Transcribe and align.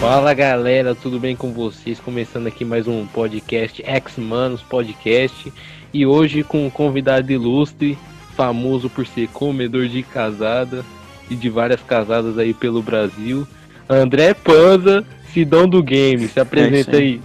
Fala 0.00 0.32
galera, 0.32 0.94
tudo 0.94 1.18
bem 1.18 1.34
com 1.34 1.52
vocês? 1.52 1.98
Começando 1.98 2.46
aqui 2.46 2.64
mais 2.64 2.86
um 2.86 3.04
podcast 3.04 3.82
X-Manos 3.84 4.62
Podcast 4.62 5.52
e 5.92 6.06
hoje 6.06 6.44
com 6.44 6.64
um 6.64 6.70
convidado 6.70 7.32
ilustre, 7.32 7.98
famoso 8.36 8.88
por 8.88 9.04
ser 9.04 9.26
comedor 9.28 9.88
de 9.88 10.04
casada 10.04 10.84
e 11.28 11.34
de 11.34 11.50
várias 11.50 11.82
casadas 11.82 12.38
aí 12.38 12.54
pelo 12.54 12.80
Brasil, 12.80 13.46
André 13.88 14.34
Panza, 14.34 15.04
Sidão 15.34 15.68
do 15.68 15.82
Game. 15.82 16.28
Se 16.28 16.38
apresenta 16.38 16.96
É 16.96 17.00
aí. 17.00 17.20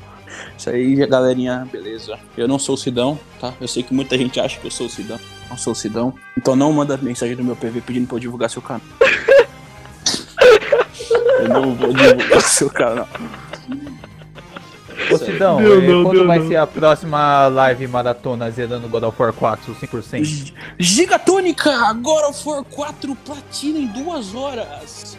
Isso 0.57 0.69
aí, 0.71 0.95
galerinha, 1.05 1.67
beleza. 1.71 2.17
Eu 2.35 2.47
não 2.47 2.57
sou 2.57 2.73
o 2.73 2.77
Sidão, 2.77 3.19
tá? 3.39 3.53
Eu 3.61 3.67
sei 3.67 3.83
que 3.83 3.93
muita 3.93 4.17
gente 4.17 4.39
acha 4.39 4.59
que 4.59 4.65
eu 4.65 4.71
sou 4.71 4.87
o 4.87 4.89
Sidão. 4.89 5.19
Não 5.47 5.57
sou 5.57 5.73
o 5.73 5.75
Sidão. 5.75 6.11
Então 6.35 6.55
não 6.55 6.73
manda 6.73 6.97
mensagem 6.97 7.35
no 7.35 7.43
meu 7.43 7.55
PV 7.55 7.81
pedindo 7.81 8.07
pra 8.07 8.15
eu 8.15 8.19
divulgar 8.19 8.49
seu 8.49 8.63
canal. 8.63 8.81
eu 11.39 11.49
não 11.49 11.75
vou 11.75 11.93
divulgar 11.93 12.41
seu 12.41 12.69
canal. 12.69 13.07
Ô 15.11 15.17
Sidão, 15.17 15.57
Deu 15.57 15.81
eh, 15.81 15.87
não, 15.87 16.03
quando 16.03 16.17
deu 16.17 16.27
vai 16.27 16.39
não. 16.39 16.47
ser 16.47 16.55
a 16.55 16.67
próxima 16.67 17.47
live 17.47 17.87
maratona 17.87 18.49
zerando 18.51 18.87
God 18.87 19.03
of 19.03 19.21
War 19.21 19.33
4 19.33 19.75
100%? 19.75 20.23
G- 20.23 20.53
Gigatônica, 20.79 21.69
agora 21.87 22.31
for 22.31 22.63
4 22.65 23.15
platina 23.15 23.79
em 23.79 23.87
duas 23.87 24.33
horas. 24.35 25.17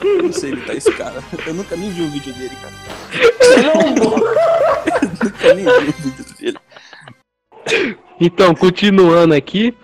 Eu 0.00 0.22
não 0.24 0.32
sei 0.32 0.52
imitar 0.52 0.76
esse 0.76 0.92
cara. 0.92 1.22
Eu 1.46 1.54
nunca 1.54 1.74
nem 1.76 1.90
vi 1.90 2.02
o 2.02 2.10
vídeo 2.10 2.32
dele, 2.34 2.56
cara. 2.62 2.74
Eu 3.50 3.90
nunca 3.94 5.54
nem 5.54 5.64
vi 5.64 5.70
o 5.70 5.92
vídeo 5.92 6.24
dele. 6.38 6.58
Então, 8.20 8.54
continuando 8.54 9.34
aqui, 9.34 9.74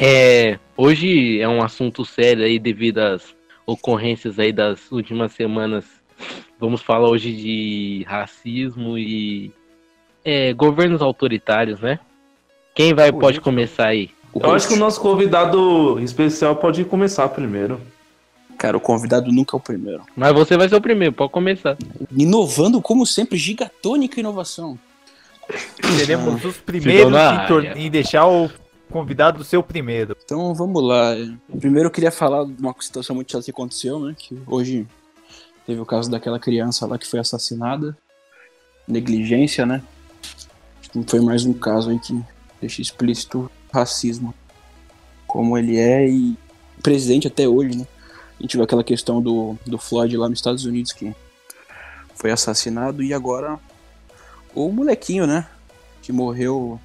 é, 0.00 0.58
hoje 0.76 1.40
é 1.40 1.46
um 1.48 1.62
assunto 1.62 2.04
sério 2.04 2.44
aí 2.44 2.58
devido 2.58 2.98
às 2.98 3.35
ocorrências 3.66 4.38
aí 4.38 4.52
das 4.52 4.90
últimas 4.92 5.32
semanas. 5.32 5.84
Vamos 6.58 6.80
falar 6.80 7.08
hoje 7.10 7.32
de 7.32 8.04
racismo 8.06 8.96
e 8.96 9.52
é, 10.24 10.52
governos 10.54 11.02
autoritários, 11.02 11.80
né? 11.80 11.98
Quem 12.74 12.94
vai 12.94 13.12
pode 13.12 13.40
começar 13.40 13.88
aí? 13.88 14.10
Eu 14.34 14.52
acho 14.52 14.68
que 14.68 14.74
o 14.74 14.78
nosso 14.78 15.00
convidado 15.00 15.98
especial 16.00 16.56
pode 16.56 16.84
começar 16.84 17.28
primeiro. 17.28 17.80
Cara, 18.58 18.76
o 18.76 18.80
convidado 18.80 19.30
nunca 19.32 19.56
é 19.56 19.58
o 19.58 19.60
primeiro. 19.60 20.02
Mas 20.16 20.32
você 20.32 20.56
vai 20.56 20.68
ser 20.68 20.76
o 20.76 20.80
primeiro, 20.80 21.14
pode 21.14 21.32
começar. 21.32 21.76
Inovando, 22.16 22.80
como 22.80 23.06
sempre, 23.06 23.36
gigatônica 23.36 24.20
inovação. 24.20 24.78
Seremos 25.96 26.44
os 26.44 26.56
primeiros 26.56 27.12
em, 27.76 27.86
em 27.86 27.90
deixar 27.90 28.26
o 28.26 28.50
convidado 28.90 29.44
ser 29.44 29.56
o 29.56 29.62
primeiro. 29.62 30.16
Então 30.24 30.54
vamos 30.54 30.82
lá. 30.82 31.14
Primeiro 31.58 31.88
eu 31.88 31.92
queria 31.92 32.10
falar 32.10 32.44
de 32.44 32.60
uma 32.60 32.74
situação 32.80 33.14
muito 33.16 33.32
chata 33.32 33.44
que 33.44 33.50
aconteceu, 33.50 33.98
né? 34.00 34.14
Que 34.16 34.40
hoje 34.46 34.86
teve 35.66 35.80
o 35.80 35.86
caso 35.86 36.10
daquela 36.10 36.38
criança 36.38 36.86
lá 36.86 36.98
que 36.98 37.06
foi 37.06 37.20
assassinada. 37.20 37.96
Negligência, 38.86 39.66
né? 39.66 39.82
Foi 41.06 41.20
mais 41.20 41.44
um 41.44 41.52
caso 41.52 41.90
aí 41.90 41.98
que 41.98 42.18
deixa 42.60 42.80
explícito 42.80 43.50
racismo. 43.72 44.34
Como 45.26 45.58
ele 45.58 45.76
é 45.76 46.08
e 46.08 46.36
presidente 46.82 47.26
até 47.26 47.48
hoje, 47.48 47.76
né? 47.76 47.86
A 48.38 48.42
gente 48.42 48.56
viu 48.56 48.64
aquela 48.64 48.84
questão 48.84 49.20
do, 49.20 49.56
do 49.66 49.78
Floyd 49.78 50.16
lá 50.16 50.28
nos 50.28 50.38
Estados 50.38 50.64
Unidos 50.64 50.92
que 50.92 51.14
foi 52.14 52.30
assassinado 52.30 53.02
e 53.02 53.12
agora 53.12 53.58
o 54.54 54.70
molequinho, 54.70 55.26
né? 55.26 55.46
Que 56.02 56.12
morreu. 56.12 56.80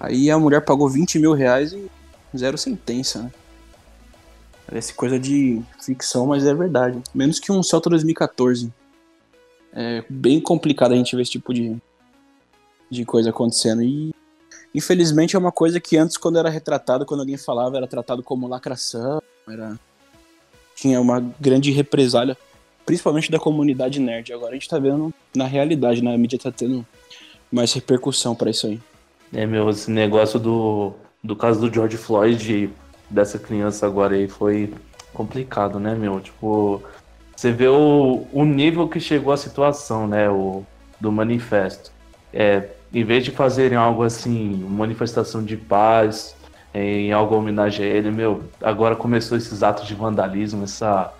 Aí 0.00 0.30
a 0.30 0.38
mulher 0.38 0.64
pagou 0.64 0.88
20 0.88 1.18
mil 1.18 1.34
reais 1.34 1.74
e 1.74 1.90
zero 2.34 2.56
sentença, 2.56 3.22
né? 3.22 3.30
Parece 4.66 4.94
coisa 4.94 5.18
de 5.18 5.60
ficção, 5.84 6.26
mas 6.26 6.46
é 6.46 6.54
verdade. 6.54 7.02
Menos 7.14 7.38
que 7.38 7.52
um 7.52 7.62
Celta 7.62 7.90
2014. 7.90 8.72
É 9.72 10.02
bem 10.08 10.40
complicado 10.40 10.92
a 10.92 10.96
gente 10.96 11.14
ver 11.14 11.22
esse 11.22 11.32
tipo 11.32 11.52
de, 11.52 11.76
de 12.88 13.04
coisa 13.04 13.30
acontecendo. 13.30 13.82
E 13.82 14.14
infelizmente 14.74 15.36
é 15.36 15.38
uma 15.38 15.52
coisa 15.52 15.80
que 15.80 15.96
antes, 15.96 16.16
quando 16.16 16.38
era 16.38 16.48
retratado, 16.48 17.04
quando 17.04 17.20
alguém 17.20 17.36
falava, 17.36 17.76
era 17.76 17.86
tratado 17.86 18.22
como 18.22 18.48
lacração, 18.48 19.20
era 19.48 19.78
tinha 20.74 21.00
uma 21.00 21.20
grande 21.38 21.70
represália, 21.72 22.38
principalmente 22.86 23.30
da 23.30 23.38
comunidade 23.38 24.00
nerd. 24.00 24.32
Agora 24.32 24.52
a 24.52 24.54
gente 24.54 24.68
tá 24.68 24.78
vendo 24.78 25.12
na 25.34 25.46
realidade, 25.46 26.02
né? 26.02 26.14
A 26.14 26.18
mídia 26.18 26.38
tá 26.38 26.50
tendo 26.50 26.86
mais 27.52 27.72
repercussão 27.72 28.34
pra 28.34 28.50
isso 28.50 28.66
aí. 28.66 28.80
É, 29.32 29.46
meu, 29.46 29.70
esse 29.70 29.90
negócio 29.90 30.38
do, 30.38 30.92
do 31.22 31.36
caso 31.36 31.60
do 31.60 31.72
George 31.72 31.96
Floyd, 31.96 32.70
dessa 33.08 33.38
criança 33.38 33.86
agora 33.86 34.14
aí, 34.14 34.26
foi 34.26 34.72
complicado, 35.12 35.78
né, 35.78 35.94
meu? 35.94 36.20
Tipo, 36.20 36.82
você 37.36 37.52
vê 37.52 37.68
o, 37.68 38.26
o 38.32 38.44
nível 38.44 38.88
que 38.88 38.98
chegou 38.98 39.32
a 39.32 39.36
situação, 39.36 40.06
né, 40.06 40.28
o, 40.28 40.64
do 41.00 41.12
manifesto. 41.12 41.92
É, 42.32 42.68
em 42.92 43.04
vez 43.04 43.24
de 43.24 43.30
fazerem 43.30 43.78
algo 43.78 44.02
assim, 44.02 44.62
uma 44.64 44.78
manifestação 44.78 45.42
de 45.42 45.56
paz, 45.56 46.36
em 46.74 47.12
algo 47.12 47.34
em 47.34 47.38
homenagem 47.38 47.84
a 47.84 47.88
ele, 47.88 48.10
meu, 48.10 48.44
agora 48.62 48.96
começou 48.96 49.36
esses 49.36 49.62
atos 49.62 49.86
de 49.86 49.94
vandalismo, 49.94 50.64
essa, 50.64 51.12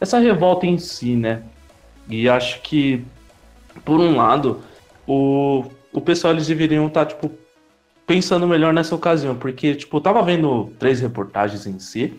essa 0.00 0.18
revolta 0.18 0.66
em 0.66 0.78
si, 0.78 1.16
né? 1.16 1.42
E 2.08 2.28
acho 2.28 2.60
que, 2.62 3.04
por 3.84 4.00
um 4.00 4.16
lado, 4.16 4.60
o, 5.06 5.64
o 5.92 6.00
pessoal 6.00 6.32
eles 6.32 6.46
deveriam 6.46 6.86
estar, 6.86 7.06
tipo, 7.06 7.30
pensando 8.06 8.46
melhor 8.46 8.72
nessa 8.72 8.94
ocasião, 8.94 9.34
porque, 9.34 9.74
tipo, 9.74 9.96
eu 9.96 10.00
tava 10.00 10.22
vendo 10.22 10.70
três 10.78 11.00
reportagens 11.00 11.66
em 11.66 11.78
si 11.78 12.18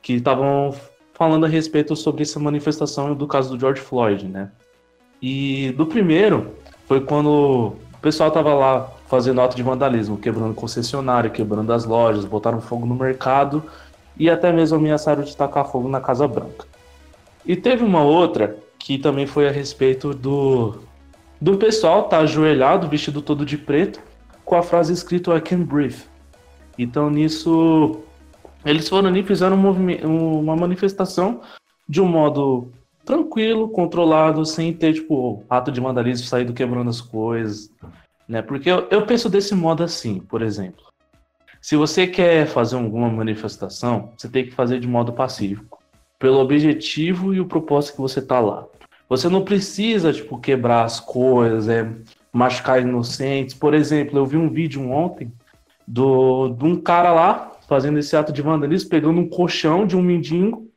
que 0.00 0.14
estavam 0.14 0.74
falando 1.12 1.44
a 1.44 1.48
respeito 1.48 1.94
sobre 1.96 2.22
essa 2.22 2.38
manifestação 2.38 3.14
do 3.14 3.26
caso 3.26 3.50
do 3.50 3.60
George 3.60 3.80
Floyd, 3.80 4.26
né? 4.26 4.50
E 5.20 5.72
do 5.76 5.84
primeiro 5.84 6.54
foi 6.86 7.00
quando 7.00 7.28
o 7.28 7.98
pessoal 8.00 8.30
tava 8.30 8.54
lá 8.54 8.90
fazendo 9.06 9.40
ato 9.40 9.56
de 9.56 9.62
vandalismo, 9.62 10.16
quebrando 10.16 10.54
concessionário, 10.54 11.30
quebrando 11.30 11.72
as 11.72 11.84
lojas, 11.84 12.24
botaram 12.24 12.60
fogo 12.60 12.86
no 12.86 12.94
mercado 12.94 13.62
e 14.16 14.30
até 14.30 14.52
mesmo 14.52 14.78
ameaçaram 14.78 15.22
de 15.22 15.36
tacar 15.36 15.66
fogo 15.66 15.88
na 15.88 16.00
Casa 16.00 16.26
Branca. 16.26 16.66
E 17.44 17.56
teve 17.56 17.84
uma 17.84 18.02
outra 18.02 18.56
que 18.78 18.96
também 18.96 19.26
foi 19.26 19.48
a 19.48 19.50
respeito 19.50 20.14
do 20.14 20.80
do 21.40 21.56
pessoal 21.56 22.04
tá 22.04 22.18
ajoelhado, 22.18 22.88
vestido 22.88 23.22
todo 23.22 23.46
de 23.46 23.56
preto, 23.56 24.00
com 24.50 24.56
a 24.56 24.62
frase 24.64 24.92
escrita 24.92 25.36
I 25.36 25.40
can 25.40 25.62
breathe. 25.62 26.02
Então 26.76 27.08
nisso 27.08 28.00
eles 28.64 28.88
foram 28.88 29.08
ali 29.08 29.22
fizeram 29.22 29.56
um- 29.56 30.40
uma 30.40 30.56
manifestação 30.56 31.40
de 31.88 32.00
um 32.00 32.06
modo 32.08 32.72
tranquilo, 33.04 33.68
controlado, 33.68 34.44
sem 34.44 34.72
ter 34.72 34.94
tipo 34.94 35.44
ato 35.48 35.70
de 35.70 35.80
vandalismo, 35.80 36.26
saído 36.26 36.52
quebrando 36.52 36.90
as 36.90 37.00
coisas, 37.00 37.70
né? 38.28 38.42
Porque 38.42 38.68
eu, 38.68 38.88
eu 38.90 39.06
penso 39.06 39.30
desse 39.30 39.54
modo 39.54 39.84
assim, 39.84 40.18
por 40.18 40.42
exemplo. 40.42 40.84
Se 41.62 41.76
você 41.76 42.08
quer 42.08 42.48
fazer 42.48 42.74
alguma 42.74 43.08
manifestação, 43.08 44.10
você 44.16 44.28
tem 44.28 44.46
que 44.46 44.50
fazer 44.50 44.80
de 44.80 44.88
modo 44.88 45.12
pacífico, 45.12 45.78
pelo 46.18 46.40
objetivo 46.40 47.32
e 47.32 47.40
o 47.40 47.46
propósito 47.46 47.94
que 47.94 48.00
você 48.00 48.20
tá 48.20 48.40
lá. 48.40 48.66
Você 49.08 49.28
não 49.28 49.44
precisa, 49.44 50.12
tipo, 50.12 50.38
quebrar 50.40 50.84
as 50.84 50.98
coisas, 50.98 51.68
é, 51.68 51.88
machucar 52.32 52.80
inocentes. 52.80 53.54
Por 53.54 53.74
exemplo, 53.74 54.18
eu 54.18 54.26
vi 54.26 54.36
um 54.36 54.48
vídeo 54.48 54.88
ontem 54.90 55.32
do, 55.86 56.48
de 56.50 56.64
um 56.64 56.80
cara 56.80 57.12
lá 57.12 57.52
fazendo 57.68 57.98
esse 57.98 58.16
ato 58.16 58.32
de 58.32 58.42
vandalismo, 58.42 58.90
pegando 58.90 59.20
um 59.20 59.28
colchão 59.28 59.86
de 59.86 59.96
um 59.96 60.02
mendigo 60.02 60.68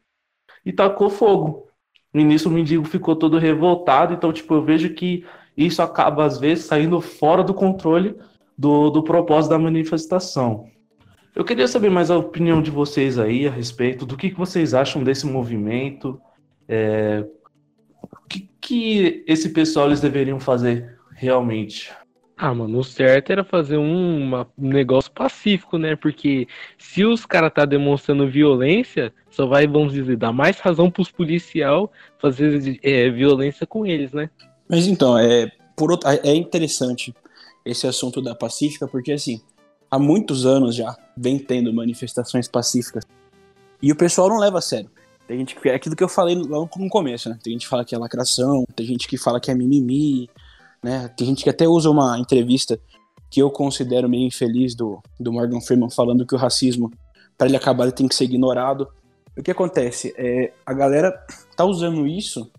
e 0.65 0.71
tacou 0.71 1.09
fogo. 1.09 1.67
No 2.13 2.21
início 2.21 2.49
o 2.49 2.53
mendigo 2.53 2.85
ficou 2.85 3.15
todo 3.15 3.39
revoltado, 3.39 4.13
então, 4.13 4.31
tipo, 4.31 4.53
eu 4.53 4.63
vejo 4.63 4.93
que 4.93 5.25
isso 5.57 5.81
acaba, 5.81 6.25
às 6.25 6.39
vezes, 6.39 6.65
saindo 6.65 7.01
fora 7.01 7.43
do 7.43 7.53
controle 7.53 8.15
do, 8.57 8.89
do 8.91 9.03
propósito 9.03 9.51
da 9.51 9.59
manifestação. 9.59 10.67
Eu 11.35 11.43
queria 11.43 11.67
saber 11.67 11.89
mais 11.89 12.11
a 12.11 12.17
opinião 12.17 12.61
de 12.61 12.69
vocês 12.69 13.17
aí 13.17 13.47
a 13.47 13.51
respeito 13.51 14.05
do 14.05 14.15
que, 14.15 14.29
que 14.29 14.37
vocês 14.37 14.75
acham 14.75 15.03
desse 15.03 15.25
movimento, 15.25 16.21
é, 16.67 17.25
o 18.01 18.27
que, 18.29 18.49
que 18.61 19.23
esse 19.27 19.49
pessoal 19.49 19.87
eles 19.87 19.99
deveriam 19.99 20.39
fazer 20.39 20.99
realmente? 21.23 21.91
Ah, 22.35 22.53
mano, 22.53 22.79
o 22.79 22.83
certo 22.83 23.31
era 23.31 23.43
fazer 23.43 23.77
um, 23.77 24.23
uma- 24.23 24.47
um 24.57 24.67
negócio 24.67 25.11
pacífico, 25.11 25.77
né? 25.77 25.95
Porque 25.95 26.47
se 26.77 27.05
os 27.05 27.25
caras 27.25 27.53
tá 27.53 27.63
demonstrando 27.63 28.27
violência, 28.27 29.13
só 29.29 29.45
vai, 29.45 29.65
vamos 29.67 29.93
dizer, 29.93 30.17
dar 30.17 30.33
mais 30.33 30.59
razão 30.59 30.89
pros 30.91 31.09
policial 31.11 31.91
fazer 32.19 32.79
é, 32.83 33.09
violência 33.09 33.65
com 33.65 33.85
eles, 33.85 34.11
né? 34.11 34.29
Mas 34.67 34.87
então, 34.87 35.17
é, 35.17 35.51
por 35.75 35.91
outro, 35.91 36.09
é 36.09 36.35
interessante 36.35 37.13
esse 37.65 37.87
assunto 37.87 38.21
da 38.21 38.35
pacífica, 38.35 38.87
porque 38.87 39.11
assim, 39.11 39.39
há 39.89 39.97
muitos 39.99 40.45
anos 40.45 40.75
já 40.75 40.95
vem 41.15 41.37
tendo 41.37 41.71
manifestações 41.71 42.47
pacíficas. 42.47 43.03
E 43.81 43.91
o 43.91 43.95
pessoal 43.95 44.27
não 44.27 44.37
leva 44.39 44.57
a 44.57 44.61
sério. 44.61 44.89
Tem 45.27 45.37
gente 45.37 45.55
que 45.55 45.69
é 45.69 45.75
aquilo 45.75 45.95
que 45.95 46.03
eu 46.03 46.09
falei 46.09 46.35
lá 46.35 46.59
no 46.59 46.89
começo, 46.89 47.29
né? 47.29 47.37
Tem 47.41 47.53
gente 47.53 47.63
que 47.63 47.69
fala 47.69 47.85
que 47.85 47.95
é 47.95 47.97
lacração, 47.97 48.65
tem 48.75 48.85
gente 48.85 49.07
que 49.07 49.17
fala 49.17 49.39
que 49.39 49.49
é 49.49 49.55
mimimi, 49.55 50.29
né? 50.83 51.07
Tem 51.15 51.25
gente 51.25 51.43
que 51.43 51.49
até 51.49 51.67
usa 51.67 51.89
uma 51.89 52.19
entrevista 52.19 52.79
que 53.31 53.41
eu 53.41 53.49
considero 53.49 54.09
meio 54.09 54.27
infeliz 54.27 54.75
do, 54.75 55.01
do 55.19 55.31
Morgan 55.31 55.61
Freeman 55.61 55.89
falando 55.89 56.25
que 56.25 56.35
o 56.35 56.37
racismo, 56.37 56.91
para 57.37 57.47
ele 57.47 57.57
acabar, 57.57 57.85
ele 57.85 57.93
tem 57.93 58.07
que 58.07 58.13
ser 58.13 58.25
ignorado. 58.25 58.87
O 59.35 59.41
que 59.41 59.49
acontece? 59.49 60.13
É, 60.17 60.53
a 60.65 60.73
galera 60.73 61.11
tá 61.55 61.65
usando 61.65 62.05
isso 62.05 62.51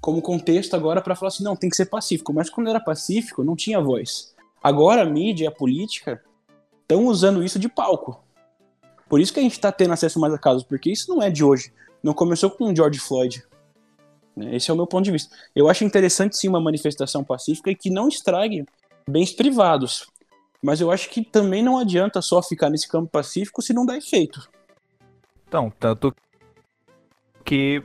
como 0.00 0.22
contexto 0.22 0.74
agora 0.74 1.02
para 1.02 1.14
falar 1.14 1.28
assim, 1.28 1.44
não, 1.44 1.56
tem 1.56 1.68
que 1.68 1.76
ser 1.76 1.86
pacífico. 1.86 2.32
Mas 2.32 2.48
quando 2.48 2.70
era 2.70 2.80
pacífico, 2.80 3.44
não 3.44 3.56
tinha 3.56 3.80
voz. 3.80 4.34
Agora 4.62 5.02
a 5.02 5.04
mídia 5.04 5.44
e 5.44 5.46
a 5.46 5.52
política 5.52 6.22
estão 6.80 7.06
usando 7.06 7.42
isso 7.42 7.58
de 7.58 7.68
palco. 7.68 8.22
Por 9.08 9.20
isso 9.20 9.32
que 9.32 9.40
a 9.40 9.42
gente 9.42 9.52
está 9.52 9.70
tendo 9.70 9.92
acesso 9.92 10.18
mais 10.18 10.32
a 10.32 10.38
casos, 10.38 10.62
porque 10.62 10.90
isso 10.90 11.14
não 11.14 11.22
é 11.22 11.30
de 11.30 11.44
hoje. 11.44 11.72
Não 12.02 12.14
começou 12.14 12.50
com 12.50 12.72
o 12.72 12.76
George 12.76 12.98
Floyd. 12.98 13.44
Né? 14.36 14.56
Esse 14.56 14.70
é 14.70 14.74
o 14.74 14.76
meu 14.76 14.86
ponto 14.86 15.04
de 15.04 15.10
vista. 15.10 15.34
Eu 15.54 15.68
acho 15.68 15.84
interessante 15.84 16.36
sim 16.36 16.48
uma 16.48 16.60
manifestação 16.60 17.22
pacífica 17.24 17.70
e 17.70 17.74
que 17.74 17.90
não 17.90 18.08
estrague 18.08 18.64
bens 19.08 19.32
privados. 19.32 20.06
Mas 20.62 20.80
eu 20.80 20.90
acho 20.90 21.10
que 21.10 21.22
também 21.22 21.62
não 21.62 21.78
adianta 21.78 22.22
só 22.22 22.42
ficar 22.42 22.70
nesse 22.70 22.88
campo 22.88 23.10
pacífico 23.10 23.60
se 23.60 23.74
não 23.74 23.84
dá 23.84 23.96
efeito. 23.96 24.48
Então, 25.46 25.70
tanto 25.78 26.14
que 27.44 27.82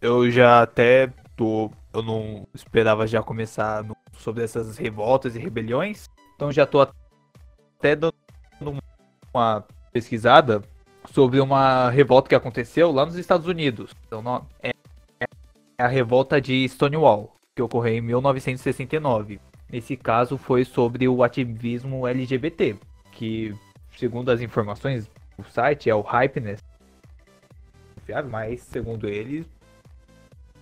eu 0.00 0.30
já 0.30 0.62
até 0.62 1.12
tô. 1.36 1.70
Eu 1.92 2.02
não 2.02 2.46
esperava 2.54 3.04
já 3.06 3.20
começar 3.20 3.82
no, 3.82 3.96
sobre 4.16 4.44
essas 4.44 4.78
revoltas 4.78 5.34
e 5.34 5.40
rebeliões. 5.40 6.08
Então 6.36 6.52
já 6.52 6.64
tô 6.64 6.80
até 6.80 7.96
dando 7.96 8.14
uma 9.34 9.64
pesquisada 9.92 10.62
sobre 11.12 11.40
uma 11.40 11.90
revolta 11.90 12.28
que 12.28 12.34
aconteceu 12.34 12.92
lá 12.92 13.04
nos 13.04 13.16
Estados 13.16 13.46
Unidos. 13.46 13.92
Então, 14.06 14.46
é, 14.62 14.70
é 14.70 14.72
a 15.80 15.88
revolta 15.88 16.40
de 16.40 16.68
Stonewall, 16.68 17.34
que 17.54 17.62
ocorreu 17.62 17.94
em 17.94 18.00
1969. 18.00 19.40
Nesse 19.70 19.96
caso 19.96 20.36
foi 20.36 20.64
sobre 20.64 21.08
o 21.08 21.22
ativismo 21.22 22.06
LGBT, 22.06 22.76
que 23.12 23.54
segundo 23.96 24.30
as 24.30 24.40
informações 24.40 25.08
do 25.38 25.44
site 25.44 25.88
é 25.88 25.94
o 25.94 26.00
Hypeness, 26.00 26.60
mas 28.28 28.60
segundo 28.62 29.08
eles 29.08 29.46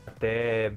até 0.07 0.73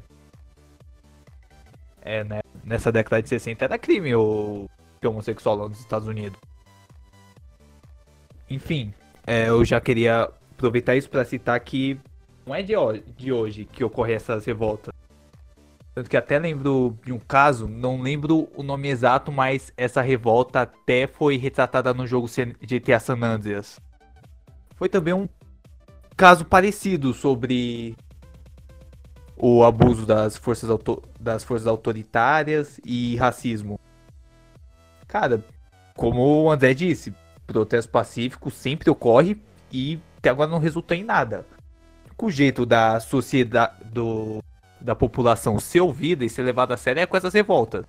é, 2.01 2.23
né, 2.23 2.39
nessa 2.63 2.91
década 2.91 3.21
de 3.21 3.29
60 3.29 3.65
era 3.65 3.77
crime 3.77 4.15
o 4.15 4.69
homossexual 5.03 5.55
lá 5.55 5.69
nos 5.69 5.79
Estados 5.79 6.07
Unidos. 6.07 6.39
Enfim, 8.49 8.93
é, 9.25 9.49
eu 9.49 9.63
já 9.65 9.81
queria 9.81 10.29
aproveitar 10.51 10.95
isso 10.95 11.09
para 11.09 11.25
citar 11.25 11.59
que 11.59 11.99
não 12.45 12.55
é 12.55 12.61
de 12.61 12.75
hoje, 12.75 13.03
de 13.17 13.31
hoje 13.31 13.65
que 13.65 13.83
ocorre 13.83 14.13
essas 14.13 14.45
revoltas. 14.45 14.93
Tanto 15.93 16.09
que 16.09 16.15
até 16.15 16.39
lembro 16.39 16.97
de 17.05 17.11
um 17.11 17.19
caso, 17.19 17.67
não 17.67 18.01
lembro 18.01 18.49
o 18.55 18.63
nome 18.63 18.87
exato, 18.87 19.31
mas 19.31 19.73
essa 19.75 20.01
revolta 20.01 20.61
até 20.61 21.05
foi 21.05 21.35
retratada 21.37 21.93
no 21.93 22.07
jogo 22.07 22.29
GTA 22.61 22.99
San 22.99 23.21
Andreas. 23.21 23.79
Foi 24.75 24.87
também 24.87 25.13
um 25.13 25.27
caso 26.15 26.45
parecido 26.45 27.13
sobre 27.13 27.95
o 29.35 29.63
abuso 29.65 30.05
das 30.05 30.37
forças, 30.37 30.69
das 31.19 31.43
forças 31.43 31.67
autoritárias 31.67 32.79
e 32.85 33.17
racismo. 33.17 33.79
Cara, 35.07 35.43
como 35.95 36.43
o 36.43 36.51
André 36.51 36.73
disse, 36.73 37.13
protesto 37.45 37.91
pacífico 37.91 38.49
sempre 38.49 38.89
ocorre 38.89 39.41
e 39.71 39.99
até 40.17 40.29
agora 40.29 40.49
não 40.49 40.59
resultou 40.59 40.95
em 40.95 41.03
nada. 41.03 41.45
O 42.21 42.29
jeito 42.29 42.67
da 42.67 42.99
sociedade, 42.99 43.83
do, 43.83 44.43
da 44.79 44.95
população 44.95 45.59
ser 45.59 45.81
ouvida 45.81 46.23
e 46.23 46.29
ser 46.29 46.43
levada 46.43 46.75
a 46.75 46.77
sério 46.77 47.01
é 47.01 47.05
com 47.07 47.17
essas 47.17 47.33
revoltas. 47.33 47.83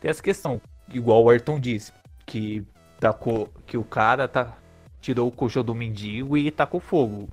Tem 0.00 0.10
essa 0.10 0.20
questão, 0.20 0.60
igual 0.92 1.22
o 1.22 1.30
Ayrton 1.30 1.60
disse, 1.60 1.92
que, 2.26 2.66
tacou, 2.98 3.48
que 3.66 3.76
o 3.78 3.84
cara 3.84 4.26
tá, 4.26 4.56
tirou 5.00 5.28
o 5.28 5.32
colchão 5.32 5.62
do 5.62 5.76
mendigo 5.76 6.36
e 6.36 6.50
tacou 6.50 6.80
fogo. 6.80 7.28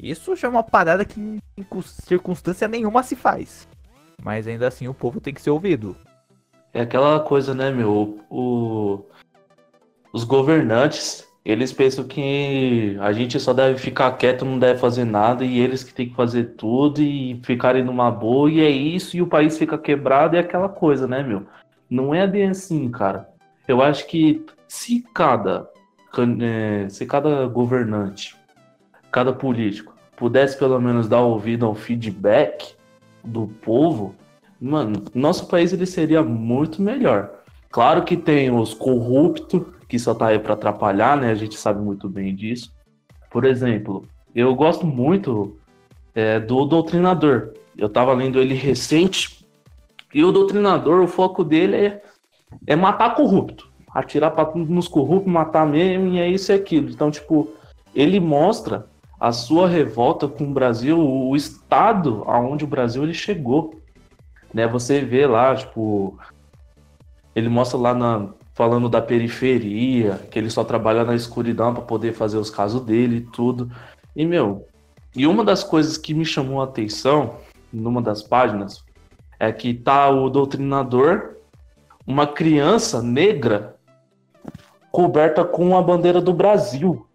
Isso 0.00 0.34
já 0.34 0.48
é 0.48 0.50
uma 0.50 0.64
parada 0.64 1.04
que 1.04 1.20
em 1.20 1.66
circunstância 1.82 2.66
nenhuma 2.66 3.04
se 3.04 3.14
faz. 3.14 3.68
Mas 4.22 4.48
ainda 4.48 4.66
assim 4.66 4.88
o 4.88 4.94
povo 4.94 5.20
tem 5.20 5.32
que 5.32 5.40
ser 5.40 5.50
ouvido. 5.50 5.96
É 6.74 6.82
aquela 6.82 7.20
coisa, 7.20 7.54
né, 7.54 7.70
meu? 7.70 8.20
O, 8.28 9.04
os 10.12 10.24
governantes, 10.24 11.25
eles 11.46 11.72
pensam 11.72 12.02
que 12.02 12.96
a 13.00 13.12
gente 13.12 13.38
só 13.38 13.52
deve 13.52 13.78
ficar 13.78 14.10
quieto, 14.16 14.44
não 14.44 14.58
deve 14.58 14.80
fazer 14.80 15.04
nada, 15.04 15.44
e 15.44 15.60
eles 15.60 15.84
que 15.84 15.94
tem 15.94 16.08
que 16.08 16.16
fazer 16.16 16.56
tudo 16.56 17.00
e 17.00 17.40
ficarem 17.44 17.84
numa 17.84 18.10
boa, 18.10 18.50
e 18.50 18.60
é 18.60 18.68
isso, 18.68 19.16
e 19.16 19.22
o 19.22 19.28
país 19.28 19.56
fica 19.56 19.78
quebrado, 19.78 20.34
é 20.34 20.40
aquela 20.40 20.68
coisa, 20.68 21.06
né, 21.06 21.22
meu? 21.22 21.46
Não 21.88 22.12
é 22.12 22.26
bem 22.26 22.48
assim, 22.48 22.90
cara. 22.90 23.28
Eu 23.68 23.80
acho 23.80 24.08
que 24.08 24.44
se 24.66 25.04
cada, 25.14 25.70
é, 26.42 26.88
se 26.88 27.06
cada 27.06 27.46
governante, 27.46 28.34
cada 29.12 29.32
político, 29.32 29.94
pudesse 30.16 30.58
pelo 30.58 30.80
menos 30.80 31.08
dar 31.08 31.20
ouvido 31.20 31.64
ao 31.64 31.76
feedback 31.76 32.74
do 33.22 33.46
povo, 33.62 34.16
mano, 34.60 35.04
nosso 35.14 35.46
país 35.46 35.72
ele 35.72 35.86
seria 35.86 36.24
muito 36.24 36.82
melhor. 36.82 37.30
Claro 37.70 38.02
que 38.02 38.16
tem 38.16 38.50
os 38.50 38.74
corruptos 38.74 39.75
que 39.88 39.98
só 39.98 40.14
tá 40.14 40.28
aí 40.28 40.38
para 40.38 40.54
atrapalhar, 40.54 41.16
né? 41.16 41.30
A 41.30 41.34
gente 41.34 41.56
sabe 41.56 41.80
muito 41.80 42.08
bem 42.08 42.34
disso. 42.34 42.72
Por 43.30 43.44
exemplo, 43.44 44.06
eu 44.34 44.54
gosto 44.54 44.86
muito 44.86 45.56
é, 46.14 46.40
do 46.40 46.64
Doutrinador. 46.64 47.52
Eu 47.76 47.88
tava 47.88 48.12
lendo 48.12 48.40
ele 48.40 48.54
recente 48.54 49.46
e 50.12 50.24
o 50.24 50.32
Doutrinador, 50.32 51.02
o 51.02 51.08
foco 51.08 51.44
dele 51.44 51.76
é, 51.76 52.02
é 52.66 52.74
matar 52.74 53.14
corrupto, 53.14 53.68
atirar 53.94 54.30
pra, 54.30 54.50
nos 54.54 54.88
corruptos, 54.88 55.30
matar 55.30 55.66
mesmo 55.66 56.08
e 56.08 56.18
é 56.18 56.28
isso 56.28 56.52
e 56.52 56.54
aquilo. 56.54 56.88
Então, 56.88 57.10
tipo, 57.10 57.52
ele 57.94 58.18
mostra 58.18 58.86
a 59.20 59.32
sua 59.32 59.68
revolta 59.68 60.28
com 60.28 60.44
o 60.44 60.52
Brasil, 60.52 60.98
o 60.98 61.34
estado 61.36 62.22
aonde 62.26 62.64
o 62.64 62.68
Brasil 62.68 63.02
ele 63.02 63.14
chegou. 63.14 63.74
Né? 64.54 64.66
Você 64.66 65.00
vê 65.02 65.26
lá, 65.26 65.54
tipo, 65.54 66.18
ele 67.34 67.48
mostra 67.48 67.78
lá 67.78 67.94
na, 67.94 68.28
falando 68.56 68.88
da 68.88 69.02
periferia, 69.02 70.18
que 70.30 70.38
ele 70.38 70.48
só 70.48 70.64
trabalha 70.64 71.04
na 71.04 71.14
escuridão 71.14 71.74
para 71.74 71.82
poder 71.82 72.14
fazer 72.14 72.38
os 72.38 72.48
casos 72.48 72.80
dele 72.80 73.16
e 73.16 73.20
tudo. 73.20 73.70
E, 74.16 74.24
meu, 74.24 74.66
e 75.14 75.26
uma 75.26 75.44
das 75.44 75.62
coisas 75.62 75.98
que 75.98 76.14
me 76.14 76.24
chamou 76.24 76.62
a 76.62 76.64
atenção, 76.64 77.36
numa 77.70 78.00
das 78.00 78.22
páginas, 78.22 78.82
é 79.38 79.52
que 79.52 79.74
tá 79.74 80.08
o 80.08 80.30
doutrinador, 80.30 81.36
uma 82.06 82.26
criança 82.26 83.02
negra 83.02 83.76
coberta 84.90 85.44
com 85.44 85.76
a 85.76 85.82
bandeira 85.82 86.22
do 86.22 86.32
Brasil. 86.32 87.06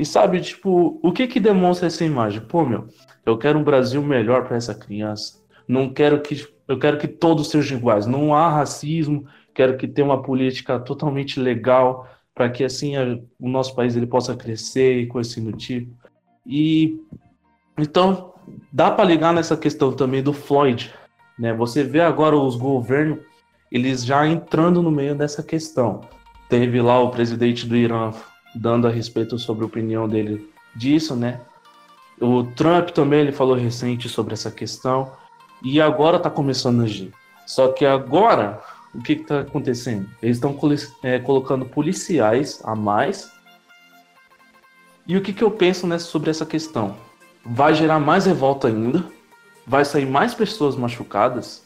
E 0.00 0.04
sabe, 0.04 0.40
tipo, 0.40 0.98
o 1.00 1.12
que 1.12 1.28
que 1.28 1.38
demonstra 1.38 1.86
essa 1.86 2.04
imagem? 2.04 2.40
Pô, 2.40 2.66
meu, 2.66 2.88
eu 3.24 3.38
quero 3.38 3.56
um 3.56 3.64
Brasil 3.64 4.02
melhor 4.02 4.48
para 4.48 4.56
essa 4.56 4.74
criança. 4.74 5.38
Não 5.68 5.88
quero 5.88 6.20
que 6.20 6.44
eu 6.66 6.78
quero 6.78 6.98
que 6.98 7.08
todos 7.08 7.50
sejam 7.50 7.78
iguais. 7.78 8.04
Não 8.04 8.34
há 8.34 8.48
racismo, 8.48 9.26
quero 9.58 9.76
que 9.76 9.88
tenha 9.88 10.04
uma 10.04 10.22
política 10.22 10.78
totalmente 10.78 11.40
legal 11.40 12.08
para 12.32 12.48
que 12.48 12.62
assim 12.62 12.94
a, 12.94 13.18
o 13.40 13.48
nosso 13.48 13.74
país 13.74 13.96
ele 13.96 14.06
possa 14.06 14.36
crescer 14.36 15.00
e 15.00 15.08
coisa 15.08 15.28
assim 15.28 15.42
do 15.42 15.52
tipo. 15.52 15.92
E 16.46 16.96
então 17.76 18.34
dá 18.72 18.88
para 18.88 19.04
ligar 19.04 19.34
nessa 19.34 19.56
questão 19.56 19.92
também 19.92 20.22
do 20.22 20.32
Floyd, 20.32 20.94
né? 21.36 21.52
Você 21.54 21.82
vê 21.82 22.00
agora 22.00 22.36
os 22.36 22.54
governos 22.54 23.18
eles 23.70 24.04
já 24.04 24.24
entrando 24.28 24.80
no 24.80 24.92
meio 24.92 25.16
dessa 25.16 25.42
questão. 25.42 26.02
Teve 26.48 26.80
lá 26.80 27.00
o 27.00 27.10
presidente 27.10 27.66
do 27.66 27.74
Irã 27.74 28.12
dando 28.54 28.86
a 28.86 28.90
respeito 28.90 29.40
sobre 29.40 29.64
a 29.64 29.66
opinião 29.66 30.08
dele 30.08 30.48
disso, 30.76 31.16
né? 31.16 31.40
O 32.20 32.44
Trump 32.44 32.90
também 32.90 33.22
ele 33.22 33.32
falou 33.32 33.56
recente 33.56 34.08
sobre 34.08 34.34
essa 34.34 34.52
questão 34.52 35.10
e 35.64 35.80
agora 35.80 36.16
está 36.16 36.30
começando 36.30 36.82
a 36.82 36.84
agir. 36.84 37.12
Só 37.44 37.72
que 37.72 37.84
agora 37.84 38.62
o 38.94 39.02
que 39.02 39.12
está 39.12 39.40
acontecendo? 39.40 40.08
Eles 40.22 40.36
estão 40.36 40.58
é, 41.02 41.18
colocando 41.18 41.64
policiais 41.66 42.60
a 42.64 42.74
mais. 42.74 43.30
E 45.06 45.16
o 45.16 45.22
que, 45.22 45.32
que 45.32 45.42
eu 45.42 45.50
penso 45.50 45.86
nessa, 45.86 46.06
sobre 46.06 46.30
essa 46.30 46.46
questão? 46.46 46.96
Vai 47.44 47.74
gerar 47.74 47.98
mais 47.98 48.26
revolta 48.26 48.68
ainda, 48.68 49.04
vai 49.66 49.84
sair 49.84 50.06
mais 50.06 50.34
pessoas 50.34 50.76
machucadas, 50.76 51.62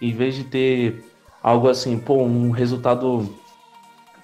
em 0.00 0.12
vez 0.12 0.34
de 0.34 0.44
ter 0.44 1.04
algo 1.42 1.68
assim, 1.68 1.98
pô, 1.98 2.22
um 2.22 2.50
resultado 2.50 3.28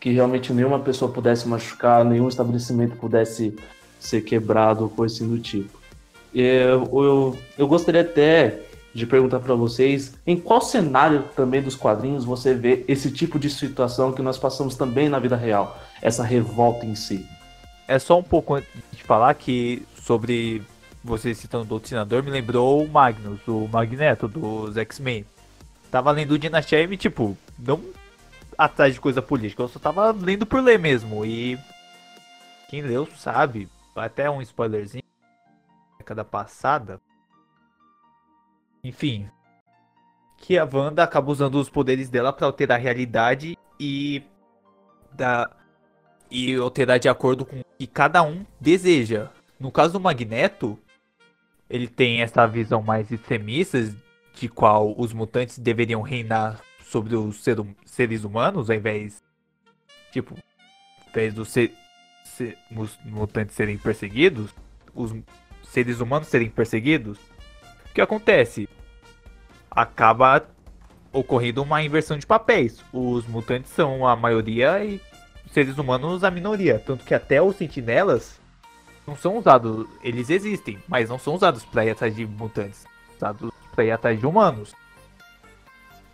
que 0.00 0.10
realmente 0.10 0.52
nenhuma 0.52 0.78
pessoa 0.78 1.10
pudesse 1.10 1.48
machucar, 1.48 2.04
nenhum 2.04 2.28
estabelecimento 2.28 2.96
pudesse 2.96 3.56
ser 3.98 4.20
quebrado, 4.22 4.88
coisa 4.90 5.14
assim 5.14 5.28
do 5.28 5.38
tipo. 5.38 5.76
Eu, 6.34 6.88
eu, 6.92 7.38
eu 7.58 7.66
gostaria 7.66 8.02
até 8.02 8.65
de 8.96 9.06
perguntar 9.06 9.40
para 9.40 9.54
vocês 9.54 10.14
em 10.26 10.36
qual 10.36 10.60
cenário 10.60 11.24
também 11.36 11.62
dos 11.62 11.76
quadrinhos 11.76 12.24
você 12.24 12.54
vê 12.54 12.84
esse 12.88 13.10
tipo 13.10 13.38
de 13.38 13.50
situação 13.50 14.12
que 14.12 14.22
nós 14.22 14.38
passamos 14.38 14.74
também 14.74 15.08
na 15.08 15.18
vida 15.18 15.36
real, 15.36 15.78
essa 16.00 16.24
revolta 16.24 16.86
em 16.86 16.94
si. 16.94 17.26
É 17.86 17.98
só 17.98 18.18
um 18.18 18.22
pouco 18.22 18.54
antes 18.54 18.68
de 18.92 19.04
falar 19.04 19.34
que 19.34 19.86
sobre 20.02 20.62
você 21.04 21.34
citando 21.34 21.64
o 21.64 21.66
Doutrinador, 21.66 22.22
me 22.22 22.30
lembrou 22.30 22.82
o 22.82 22.88
Magnus, 22.88 23.40
o 23.46 23.68
Magneto 23.68 24.26
dos 24.26 24.76
X-Men. 24.76 25.24
Tava 25.90 26.10
lendo 26.10 26.32
o 26.32 26.38
Dynasty 26.38 26.74
M, 26.74 26.96
tipo, 26.96 27.36
não 27.58 27.80
atrás 28.58 28.94
de 28.94 29.00
coisa 29.00 29.20
política, 29.20 29.62
eu 29.62 29.68
só 29.68 29.78
tava 29.78 30.10
lendo 30.10 30.46
por 30.46 30.62
ler 30.62 30.78
mesmo. 30.78 31.24
E 31.24 31.58
quem 32.68 32.80
leu 32.80 33.06
sabe, 33.16 33.68
até 33.94 34.28
um 34.28 34.42
spoilerzinho, 34.42 35.04
década 35.98 36.24
passada. 36.24 37.00
Enfim, 38.86 39.28
que 40.38 40.56
a 40.56 40.64
Wanda 40.64 41.02
acaba 41.02 41.32
usando 41.32 41.56
os 41.56 41.68
poderes 41.68 42.08
dela 42.08 42.32
para 42.32 42.46
alterar 42.46 42.78
a 42.78 42.80
realidade 42.80 43.58
e 43.80 44.22
da 45.12 45.50
e 46.30 46.54
alterar 46.54 46.98
de 47.00 47.08
acordo 47.08 47.44
com 47.44 47.60
o 47.60 47.64
que 47.76 47.86
cada 47.86 48.22
um 48.22 48.46
deseja. 48.60 49.30
No 49.58 49.72
caso 49.72 49.94
do 49.94 50.00
Magneto, 50.00 50.78
ele 51.68 51.88
tem 51.88 52.20
essa 52.20 52.46
visão 52.46 52.80
mais 52.80 53.10
extremista 53.10 53.92
de 54.34 54.48
qual 54.48 54.94
os 54.96 55.12
mutantes 55.12 55.58
deveriam 55.58 56.02
reinar 56.02 56.60
sobre 56.84 57.16
os 57.16 57.42
ser, 57.42 57.56
seres 57.84 58.22
humanos, 58.22 58.70
ao 58.70 58.76
invés 58.76 59.20
tipo, 60.12 60.34
ao 60.34 61.10
invés 61.10 61.34
dos 61.34 61.48
ser, 61.48 61.72
ser, 62.24 62.56
mutantes 63.04 63.56
serem 63.56 63.78
perseguidos, 63.78 64.54
os 64.94 65.12
seres 65.64 66.00
humanos 66.00 66.28
serem 66.28 66.50
perseguidos. 66.50 67.18
O 67.90 67.94
que 67.94 68.00
acontece? 68.00 68.68
Acaba 69.76 70.42
ocorrendo 71.12 71.62
uma 71.62 71.82
inversão 71.82 72.18
de 72.18 72.26
papéis. 72.26 72.82
Os 72.92 73.26
mutantes 73.26 73.70
são 73.70 74.06
a 74.06 74.16
maioria 74.16 74.84
e 74.84 75.00
os 75.44 75.52
seres 75.52 75.76
humanos 75.78 76.24
a 76.24 76.30
minoria. 76.30 76.82
Tanto 76.84 77.04
que 77.04 77.14
até 77.14 77.40
os 77.40 77.56
sentinelas 77.56 78.40
não 79.06 79.14
são 79.14 79.36
usados. 79.36 79.86
Eles 80.02 80.30
existem, 80.30 80.78
mas 80.88 81.08
não 81.08 81.18
são 81.18 81.34
usados 81.34 81.64
para 81.64 81.84
ir 81.84 81.90
atrás 81.90 82.16
de 82.16 82.26
mutantes. 82.26 82.84
Usados 83.16 83.52
para 83.74 83.84
ir 83.84 83.90
atrás 83.90 84.18
de 84.18 84.26
humanos. 84.26 84.74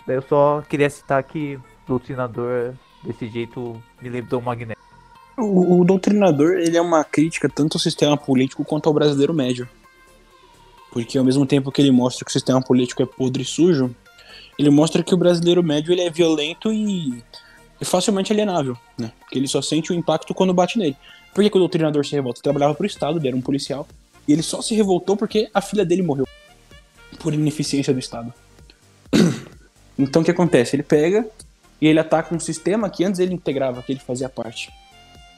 Eu 0.07 0.23
só 0.23 0.63
queria 0.69 0.91
citar 0.91 1.23
que 1.23 1.55
o 1.55 1.63
doutrinador 1.87 2.75
desse 3.05 3.29
jeito 3.29 3.81
me 4.01 4.09
lembrou 4.09 4.41
o 4.41 4.45
Magneto. 4.45 4.81
O, 5.39 5.81
o 5.81 5.85
doutrinador 5.85 6.53
ele 6.59 6.77
é 6.77 6.81
uma 6.81 7.05
crítica 7.05 7.49
tanto 7.49 7.77
ao 7.77 7.81
sistema 7.81 8.17
político 8.17 8.65
quanto 8.65 8.89
ao 8.89 8.95
brasileiro 8.95 9.33
médio. 9.33 9.69
Porque 10.93 11.17
ao 11.17 11.25
mesmo 11.25 11.47
tempo 11.47 11.73
que 11.73 11.81
ele 11.81 11.91
mostra 11.91 12.23
que 12.23 12.31
o 12.31 12.33
sistema 12.33 12.61
político 12.63 13.03
é 13.03 13.07
podre 13.07 13.43
e 13.43 13.47
sujo, 13.47 13.95
ele 14.59 14.69
mostra 14.69 15.03
que 15.03 15.15
o 15.15 15.17
brasileiro 15.17 15.63
médio 15.63 15.91
ele 15.91 16.03
é 16.03 16.11
violento 16.11 16.71
e, 16.71 17.25
e 17.81 17.85
facilmente 17.85 18.31
alienável, 18.31 18.77
né? 18.99 19.11
Porque 19.19 19.39
ele 19.39 19.49
só 19.49 19.63
sente 19.63 19.91
o 19.91 19.95
impacto 19.95 20.35
quando 20.35 20.53
bate 20.53 20.79
nele. 20.79 20.95
Por 21.35 21.43
que, 21.43 21.49
que 21.49 21.57
o 21.57 21.61
doutrinador 21.61 22.05
se 22.05 22.13
revolta? 22.15 22.39
Ele 22.39 22.45
trabalhava 22.45 22.75
pro 22.75 22.87
Estado, 22.87 23.19
ele 23.19 23.29
era 23.29 23.37
um 23.37 23.41
policial. 23.41 23.89
E 24.29 24.35
ele 24.35 24.43
só 24.43 24.61
se 24.61 24.75
revoltou 24.75 25.17
porque 25.17 25.49
a 25.55 25.63
filha 25.63 25.85
dele 25.85 26.03
morreu. 26.03 26.29
Por 27.19 27.33
ineficiência 27.33 27.93
do 27.95 27.99
Estado. 27.99 28.33
então 29.99 30.21
o 30.21 30.25
que 30.25 30.31
acontece? 30.31 30.77
Ele 30.77 30.83
pega 30.83 31.27
e 31.81 31.87
ele 31.87 31.99
ataca 31.99 32.35
um 32.35 32.39
sistema 32.39 32.91
que 32.91 33.03
antes 33.03 33.19
ele 33.19 33.33
integrava, 33.33 33.83
que 33.83 33.93
ele 33.93 34.01
fazia 34.01 34.29
parte. 34.29 34.71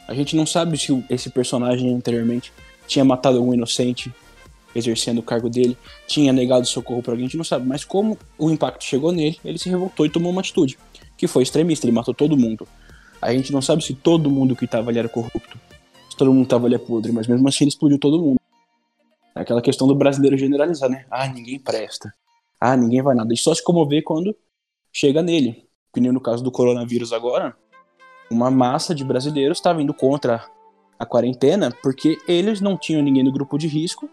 A 0.08 0.14
gente 0.14 0.34
não 0.34 0.44
sabe 0.44 0.76
se 0.76 1.04
esse 1.08 1.30
personagem 1.30 1.94
anteriormente 1.94 2.52
tinha 2.86 3.04
matado 3.04 3.38
algum 3.38 3.54
inocente, 3.54 4.12
exercendo 4.74 5.18
o 5.18 5.22
cargo 5.22 5.48
dele, 5.48 5.76
tinha 6.06 6.32
negado 6.32 6.66
socorro 6.66 7.02
para 7.02 7.12
alguém, 7.12 7.26
a 7.26 7.28
gente 7.28 7.36
não 7.36 7.44
sabe. 7.44 7.66
Mas 7.66 7.84
como 7.84 8.18
o 8.38 8.50
impacto 8.50 8.84
chegou 8.84 9.12
nele, 9.12 9.38
ele 9.44 9.58
se 9.58 9.68
revoltou 9.68 10.04
e 10.04 10.10
tomou 10.10 10.32
uma 10.32 10.40
atitude, 10.40 10.78
que 11.16 11.26
foi 11.26 11.42
extremista, 11.42 11.86
ele 11.86 11.92
matou 11.92 12.14
todo 12.14 12.36
mundo. 12.36 12.66
A 13.20 13.32
gente 13.32 13.52
não 13.52 13.62
sabe 13.62 13.82
se 13.82 13.94
todo 13.94 14.30
mundo 14.30 14.54
que 14.56 14.64
estava 14.64 14.90
ali 14.90 14.98
era 14.98 15.08
corrupto, 15.08 15.58
se 16.10 16.16
todo 16.16 16.32
mundo 16.32 16.44
estava 16.44 16.66
ali 16.66 16.78
podre, 16.78 17.12
mas 17.12 17.26
mesmo 17.26 17.48
assim 17.48 17.64
ele 17.64 17.70
explodiu 17.70 17.98
todo 17.98 18.20
mundo. 18.20 18.40
É 19.34 19.40
aquela 19.40 19.60
questão 19.60 19.86
do 19.86 19.94
brasileiro 19.94 20.36
generalizar, 20.36 20.88
né? 20.88 21.06
Ah, 21.10 21.26
ninguém 21.26 21.58
presta. 21.58 22.12
Ah, 22.60 22.76
ninguém 22.76 23.02
vai 23.02 23.14
nada. 23.14 23.32
E 23.34 23.36
só 23.36 23.52
se 23.52 23.62
comover 23.62 24.02
quando 24.04 24.34
chega 24.92 25.22
nele. 25.22 25.68
Que 25.92 26.00
nem 26.00 26.12
no 26.12 26.20
caso 26.20 26.42
do 26.42 26.52
coronavírus 26.52 27.12
agora, 27.12 27.56
uma 28.30 28.50
massa 28.50 28.94
de 28.94 29.04
brasileiros 29.04 29.58
estava 29.58 29.82
indo 29.82 29.92
contra 29.92 30.44
a 30.98 31.04
quarentena 31.04 31.72
porque 31.82 32.18
eles 32.28 32.60
não 32.60 32.76
tinham 32.76 33.02
ninguém 33.02 33.22
no 33.22 33.32
grupo 33.32 33.58
de 33.58 33.66
risco 33.66 34.08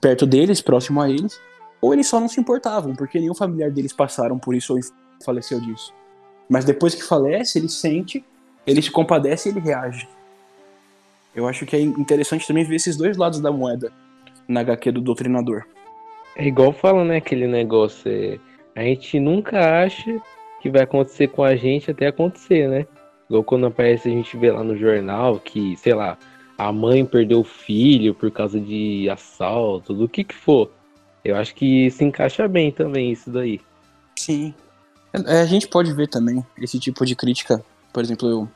perto 0.00 0.26
deles, 0.26 0.60
próximo 0.60 1.00
a 1.00 1.08
eles, 1.08 1.40
ou 1.80 1.92
eles 1.92 2.06
só 2.06 2.20
não 2.20 2.28
se 2.28 2.40
importavam, 2.40 2.94
porque 2.94 3.18
nenhum 3.18 3.34
familiar 3.34 3.70
deles 3.70 3.92
passaram 3.92 4.38
por 4.38 4.54
isso 4.54 4.74
ou 4.74 4.80
faleceu 5.24 5.60
disso. 5.60 5.92
Mas 6.48 6.64
depois 6.64 6.94
que 6.94 7.02
falece, 7.02 7.58
ele 7.58 7.68
sente, 7.68 8.24
ele 8.66 8.82
se 8.82 8.90
compadece 8.90 9.48
e 9.48 9.52
ele 9.52 9.60
reage. 9.60 10.08
Eu 11.34 11.48
acho 11.48 11.64
que 11.64 11.74
é 11.74 11.80
interessante 11.80 12.46
também 12.46 12.64
ver 12.64 12.76
esses 12.76 12.96
dois 12.96 13.16
lados 13.16 13.40
da 13.40 13.50
moeda 13.50 13.90
na 14.46 14.60
HQ 14.60 14.92
do 14.92 15.00
Doutrinador. 15.00 15.64
É 16.36 16.46
igual 16.46 16.72
fala, 16.72 17.04
né, 17.04 17.16
aquele 17.16 17.46
negócio, 17.46 18.10
é, 18.10 18.38
a 18.74 18.82
gente 18.82 19.18
nunca 19.18 19.82
acha 19.82 20.20
que 20.60 20.70
vai 20.70 20.82
acontecer 20.82 21.28
com 21.28 21.42
a 21.42 21.56
gente 21.56 21.90
até 21.90 22.06
acontecer, 22.06 22.68
né? 22.68 22.86
Igual 23.28 23.44
quando 23.44 23.66
aparece 23.66 24.08
a 24.08 24.12
gente 24.12 24.36
vê 24.36 24.50
lá 24.50 24.62
no 24.62 24.76
jornal 24.76 25.38
que, 25.38 25.76
sei 25.76 25.94
lá, 25.94 26.18
a 26.56 26.72
mãe 26.72 27.04
perdeu 27.04 27.40
o 27.40 27.44
filho 27.44 28.14
por 28.14 28.30
causa 28.30 28.60
de 28.60 29.08
assalto, 29.10 29.94
do 29.94 30.08
que 30.08 30.24
que 30.24 30.34
for. 30.34 30.70
Eu 31.24 31.36
acho 31.36 31.54
que 31.54 31.90
se 31.90 32.04
encaixa 32.04 32.46
bem 32.48 32.70
também 32.70 33.12
isso 33.12 33.30
daí. 33.30 33.60
Sim. 34.16 34.54
É, 35.26 35.40
a 35.40 35.46
gente 35.46 35.68
pode 35.68 35.92
ver 35.92 36.08
também 36.08 36.44
esse 36.58 36.78
tipo 36.78 37.04
de 37.04 37.14
crítica. 37.14 37.62
Por 37.92 38.02
exemplo, 38.02 38.28
eu, 38.28 38.48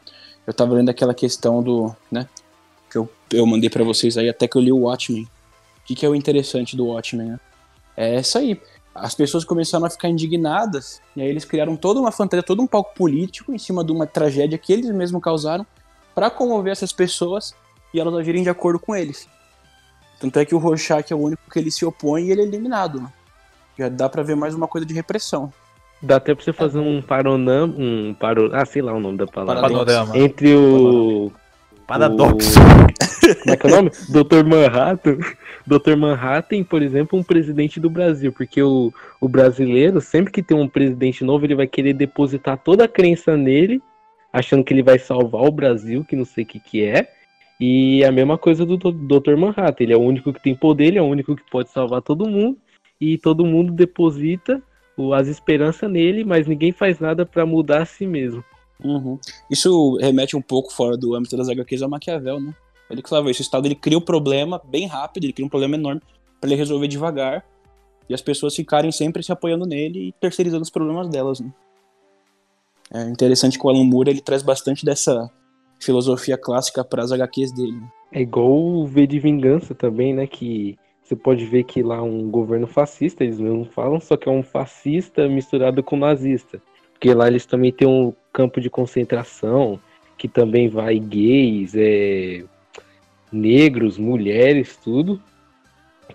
eu 0.47 0.55
tava 0.55 0.75
lendo 0.75 0.89
aquela 0.89 1.15
questão 1.15 1.63
do, 1.63 1.95
né, 2.11 2.29
que 2.91 2.99
eu, 2.99 3.09
eu 3.33 3.47
mandei 3.47 3.69
para 3.69 3.85
vocês 3.85 4.17
aí, 4.17 4.29
até 4.29 4.49
que 4.49 4.57
eu 4.57 4.63
li 4.63 4.73
o 4.73 4.81
Watchmen. 4.81 5.25
O 5.25 5.29
que, 5.85 5.95
que 5.95 6.07
é 6.07 6.09
o 6.09 6.15
interessante 6.15 6.77
do 6.77 6.87
Watchmen, 6.87 7.29
né? 7.29 7.41
É 7.97 8.21
isso 8.21 8.37
aí. 8.39 8.61
As 8.95 9.15
pessoas 9.15 9.45
começaram 9.45 9.85
a 9.85 9.91
ficar 9.91 10.09
indignadas, 10.09 11.01
e 11.15 11.21
aí 11.21 11.29
eles 11.29 11.45
criaram 11.45 11.77
toda 11.77 12.01
uma 12.01 12.11
fantasia, 12.11 12.43
todo 12.43 12.63
um 12.63 12.67
palco 12.67 12.95
político 12.95 13.53
em 13.53 13.59
cima 13.59 13.85
de 13.85 13.93
uma 13.93 14.07
tragédia 14.07 14.59
que 14.59 14.73
eles 14.73 14.91
mesmos 14.91 15.23
causaram 15.23 15.67
para 16.15 16.31
comover 16.31 16.73
essas 16.73 16.93
pessoas 16.93 17.55
e 17.97 18.01
elas 18.01 18.15
agirem 18.15 18.43
de 18.43 18.51
acordo 18.51 18.79
com 18.79 18.95
eles. 18.95 19.29
Tanto 20.21 20.39
é 20.39 20.45
que 20.45 20.55
o 20.55 20.59
Rorschach 20.59 21.11
é 21.13 21.17
o 21.17 21.19
único 21.21 21.43
que 21.51 21.59
ele 21.59 21.71
se 21.71 21.85
opõe 21.85 22.25
e 22.27 22.31
ele 22.31 22.43
é 22.43 22.45
eliminado. 22.45 23.01
Né? 23.01 23.09
Já 23.79 23.89
dá 23.89 24.09
para 24.09 24.23
ver 24.23 24.37
mais 24.37 24.55
uma 24.55 24.69
coisa 24.69 24.87
de 24.87 24.95
repressão. 24.95 25.53
Dá 26.03 26.17
até 26.17 26.35
pra 26.35 26.45
você 26.45 26.53
fazer 26.53 26.79
um 26.79 27.01
paronam, 27.01 27.75
um 27.77 28.15
paro, 28.19 28.51
ah, 28.55 28.65
sei 28.67 28.83
lá 28.83 28.93
o 28.93 29.01
nome 29.01 29.17
da 29.19 29.27
palavra. 29.27 29.63
Panorama. 29.63 30.17
Entre 30.17 30.55
o 30.55 31.33
Paradoxo. 31.87 32.59
o- 32.61 33.35
Como 33.43 33.55
é 33.55 33.57
que 33.57 33.67
é 33.67 33.71
o 33.71 33.77
nome? 33.77 33.91
Dr. 34.11 34.45
Manhattan. 34.47 35.19
Dr. 35.67 35.97
Manhattan, 35.97 36.63
por 36.65 36.83
exemplo, 36.83 37.19
um 37.19 37.23
presidente 37.23 37.81
do 37.81 37.89
Brasil, 37.91 38.31
porque 38.33 38.63
o, 38.63 38.93
o 39.21 39.29
brasileiro, 39.29 40.01
sempre 40.01 40.33
que 40.33 40.43
tem 40.43 40.57
um 40.57 40.69
presidente 40.69 41.25
novo, 41.25 41.45
ele 41.47 41.55
vai 41.55 41.67
querer 41.67 41.95
depositar 41.95 42.59
toda 42.59 42.85
a 42.85 42.89
crença 42.89 43.37
nele, 43.37 43.83
achando 44.33 44.63
que 44.63 44.73
ele 44.75 44.83
vai 44.83 44.99
salvar 44.99 45.43
o 45.45 45.51
Brasil, 45.51 46.05
que 46.05 46.15
não 46.15 46.25
sei 46.27 46.45
o 46.45 46.47
que 46.47 46.61
que 46.61 46.85
é. 46.85 47.11
E 47.59 48.05
a 48.05 48.13
mesma 48.13 48.37
coisa 48.37 48.67
do 48.67 48.77
Dr. 48.77 49.37
Manhattan, 49.37 49.85
ele 49.85 49.93
é 49.93 49.97
o 49.97 50.03
único 50.03 50.33
que 50.33 50.43
tem 50.43 50.55
poder, 50.55 50.87
ele 50.87 50.99
é 50.99 51.03
o 51.03 51.07
único 51.07 51.35
que 51.35 51.51
pode 51.51 51.71
salvar 51.71 52.03
todo 52.03 52.29
mundo, 52.29 52.59
e 53.01 53.19
todo 53.19 53.47
mundo 53.47 53.73
deposita 53.73 54.63
as 55.15 55.29
esperanças 55.29 55.91
nele, 55.91 56.25
mas 56.25 56.47
ninguém 56.47 56.73
faz 56.73 56.99
nada 56.99 57.27
pra 57.27 57.45
mudar 57.45 57.83
a 57.83 57.87
si 57.87 58.07
mesmo. 58.07 58.43
Uhum. 58.83 59.19
Isso 59.51 59.97
remete 59.97 60.37
um 60.37 60.43
pouco 60.43 60.73
fora 60.73 60.97
do 60.97 61.15
âmbito 61.15 61.37
das 61.37 61.49
HQs 61.49 61.83
ao 61.83 61.89
Maquiavel, 61.89 62.41
né? 62.41 62.55
Ele 62.91 63.03
que 63.03 63.09
falava 63.09 63.31
isso, 63.31 63.41
o 63.41 63.43
Estado 63.43 63.67
ele 63.67 63.75
cria 63.75 63.99
o 63.99 64.03
problema 64.03 64.61
bem 64.65 64.87
rápido, 64.87 65.25
ele 65.25 65.33
cria 65.33 65.45
um 65.45 65.51
problema 65.51 65.77
enorme 65.77 66.01
para 66.41 66.49
ele 66.49 66.57
resolver 66.57 66.89
devagar 66.89 67.45
e 68.09 68.15
as 68.15 68.23
pessoas 68.23 68.55
ficarem 68.55 68.93
sempre 68.93 69.23
se 69.23 69.33
apoiando 69.33 69.67
nele 69.67 70.09
e 70.09 70.13
terceirizando 70.13 70.63
os 70.63 70.71
problemas 70.71 71.09
delas, 71.09 71.41
né? 71.41 71.53
É 72.93 73.03
interessante 73.03 73.59
que 73.59 73.67
o 73.67 73.69
Alan 73.69 73.85
Moore 73.85 74.11
ele 74.11 74.21
traz 74.21 74.43
bastante 74.43 74.85
dessa 74.85 75.31
filosofia 75.79 76.37
clássica 76.37 76.85
para 76.85 77.03
as 77.03 77.13
HQs 77.13 77.53
dele. 77.53 77.73
né? 77.73 77.89
É 78.13 78.21
igual 78.21 78.51
o 78.51 78.87
V 78.87 79.07
de 79.07 79.19
Vingança 79.19 79.75
também, 79.75 80.15
né? 80.15 80.27
Que 80.27 80.77
você 81.03 81.15
pode 81.15 81.45
ver 81.45 81.65
que 81.65 81.83
lá 81.83 82.03
um 82.03 82.31
governo 82.31 82.67
fascista, 82.67 83.23
eles 83.23 83.39
mesmos 83.39 83.69
falam, 83.69 84.01
só 84.01 84.17
que 84.17 84.29
é 84.29 84.33
um 84.33 84.43
fascista 84.43 85.29
misturado 85.29 85.83
com 85.83 85.97
nazista. 85.97 86.61
Porque 86.93 87.13
lá 87.15 87.29
eles 87.29 87.47
também 87.47 87.71
têm 87.71 87.87
um 87.87 88.13
campo 88.33 88.61
de 88.61 88.71
concentração, 88.71 89.79
que 90.17 90.27
também 90.27 90.69
vai 90.69 90.99
gays, 90.99 91.75
é, 91.77 92.43
negros, 93.31 93.99
mulheres, 93.99 94.77
tudo. 94.83 95.23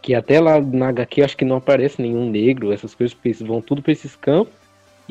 Que 0.02 0.16
até 0.16 0.40
lá 0.40 0.60
na 0.60 0.90
HQ 0.90 1.22
acho 1.22 1.38
que 1.38 1.46
não 1.46 1.58
aparece 1.58 2.02
nenhum 2.02 2.30
negro, 2.30 2.72
essas 2.72 2.96
coisas, 2.96 3.16
vão 3.42 3.62
tudo 3.62 3.82
pra 3.82 3.92
esses 3.92 4.16
campos. 4.16 4.61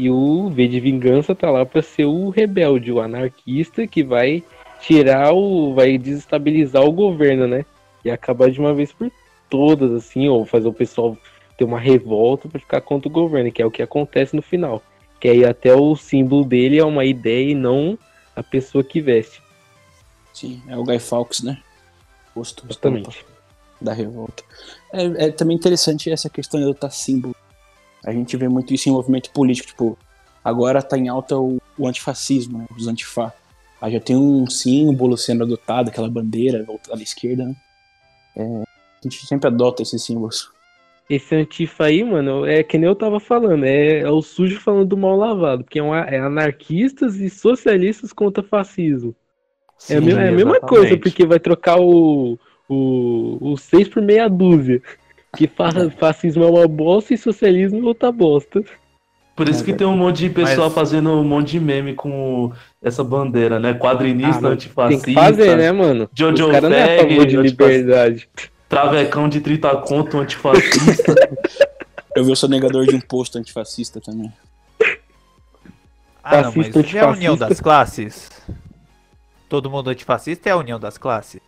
E 0.01 0.09
o 0.09 0.49
V 0.49 0.67
de 0.67 0.81
Vingança 0.81 1.35
tá 1.35 1.51
lá 1.51 1.67
pra 1.67 1.83
ser 1.83 2.07
o 2.07 2.31
rebelde, 2.31 2.91
o 2.91 3.03
anarquista 3.03 3.87
que 3.87 4.03
vai 4.03 4.43
tirar 4.81 5.35
o. 5.35 5.75
vai 5.75 5.99
desestabilizar 5.99 6.83
o 6.83 6.91
governo, 6.91 7.47
né? 7.47 7.67
E 8.03 8.11
acabar 8.11 8.51
de 8.51 8.59
uma 8.59 8.73
vez 8.73 8.95
por 8.95 9.13
todas, 9.51 9.93
assim, 9.93 10.27
ou 10.27 10.47
fazer 10.47 10.69
o 10.69 10.73
pessoal 10.73 11.19
ter 11.59 11.65
uma 11.65 11.79
revolta 11.79 12.49
pra 12.49 12.59
ficar 12.59 12.81
contra 12.81 13.11
o 13.11 13.13
governo, 13.13 13.53
que 13.53 13.61
é 13.61 13.67
o 13.67 13.71
que 13.71 13.83
acontece 13.83 14.35
no 14.35 14.41
final. 14.41 14.83
Que 15.21 15.29
aí 15.29 15.45
até 15.45 15.75
o 15.75 15.95
símbolo 15.95 16.47
dele 16.47 16.79
é 16.79 16.85
uma 16.85 17.05
ideia 17.05 17.51
e 17.51 17.55
não 17.55 17.99
a 18.35 18.43
pessoa 18.43 18.83
que 18.83 19.03
veste. 19.03 19.43
Sim, 20.33 20.63
é 20.67 20.79
o 20.79 20.83
Guy 20.83 20.99
Fawkes, 20.99 21.43
né? 21.43 21.61
Posto 22.35 22.65
Exatamente. 22.65 23.27
da 23.79 23.93
revolta. 23.93 24.43
É, 24.95 25.27
é 25.27 25.31
também 25.31 25.59
interessante 25.59 26.11
essa 26.11 26.31
questão 26.31 26.59
de 26.59 26.65
adotar 26.65 26.91
símbolo. 26.91 27.37
A 28.05 28.13
gente 28.13 28.37
vê 28.37 28.49
muito 28.49 28.73
isso 28.73 28.89
em 28.89 28.93
movimento 28.93 29.31
político, 29.31 29.69
tipo, 29.69 29.99
agora 30.45 30.83
tá 30.83 30.97
em 30.97 31.09
alta 31.09 31.37
o, 31.39 31.61
o 31.79 31.87
antifascismo, 31.87 32.59
né, 32.59 32.67
os 32.77 32.89
antifá. 32.89 33.33
Aí 33.81 33.93
já 33.93 34.01
tem 34.01 34.17
um 34.17 34.49
símbolo 34.49 35.17
sendo 35.17 35.45
adotado, 35.45 35.89
aquela 35.89 36.09
bandeira 36.09 36.63
voltada 36.65 37.01
à 37.01 37.03
esquerda, 37.03 37.45
né? 37.45 37.57
É, 38.37 38.43
a 38.43 39.03
gente 39.03 39.27
sempre 39.27 39.49
adota 39.49 39.83
esses 39.83 40.03
símbolos. 40.05 40.51
Esse 41.09 41.35
antifa 41.35 41.87
aí, 41.87 42.05
mano, 42.05 42.47
é 42.47 42.63
que 42.63 42.79
nem 42.79 42.89
eu 42.89 42.95
tava 42.95 43.19
falando, 43.19 43.65
é, 43.65 44.01
é 44.01 44.11
o 44.11 44.23
sujo 44.23 44.61
falando 44.61 44.87
do 44.87 44.97
mal 44.97 45.17
lavado, 45.17 45.65
porque 45.65 45.79
é, 45.79 45.83
um, 45.83 45.95
é 45.95 46.19
anarquistas 46.19 47.17
e 47.17 47.29
socialistas 47.29 48.13
contra 48.13 48.45
fascismo. 48.45 49.15
é 49.89 49.97
a, 49.97 50.01
Sim, 50.01 50.07
mesma, 50.07 50.23
é 50.23 50.29
a 50.29 50.33
mesma 50.33 50.51
exatamente. 50.53 50.69
coisa, 50.69 50.97
porque 50.99 51.27
vai 51.27 51.41
trocar 51.41 51.81
o, 51.81 52.39
o, 52.69 53.53
o 53.53 53.57
6 53.57 53.89
por 53.89 54.03
meia 54.03 54.29
dúzia. 54.29 54.81
Que 55.37 55.47
fa 55.47 55.71
fascismo 55.99 56.45
é 56.45 56.47
uma 56.51 56.67
bosta 56.69 57.15
e 57.15 57.19
socialismo 57.19 57.79
é 57.79 57.83
outra 57.83 58.11
bosta. 58.11 58.63
Por 59.37 59.49
isso 59.49 59.65
que 59.65 59.73
tem 59.73 59.87
um 59.87 59.97
monte 59.97 60.19
de 60.19 60.31
pessoa 60.31 60.67
Mas- 60.67 60.75
fazendo 60.75 61.11
um 61.13 61.25
monte 61.25 61.53
de 61.53 61.61
meme 61.61 61.95
com 61.95 62.53
essa 62.83 63.03
bandeira, 63.03 63.59
né? 63.59 63.73
Quadrinista, 63.73 64.49
Ah, 64.49 64.51
antifascista, 64.51 65.05
Tem 65.07 65.15
que 65.15 65.21
fazer, 65.21 65.57
né, 65.57 65.73
mano? 65.73 66.11
Jojo 66.15 66.45
Os 66.47 66.53
caras 66.53 66.71
não 66.71 66.77
é 66.77 66.97
a 66.97 67.03
favor 67.03 67.27
de 67.27 67.37
Fag, 67.37 67.49
liberdade. 67.49 68.29
travecão 68.69 69.29
de 69.29 69.41
30 69.41 69.75
conto, 69.77 70.19
antifascista. 70.19 71.15
Eu 72.15 72.25
vi 72.25 72.33
o 72.33 72.37
sonegador 72.37 72.85
de 72.87 72.97
imposto 72.97 73.39
antifascista 73.39 74.01
também. 74.01 74.31
Ah, 76.23 76.43
não, 76.43 76.53
mas 76.55 76.95
é 76.95 77.01
a 77.01 77.09
união 77.09 77.37
das 77.37 77.61
classes. 77.61 78.29
Todo 79.49 79.71
mundo 79.71 79.89
antifascista 79.91 80.49
é 80.49 80.53
a 80.53 80.57
união 80.57 80.79
das 80.79 80.99
classes. 80.99 81.41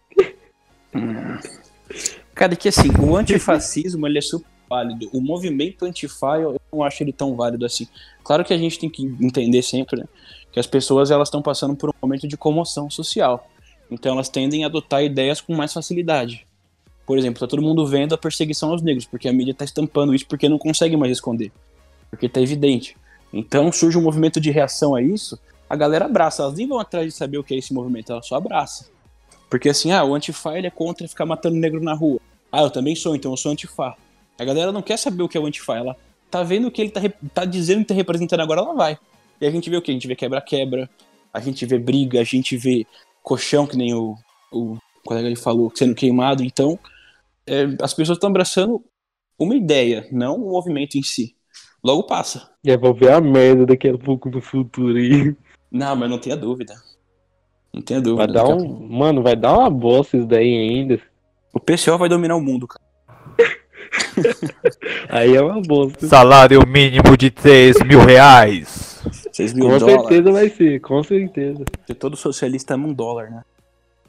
Cara, 2.34 2.56
que 2.56 2.68
assim, 2.68 2.88
o 2.98 3.16
antifascismo 3.16 4.06
ele 4.06 4.18
é 4.18 4.22
super 4.22 4.46
válido. 4.68 5.10
O 5.12 5.20
movimento 5.20 5.84
antifa 5.84 6.38
eu 6.38 6.58
não 6.72 6.82
acho 6.82 7.02
ele 7.02 7.12
tão 7.12 7.36
válido 7.36 7.66
assim. 7.66 7.86
Claro 8.24 8.44
que 8.44 8.54
a 8.54 8.58
gente 8.58 8.78
tem 8.78 8.88
que 8.88 9.04
entender 9.20 9.62
sempre 9.62 10.00
né, 10.00 10.08
que 10.50 10.58
as 10.58 10.66
pessoas 10.66 11.10
elas 11.10 11.28
estão 11.28 11.42
passando 11.42 11.76
por 11.76 11.90
um 11.90 11.94
momento 12.00 12.26
de 12.26 12.36
comoção 12.36 12.88
social. 12.88 13.46
Então 13.90 14.14
elas 14.14 14.30
tendem 14.30 14.64
a 14.64 14.68
adotar 14.68 15.04
ideias 15.04 15.40
com 15.40 15.54
mais 15.54 15.72
facilidade. 15.72 16.46
Por 17.04 17.18
exemplo, 17.18 17.40
tá 17.40 17.46
todo 17.46 17.60
mundo 17.60 17.86
vendo 17.86 18.14
a 18.14 18.18
perseguição 18.18 18.70
aos 18.70 18.80
negros, 18.80 19.04
porque 19.04 19.28
a 19.28 19.32
mídia 19.32 19.52
tá 19.52 19.64
estampando 19.64 20.14
isso 20.14 20.26
porque 20.26 20.48
não 20.48 20.58
consegue 20.58 20.96
mais 20.96 21.12
esconder. 21.12 21.52
Porque 22.08 22.28
tá 22.28 22.40
evidente. 22.40 22.96
Então 23.32 23.70
surge 23.70 23.98
um 23.98 24.02
movimento 24.02 24.40
de 24.40 24.50
reação 24.50 24.94
a 24.94 25.02
isso, 25.02 25.38
a 25.68 25.76
galera 25.76 26.06
abraça. 26.06 26.42
Elas 26.42 26.54
nem 26.54 26.66
vão 26.66 26.78
atrás 26.78 27.06
de 27.06 27.12
saber 27.12 27.38
o 27.38 27.44
que 27.44 27.54
é 27.54 27.58
esse 27.58 27.74
movimento, 27.74 28.12
ela 28.12 28.22
só 28.22 28.36
abraça. 28.36 28.90
Porque 29.52 29.68
assim, 29.68 29.92
ah, 29.92 30.02
o 30.02 30.14
antifa 30.14 30.56
ele 30.56 30.66
é 30.66 30.70
contra 30.70 31.06
ficar 31.06 31.26
matando 31.26 31.56
negro 31.56 31.78
na 31.78 31.92
rua. 31.92 32.18
Ah, 32.50 32.62
eu 32.62 32.70
também 32.70 32.96
sou, 32.96 33.14
então 33.14 33.32
eu 33.32 33.36
sou 33.36 33.52
antifa. 33.52 33.94
A 34.38 34.44
galera 34.46 34.72
não 34.72 34.80
quer 34.80 34.96
saber 34.96 35.22
o 35.22 35.28
que 35.28 35.36
é 35.36 35.40
o 35.42 35.44
antifa, 35.44 35.76
ela 35.76 35.94
tá 36.30 36.42
vendo 36.42 36.68
o 36.68 36.70
que 36.70 36.80
ele 36.80 36.90
tá, 36.90 37.02
tá 37.34 37.44
dizendo 37.44 37.80
que 37.80 37.88
tá 37.88 37.94
representando 37.94 38.40
agora, 38.40 38.62
ela 38.62 38.72
vai. 38.72 38.98
E 39.38 39.46
a 39.46 39.50
gente 39.50 39.68
vê 39.68 39.76
o 39.76 39.82
que? 39.82 39.90
A 39.90 39.94
gente 39.94 40.08
vê 40.08 40.16
quebra-quebra, 40.16 40.88
a 41.34 41.38
gente 41.38 41.66
vê 41.66 41.78
briga, 41.78 42.18
a 42.18 42.24
gente 42.24 42.56
vê 42.56 42.86
colchão, 43.22 43.66
que 43.66 43.76
nem 43.76 43.92
o, 43.92 44.16
o 44.50 44.78
colega 45.04 45.26
ele 45.26 45.36
falou, 45.36 45.70
sendo 45.74 45.94
queimado. 45.94 46.42
Então, 46.42 46.78
é, 47.46 47.64
as 47.82 47.92
pessoas 47.92 48.16
estão 48.16 48.30
abraçando 48.30 48.82
uma 49.38 49.54
ideia, 49.54 50.08
não 50.10 50.36
o 50.36 50.52
movimento 50.52 50.96
em 50.96 51.02
si. 51.02 51.36
Logo 51.84 52.04
passa. 52.04 52.48
Já 52.64 52.78
vou 52.78 52.94
ver 52.94 53.12
a 53.12 53.20
merda 53.20 53.66
daqui 53.66 53.88
a 53.88 53.98
pouco 53.98 54.30
no 54.30 54.40
futuro 54.40 54.96
aí. 54.96 55.36
Não, 55.70 55.94
mas 55.94 56.08
não 56.08 56.18
tenha 56.18 56.38
dúvida. 56.38 56.74
Não 57.72 57.80
tenha 57.82 58.00
Vai 58.00 58.04
dúvida. 58.26 58.32
dar 58.32 58.46
um. 58.48 58.86
Mano, 58.88 59.22
vai 59.22 59.34
dar 59.34 59.56
uma 59.58 59.70
bosta 59.70 60.16
isso 60.16 60.26
daí 60.26 60.54
ainda. 60.56 61.00
O 61.52 61.60
PCO 61.60 61.96
vai 61.98 62.08
dominar 62.08 62.36
o 62.36 62.40
mundo, 62.40 62.66
cara. 62.68 62.82
Aí 65.08 65.34
é 65.34 65.40
uma 65.42 65.60
bosta. 65.60 66.06
Salário 66.06 66.66
mínimo 66.66 67.16
de 67.16 67.30
3 67.30 67.76
mil 67.84 68.00
reais. 68.00 69.02
6 69.32 69.52
mil 69.54 69.68
Com 69.68 69.78
dólares. 69.78 70.00
certeza 70.02 70.32
vai 70.32 70.48
ser, 70.48 70.80
com 70.80 71.02
certeza. 71.02 71.64
Porque 71.64 71.94
todo 71.94 72.16
socialista 72.16 72.74
ama 72.74 72.88
um 72.88 72.92
dólar, 72.92 73.30
né? 73.30 73.42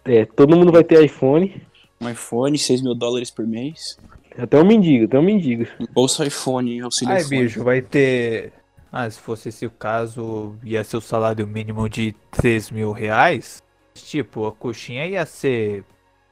É, 0.05 0.25
todo 0.25 0.55
mundo 0.55 0.71
vai 0.71 0.83
ter 0.83 1.03
iPhone. 1.03 1.61
Um 2.01 2.09
iPhone, 2.09 2.57
6 2.57 2.81
mil 2.81 2.93
dólares 2.95 3.31
por 3.31 3.45
mês. 3.47 3.97
Até 4.37 4.59
o 4.59 4.65
mendigo, 4.65 5.05
até 5.05 5.17
o 5.17 5.23
mendigo. 5.23 5.65
Bolsa 5.93 6.25
iPhone, 6.25 6.81
auxílio 6.81 7.13
Ai, 7.13 7.21
iPhone. 7.21 7.41
bicho, 7.43 7.63
vai 7.63 7.81
ter. 7.81 8.51
Ah, 8.95 9.09
se 9.09 9.19
fosse 9.19 9.49
esse 9.49 9.65
o 9.65 9.71
caso, 9.71 10.55
ia 10.63 10.83
ser 10.83 10.97
o 10.97 11.01
salário 11.01 11.47
mínimo 11.47 11.89
de 11.89 12.13
3 12.29 12.69
mil 12.69 12.91
reais. 12.91 13.59
Tipo, 13.95 14.45
a 14.45 14.51
coxinha 14.51 15.07
ia 15.07 15.25
ser 15.25 15.83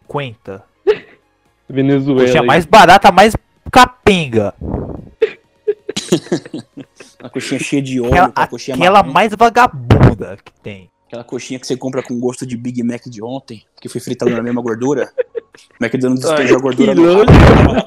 50. 0.04 0.64
Venezuela. 1.68 2.22
Coxinha 2.22 2.42
aí. 2.42 2.48
mais 2.48 2.64
barata, 2.68 3.12
mais 3.12 3.36
capenga. 3.72 4.54
Uma 7.20 7.30
coxinha 7.32 7.60
cheia 7.60 7.82
de 7.82 8.00
óleo, 8.00 8.26
Aquela, 8.26 8.48
coxinha 8.48 8.76
aquela 8.76 9.02
marrom. 9.02 9.14
mais 9.14 9.34
vagabunda 9.36 10.38
que 10.46 10.52
tem. 10.62 10.92
Aquela 11.08 11.24
coxinha 11.24 11.60
que 11.60 11.66
você 11.66 11.76
compra 11.76 12.04
com 12.04 12.20
gosto 12.20 12.46
de 12.46 12.56
Big 12.56 12.84
Mac 12.84 13.06
de 13.08 13.24
ontem, 13.24 13.66
que 13.82 13.90
foi 13.90 14.00
fritado 14.00 14.30
na 14.32 14.44
mesma 14.44 14.62
gordura. 14.62 15.12
McDonald's 15.80 16.24
despejou 16.24 16.58
a 16.58 16.62
gordura 16.62 16.94
que 16.96 17.02
no 17.02 17.14
nojo. 17.14 17.26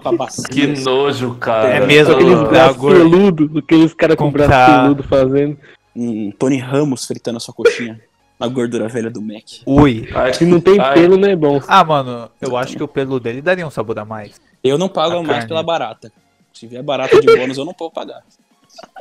a 0.04 0.12
bacia. 0.12 0.44
que 0.50 0.66
nojo, 0.66 1.34
cara. 1.36 1.68
É 1.68 1.86
mesmo, 1.86 2.12
Tá 2.12 2.18
Aqueles 2.18 2.34
louco. 2.36 2.50
braços 2.50 2.76
peludos, 2.82 3.56
aqueles 3.56 3.94
caras 3.94 4.16
com 4.16 4.30
braço 4.30 4.72
peludo 4.82 5.02
fazendo. 5.04 5.58
Um 5.96 6.32
Tony 6.32 6.58
Ramos 6.58 7.04
fritando 7.06 7.36
a 7.36 7.40
sua 7.40 7.54
coxinha. 7.54 8.00
Na 8.38 8.48
gordura 8.48 8.88
velha 8.88 9.08
do 9.08 9.22
Mac. 9.22 9.44
Ui. 9.64 10.08
Ai, 10.12 10.34
Se 10.34 10.44
não 10.44 10.60
tem 10.60 10.80
ai, 10.80 10.94
pelo, 10.94 11.16
não 11.16 11.28
é 11.28 11.36
bom. 11.36 11.60
Ah, 11.68 11.84
mano, 11.84 12.28
eu 12.40 12.56
acho 12.56 12.76
que 12.76 12.82
o 12.82 12.88
pelo 12.88 13.20
dele 13.20 13.40
daria 13.40 13.64
um 13.64 13.70
sabor 13.70 13.96
a 14.00 14.04
mais. 14.04 14.40
Eu 14.62 14.76
não 14.76 14.88
pago 14.88 15.12
A 15.18 15.22
mais 15.22 15.28
carne. 15.28 15.48
pela 15.48 15.62
barata. 15.62 16.10
Se 16.52 16.66
vier 16.66 16.82
barata 16.82 17.20
de 17.20 17.36
bônus, 17.36 17.56
eu 17.58 17.64
não 17.64 17.72
posso 17.72 17.92
pagar. 17.92 18.22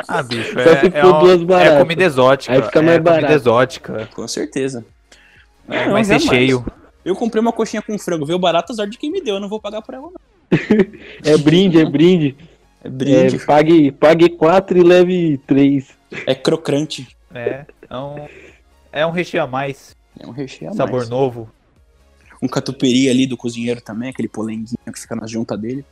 Ah, 0.07 0.21
bicho, 0.21 0.53
é, 0.59 0.99
é, 0.99 1.05
um- 1.05 1.19
duas 1.19 1.61
é 1.61 1.79
comida 1.79 2.03
exótica. 2.03 2.53
Aí 2.53 2.61
fica 2.61 2.79
mais 2.83 2.95
é 2.97 2.99
comida 2.99 3.11
barato. 3.21 3.33
exótica. 3.33 4.09
Com 4.13 4.27
certeza. 4.27 4.85
É, 5.67 5.79
ser 5.79 5.83
jamais. 6.19 6.23
cheio. 6.23 6.63
Eu 7.05 7.15
comprei 7.15 7.41
uma 7.41 7.51
coxinha 7.51 7.81
com 7.81 7.97
frango, 7.99 8.25
veio 8.25 8.39
barata, 8.39 8.71
azar 8.71 8.87
de 8.87 8.97
quem 8.97 9.11
me 9.11 9.21
deu, 9.21 9.35
eu 9.35 9.39
não 9.41 9.49
vou 9.49 9.59
pagar 9.59 9.81
por 9.81 9.93
ela, 9.93 10.09
não. 10.09 10.13
É 11.23 11.37
brinde, 11.37 11.79
é 11.79 11.85
brinde. 11.85 12.35
É 12.83 12.89
brinde, 12.89 13.35
É, 13.37 13.45
pague, 13.45 13.91
pague 13.91 14.29
quatro 14.29 14.77
e 14.77 14.83
leve 14.83 15.37
três. 15.47 15.87
é 16.25 16.35
crocante. 16.35 17.07
É, 17.33 17.65
é 17.89 17.97
um, 17.97 18.27
é 18.91 19.05
um 19.05 19.11
recheio 19.11 19.43
a 19.43 19.47
mais. 19.47 19.95
É 20.19 20.27
um 20.27 20.31
recheio 20.31 20.71
a 20.71 20.73
sabor 20.73 20.97
mais. 20.97 21.09
novo. 21.09 21.49
Um 22.41 22.47
catupiry 22.47 23.09
ali 23.09 23.25
do 23.25 23.37
cozinheiro 23.37 23.81
também, 23.81 24.09
aquele 24.09 24.27
polenguinho 24.27 24.77
que 24.93 24.99
fica 24.99 25.15
na 25.15 25.25
junta 25.25 25.57
dele. 25.57 25.83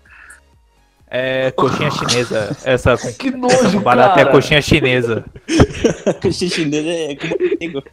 É 1.10 1.52
coxinha 1.52 1.92
chinesa. 1.92 2.56
Essa 2.64 2.96
Que 3.18 3.32
nojo, 3.32 3.80
barata 3.82 4.20
é 4.20 4.24
cara. 4.24 4.32
coxinha 4.36 4.62
chinesa. 4.62 5.26
Coxinha 6.22 6.50
chinesa 6.52 6.90
é 6.90 7.16
como 7.16 7.36
nego. 7.60 7.84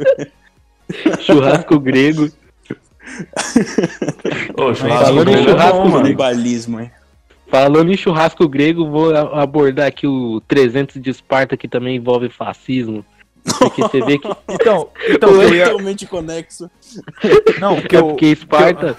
Churrasco 1.20 1.80
grego. 1.80 2.30
Ô, 4.56 4.74
Falando 4.74 5.30
em 5.30 5.34
é 5.34 5.42
churrasco. 5.42 5.92
Canibalismo, 5.92 6.80
hein? 6.80 6.90
Falando 7.48 7.90
em 7.90 7.96
churrasco 7.96 8.48
grego, 8.48 8.90
vou 8.90 9.14
abordar 9.16 9.86
aqui 9.86 10.06
o 10.06 10.40
300 10.46 11.00
de 11.00 11.10
Esparta, 11.10 11.56
que 11.56 11.66
também 11.66 11.96
envolve 11.96 12.28
fascismo. 12.28 13.04
Porque 13.58 13.82
você 13.82 14.00
vê 14.02 14.18
que. 14.18 14.28
Então, 14.50 14.88
então 15.08 15.30
eu 15.42 15.54
ia, 15.54 15.70
Totalmente 15.70 16.06
conexo. 16.06 16.70
não, 17.60 17.76
É 17.76 17.86
eu, 17.90 18.08
porque 18.08 18.26
Esparta. 18.26 18.96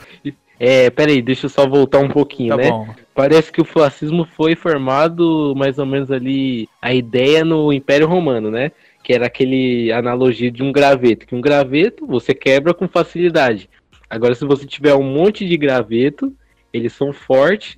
É, 0.60 0.90
peraí, 0.90 1.22
deixa 1.22 1.46
eu 1.46 1.50
só 1.50 1.66
voltar 1.66 2.00
um 2.00 2.10
pouquinho, 2.10 2.50
tá 2.50 2.58
né? 2.58 2.70
bom. 2.70 2.88
Parece 3.16 3.50
que 3.52 3.62
o 3.62 3.66
fascismo 3.66 4.28
foi 4.36 4.56
formado 4.56 5.54
mais 5.56 5.80
ou 5.80 5.86
menos 5.86 6.12
ali 6.12 6.68
a 6.82 6.94
ideia 6.94 7.46
no 7.46 7.72
Império 7.72 8.08
Romano, 8.08 8.52
né? 8.52 8.72
Que 9.02 9.14
era 9.14 9.28
aquele 9.28 9.92
analogia 9.94 10.52
de 10.52 10.62
um 10.62 10.72
graveto, 10.72 11.26
que 11.26 11.36
um 11.36 11.40
graveto 11.40 12.06
você 12.06 12.34
quebra 12.34 12.74
com 12.74 12.90
facilidade. 12.90 13.70
Agora, 14.10 14.34
se 14.34 14.46
você 14.46 14.66
tiver 14.66 14.96
um 14.96 15.04
monte 15.04 15.48
de 15.48 15.56
graveto, 15.56 16.34
eles 16.74 16.94
são 16.94 17.14
fortes 17.14 17.78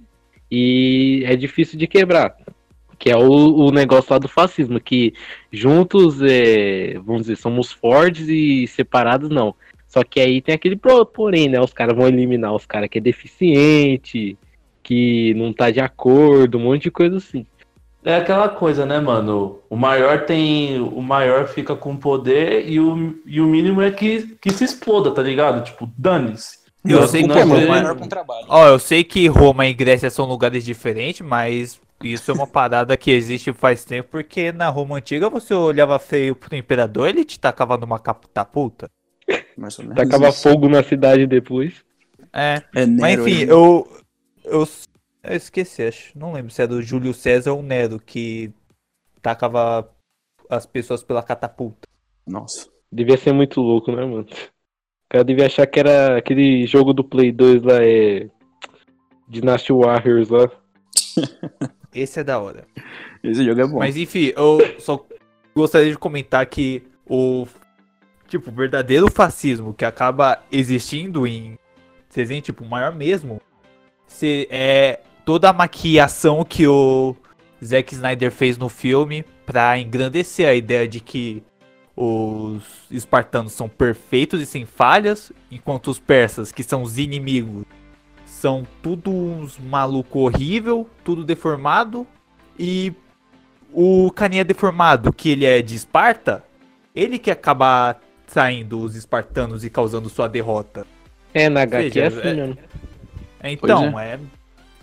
e 0.49 1.23
é 1.25 1.35
difícil 1.35 1.77
de 1.77 1.87
quebrar. 1.87 2.35
Que 2.97 3.09
é 3.09 3.17
o, 3.17 3.55
o 3.55 3.71
negócio 3.71 4.13
lá 4.13 4.19
do 4.19 4.27
fascismo, 4.27 4.79
que 4.79 5.13
juntos, 5.51 6.21
é, 6.21 6.93
vamos 6.99 7.23
dizer, 7.23 7.35
somos 7.35 7.71
fortes 7.71 8.27
e 8.27 8.67
separados 8.67 9.29
não. 9.29 9.55
Só 9.87 10.03
que 10.03 10.19
aí 10.19 10.39
tem 10.39 10.55
aquele 10.55 10.79
porém, 11.13 11.49
né? 11.49 11.59
Os 11.59 11.73
caras 11.73 11.95
vão 11.95 12.07
eliminar 12.07 12.53
os 12.53 12.65
caras 12.65 12.89
que 12.89 12.99
é 12.99 13.01
deficiente, 13.01 14.37
que 14.81 15.33
não 15.33 15.51
tá 15.51 15.69
de 15.69 15.81
acordo, 15.81 16.57
um 16.57 16.61
monte 16.61 16.83
de 16.83 16.91
coisa 16.91 17.17
assim. 17.17 17.45
É 18.03 18.15
aquela 18.15 18.49
coisa, 18.49 18.85
né, 18.85 18.99
mano? 18.99 19.59
O 19.69 19.75
maior 19.75 20.25
tem. 20.25 20.79
O 20.79 21.01
maior 21.01 21.47
fica 21.47 21.75
com 21.75 21.95
poder 21.95 22.67
e 22.67 22.79
o, 22.79 23.19
e 23.25 23.39
o 23.39 23.45
mínimo 23.45 23.81
é 23.81 23.91
que, 23.91 24.35
que 24.41 24.51
se 24.51 24.63
exploda, 24.63 25.11
tá 25.11 25.21
ligado? 25.21 25.63
Tipo, 25.63 25.89
dane-se. 25.97 26.59
Eu 26.83 27.01
Não, 27.01 27.07
sei 27.07 27.21
não 27.21 27.35
que 27.35 27.39
é 27.39 27.41
é 27.41 27.45
menor 27.45 27.95
com 27.95 28.07
trabalho. 28.07 28.45
Ó, 28.49 28.67
eu 28.67 28.79
sei 28.79 29.03
que 29.03 29.27
Roma 29.27 29.67
e 29.67 29.73
Grécia 29.73 30.09
são 30.09 30.25
lugares 30.25 30.65
diferentes, 30.65 31.21
mas 31.21 31.79
isso 32.03 32.31
é 32.31 32.33
uma 32.33 32.47
parada 32.47 32.97
que 32.97 33.11
existe 33.11 33.53
faz 33.53 33.85
tempo, 33.85 34.09
porque 34.11 34.51
na 34.51 34.67
Roma 34.69 34.97
antiga 34.97 35.29
você 35.29 35.53
olhava 35.53 35.99
feio 35.99 36.35
pro 36.35 36.55
imperador, 36.55 37.07
ele 37.07 37.23
te 37.23 37.39
tacava 37.39 37.77
numa 37.77 37.99
catapulta. 37.99 38.89
Tacava 39.95 40.29
isso. 40.29 40.41
fogo 40.41 40.67
na 40.67 40.81
cidade 40.83 41.27
depois. 41.27 41.83
É, 42.33 42.63
É 42.73 42.85
mas 42.85 43.19
enfim, 43.19 43.43
eu, 43.43 43.87
eu. 44.43 44.67
Eu 45.23 45.35
esqueci, 45.35 45.83
acho. 45.83 46.17
Não 46.17 46.33
lembro 46.33 46.51
se 46.51 46.61
é 46.61 46.67
do 46.67 46.81
Júlio 46.81 47.13
César 47.13 47.53
ou 47.53 47.61
Nero 47.61 47.99
que 47.99 48.51
tacava 49.21 49.89
as 50.49 50.65
pessoas 50.65 51.03
pela 51.03 51.21
catapulta. 51.23 51.87
Nossa. 52.25 52.69
Devia 52.91 53.17
ser 53.17 53.31
muito 53.31 53.61
louco, 53.61 53.91
né, 53.91 54.03
mano? 54.03 54.21
O 54.21 55.09
cara 55.09 55.23
devia 55.23 55.45
achar 55.45 55.67
que 55.67 55.79
era 55.79 56.17
aquele 56.17 56.65
jogo 56.65 56.93
do 56.93 57.03
Play 57.03 57.31
2 57.31 57.63
lá, 57.63 57.83
é. 57.83 58.29
Dynasty 59.27 59.71
Warriors 59.71 60.29
lá. 60.29 60.49
Esse 61.93 62.19
é 62.19 62.23
da 62.23 62.39
hora. 62.39 62.65
Esse 63.23 63.45
jogo 63.45 63.61
é 63.61 63.67
bom. 63.67 63.79
Mas 63.79 63.95
enfim, 63.95 64.33
eu 64.35 64.59
só 64.79 65.05
gostaria 65.55 65.91
de 65.91 65.97
comentar 65.97 66.45
que 66.45 66.83
o 67.05 67.47
tipo 68.27 68.51
verdadeiro 68.51 69.11
fascismo 69.11 69.73
que 69.73 69.85
acaba 69.85 70.41
existindo 70.51 71.27
em 71.27 71.57
desenho 72.13 72.41
tipo 72.41 72.65
maior 72.65 72.95
mesmo 72.95 73.41
se 74.07 74.47
é 74.49 75.01
toda 75.25 75.49
a 75.49 75.53
maquiação 75.53 76.43
que 76.43 76.67
o 76.67 77.15
Zack 77.63 77.93
Snyder 77.93 78.31
fez 78.31 78.57
no 78.57 78.69
filme 78.69 79.23
para 79.45 79.77
engrandecer 79.77 80.47
a 80.47 80.53
ideia 80.53 80.87
de 80.87 80.99
que 80.99 81.43
os 81.95 82.63
espartanos 82.89 83.53
são 83.53 83.67
perfeitos 83.69 84.41
e 84.41 84.45
sem 84.45 84.65
falhas, 84.65 85.31
enquanto 85.51 85.89
os 85.89 85.99
persas, 85.99 86.51
que 86.51 86.63
são 86.63 86.81
os 86.81 86.97
inimigos, 86.97 87.63
são 88.25 88.65
tudo 88.81 89.11
uns 89.11 89.59
maluco 89.59 90.19
horrível, 90.19 90.89
tudo 91.03 91.23
deformado, 91.23 92.07
e 92.57 92.93
o 93.73 94.11
caninha 94.11 94.43
deformado, 94.43 95.13
que 95.13 95.29
ele 95.29 95.45
é 95.45 95.61
de 95.61 95.75
Esparta, 95.75 96.43
ele 96.95 97.19
que 97.19 97.29
acaba 97.29 97.97
saindo 98.25 98.79
os 98.79 98.95
espartanos 98.95 99.63
e 99.63 99.69
causando 99.69 100.09
sua 100.09 100.27
derrota. 100.27 100.85
É, 101.33 101.49
na 101.49 101.61
HQ 101.61 101.89
Veja, 101.89 102.01
é 102.01 102.07
assim, 102.07 102.27
é- 102.27 102.33
mano. 102.33 102.57
Então, 103.43 103.99
é. 103.99 104.19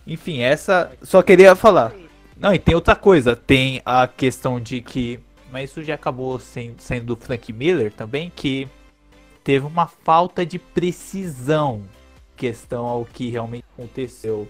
Enfim, 0.09 0.41
essa. 0.41 0.91
Só 1.03 1.23
queria 1.23 1.55
falar. 1.55 1.93
Não, 2.41 2.55
e 2.55 2.59
tem 2.59 2.75
outra 2.75 2.97
coisa. 2.97 3.37
Tem 3.37 3.83
a 3.85 4.09
questão 4.09 4.59
de 4.59 4.81
que. 4.81 5.21
Mas 5.53 5.71
isso 5.71 5.85
já 5.85 5.95
acabou 5.95 6.39
sendo, 6.39 6.81
sendo 6.81 7.07
do 7.07 7.17
Frank 7.17 7.53
Miller 7.53 7.93
também, 7.93 8.33
que 8.35 8.67
teve 9.45 9.67
uma 9.67 9.87
falta 9.87 10.45
de 10.45 10.59
precisão 10.59 11.83
questão 12.37 12.87
ao 12.87 13.05
que 13.05 13.29
realmente 13.29 13.65
aconteceu. 13.75 14.49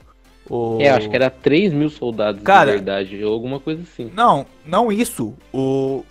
O... 0.48 0.78
É, 0.80 0.90
acho 0.90 1.10
que 1.10 1.16
era 1.16 1.30
3 1.30 1.72
mil 1.72 1.90
soldados 1.90 2.42
Cara- 2.42 2.70
de 2.70 2.76
verdade, 2.78 3.24
ou 3.24 3.32
alguma 3.32 3.58
coisa 3.60 3.82
assim. 3.82 4.10
Não, 4.14 4.46
não 4.64 4.92
isso. 4.92 5.34
O. 5.52 6.04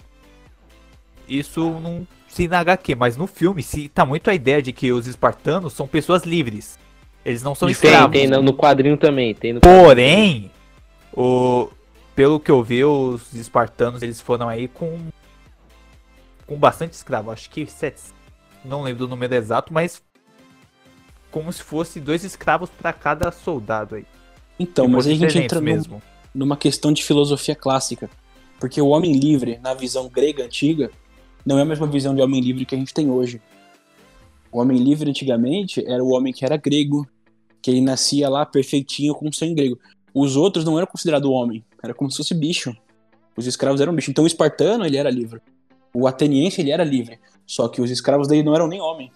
Isso 1.27 1.61
não 1.81 2.07
se 2.27 2.47
na 2.47 2.59
HQ, 2.59 2.95
mas 2.95 3.17
no 3.17 3.27
filme 3.27 3.63
se 3.63 3.89
tá 3.89 4.05
muito 4.05 4.29
a 4.29 4.35
ideia 4.35 4.61
de 4.61 4.71
que 4.71 4.91
os 4.91 5.07
espartanos 5.07 5.73
são 5.73 5.87
pessoas 5.87 6.23
livres. 6.23 6.77
Eles 7.27 7.43
não 7.43 7.53
são 7.53 7.67
tem, 7.67 7.73
escravos. 7.73 8.11
tem 8.17 8.25
no 8.27 8.41
no 8.41 8.53
quadrinho 8.53 8.95
também, 8.95 9.35
tem 9.35 9.51
no 9.51 9.59
Porém, 9.59 10.49
o, 11.13 11.67
pelo 12.15 12.39
que 12.39 12.49
eu 12.49 12.63
vi, 12.63 12.85
os 12.85 13.33
espartanos 13.33 14.01
eles 14.01 14.21
foram 14.21 14.47
aí 14.47 14.69
com 14.69 14.97
com 16.45 16.55
bastante 16.55 16.93
escravo. 16.93 17.29
Acho 17.29 17.49
que 17.49 17.65
sete, 17.67 18.01
não 18.63 18.81
lembro 18.81 19.05
do 19.05 19.09
número 19.09 19.35
exato, 19.35 19.73
mas 19.73 20.01
como 21.29 21.51
se 21.51 21.61
fosse 21.61 21.99
dois 21.99 22.23
escravos 22.23 22.69
para 22.69 22.93
cada 22.93 23.29
soldado 23.29 23.95
aí. 23.95 24.05
Então, 24.57 24.87
mas 24.87 25.05
aí 25.05 25.13
a 25.13 25.17
gente 25.17 25.37
entra 25.37 25.59
num- 25.59 25.65
mesmo. 25.65 26.01
numa 26.33 26.55
questão 26.55 26.93
de 26.93 27.03
filosofia 27.03 27.55
clássica. 27.55 28.09
Porque 28.59 28.81
o 28.81 28.87
homem 28.87 29.11
livre, 29.11 29.59
na 29.61 29.73
visão 29.73 30.07
grega 30.09 30.45
antiga, 30.45 30.89
não 31.45 31.59
é 31.59 31.61
a 31.61 31.65
mesma 31.65 31.85
visão 31.85 32.15
de 32.15 32.21
homem 32.21 32.39
livre 32.41 32.65
que 32.65 32.73
a 32.73 32.77
gente 32.77 32.93
tem 32.93 33.09
hoje. 33.09 33.39
O 34.51 34.59
homem 34.59 34.77
livre 34.77 35.09
antigamente 35.09 35.83
era 35.85 36.01
o 36.03 36.09
homem 36.09 36.33
que 36.33 36.43
era 36.45 36.55
grego, 36.57 37.05
que 37.67 37.71
ele 37.71 37.81
nascia 37.81 38.29
lá 38.29 38.45
perfeitinho 38.45 39.13
com 39.13 39.29
sangue 39.29 39.53
grego. 39.53 39.77
Os 40.13 40.37
outros 40.37 40.63
não 40.63 40.77
eram 40.77 40.87
considerados 40.87 41.29
homem, 41.29 41.65
era 41.83 41.93
como 41.93 42.09
se 42.09 42.15
fosse 42.15 42.33
bicho. 42.33 42.73
Os 43.35 43.45
escravos 43.45 43.81
eram 43.81 43.93
bicho. 43.93 44.09
Então 44.09 44.23
o 44.23 44.27
espartano, 44.27 44.85
ele 44.85 44.95
era 44.95 45.09
livre. 45.09 45.41
O 45.93 46.07
ateniense, 46.07 46.61
ele 46.61 46.71
era 46.71 46.81
livre. 46.85 47.19
Só 47.45 47.67
que 47.67 47.81
os 47.81 47.91
escravos 47.91 48.29
dele 48.29 48.41
não 48.41 48.55
eram 48.55 48.69
nem 48.69 48.79
homem. 48.79 49.11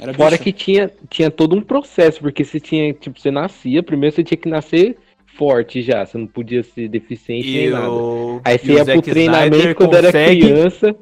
Era 0.00 0.12
Fora 0.12 0.32
bicho. 0.32 0.42
que 0.42 0.52
tinha, 0.52 0.90
tinha 1.08 1.30
todo 1.30 1.54
um 1.54 1.60
processo, 1.62 2.18
porque 2.18 2.44
você 2.44 2.58
tinha, 2.58 2.92
tipo, 2.92 3.20
você 3.20 3.30
nascia, 3.30 3.84
primeiro 3.84 4.16
você 4.16 4.24
tinha 4.24 4.36
que 4.36 4.48
nascer 4.48 4.96
forte 5.38 5.80
já, 5.80 6.04
você 6.04 6.18
não 6.18 6.26
podia 6.26 6.64
ser 6.64 6.88
deficiente 6.88 7.48
nem 7.48 7.66
E 7.66 7.70
nada. 7.70 7.88
o, 7.88 8.40
Aí 8.44 8.58
você 8.58 8.72
o 8.72 8.74
ia 8.74 8.84
Zack 8.84 9.00
pro 9.00 9.10
treinamento 9.12 9.56
Snyder 9.56 9.74
quando 9.76 9.94
era 9.94 10.12
criança. 10.12 10.96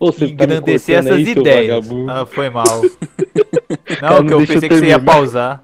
Ô, 0.00 0.06
você 0.06 0.26
tá 0.26 0.32
engrandecer 0.32 0.96
cortando 0.96 1.20
essas 1.20 1.36
aí, 1.36 1.40
ideias. 1.40 1.86
Ah, 2.08 2.24
foi 2.26 2.48
mal. 2.48 2.80
Não, 4.00 4.26
que 4.26 4.32
eu 4.32 4.38
deixa 4.38 4.54
eu 4.54 4.60
pensei 4.60 4.68
que 4.70 4.74
você 4.78 4.86
ia 4.86 4.98
pausar. 4.98 5.62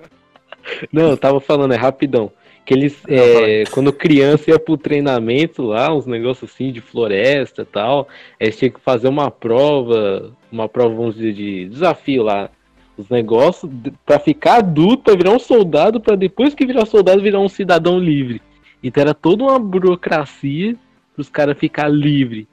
Não, 0.92 1.10
eu 1.10 1.16
tava 1.16 1.40
falando, 1.40 1.72
é 1.72 1.76
rapidão. 1.76 2.30
Que 2.64 2.74
eles, 2.74 2.96
Não, 3.08 3.16
é, 3.16 3.64
quando 3.72 3.92
criança 3.92 4.50
ia 4.50 4.58
pro 4.58 4.76
treinamento 4.76 5.62
lá, 5.62 5.92
uns 5.92 6.06
negócios 6.06 6.50
assim 6.50 6.70
de 6.70 6.80
floresta 6.80 7.62
e 7.62 7.64
tal, 7.64 8.06
eles 8.38 8.56
tinham 8.56 8.70
que 8.72 8.80
fazer 8.80 9.08
uma 9.08 9.30
prova, 9.30 10.32
uma 10.50 10.68
prova, 10.68 10.94
vamos 10.94 11.16
dizer, 11.16 11.32
de 11.32 11.68
desafio 11.68 12.22
lá. 12.22 12.50
Os 12.96 13.08
negócios 13.08 13.70
pra 14.06 14.18
ficar 14.20 14.58
adulto, 14.58 15.04
pra 15.04 15.16
virar 15.16 15.30
um 15.30 15.38
soldado, 15.38 16.00
pra 16.00 16.14
depois 16.14 16.54
que 16.54 16.64
virar 16.64 16.86
soldado, 16.86 17.20
virar 17.22 17.40
um 17.40 17.48
cidadão 17.48 17.98
livre. 17.98 18.40
Então 18.82 19.00
era 19.00 19.14
toda 19.14 19.42
uma 19.44 19.58
burocracia 19.58 20.76
pros 21.14 21.28
caras 21.28 21.58
ficar 21.58 21.88
livre. 21.88 22.46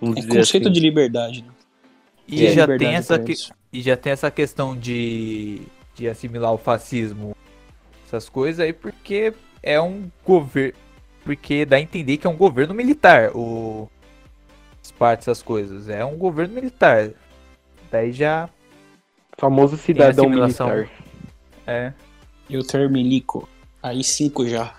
Vamos 0.00 0.18
É 0.18 0.20
dizer 0.20 0.38
conceito 0.38 0.64
assim. 0.68 0.72
de 0.72 0.80
liberdade. 0.80 1.42
Né? 1.42 1.48
E 2.28 2.46
É, 2.46 2.52
já 2.52 2.62
liberdade 2.62 2.78
tem 2.78 2.94
essa 2.94 3.18
que. 3.18 3.34
E 3.72 3.82
já 3.82 3.96
tem 3.96 4.12
essa 4.12 4.30
questão 4.30 4.76
de, 4.76 5.60
de 5.94 6.08
assimilar 6.08 6.52
o 6.52 6.58
fascismo, 6.58 7.36
essas 8.06 8.28
coisas 8.28 8.60
aí, 8.60 8.72
porque 8.72 9.32
é 9.62 9.80
um 9.80 10.10
governo. 10.24 10.74
Porque 11.24 11.64
dá 11.66 11.76
a 11.76 11.80
entender 11.80 12.16
que 12.16 12.26
é 12.26 12.30
um 12.30 12.36
governo 12.36 12.72
militar, 12.74 13.30
o 13.36 13.88
Esparta, 14.82 15.22
essas 15.24 15.42
coisas. 15.42 15.88
É 15.88 16.04
um 16.04 16.16
governo 16.16 16.54
militar. 16.54 17.10
Daí 17.90 18.10
já 18.12 18.48
Famoso 19.36 19.76
cidadão 19.76 20.28
militar. 20.28 20.88
é. 21.66 21.92
E 22.48 22.56
o 22.58 22.64
termilico. 22.64 23.48
Aí 23.82 24.02
cinco 24.02 24.46
já. 24.46 24.74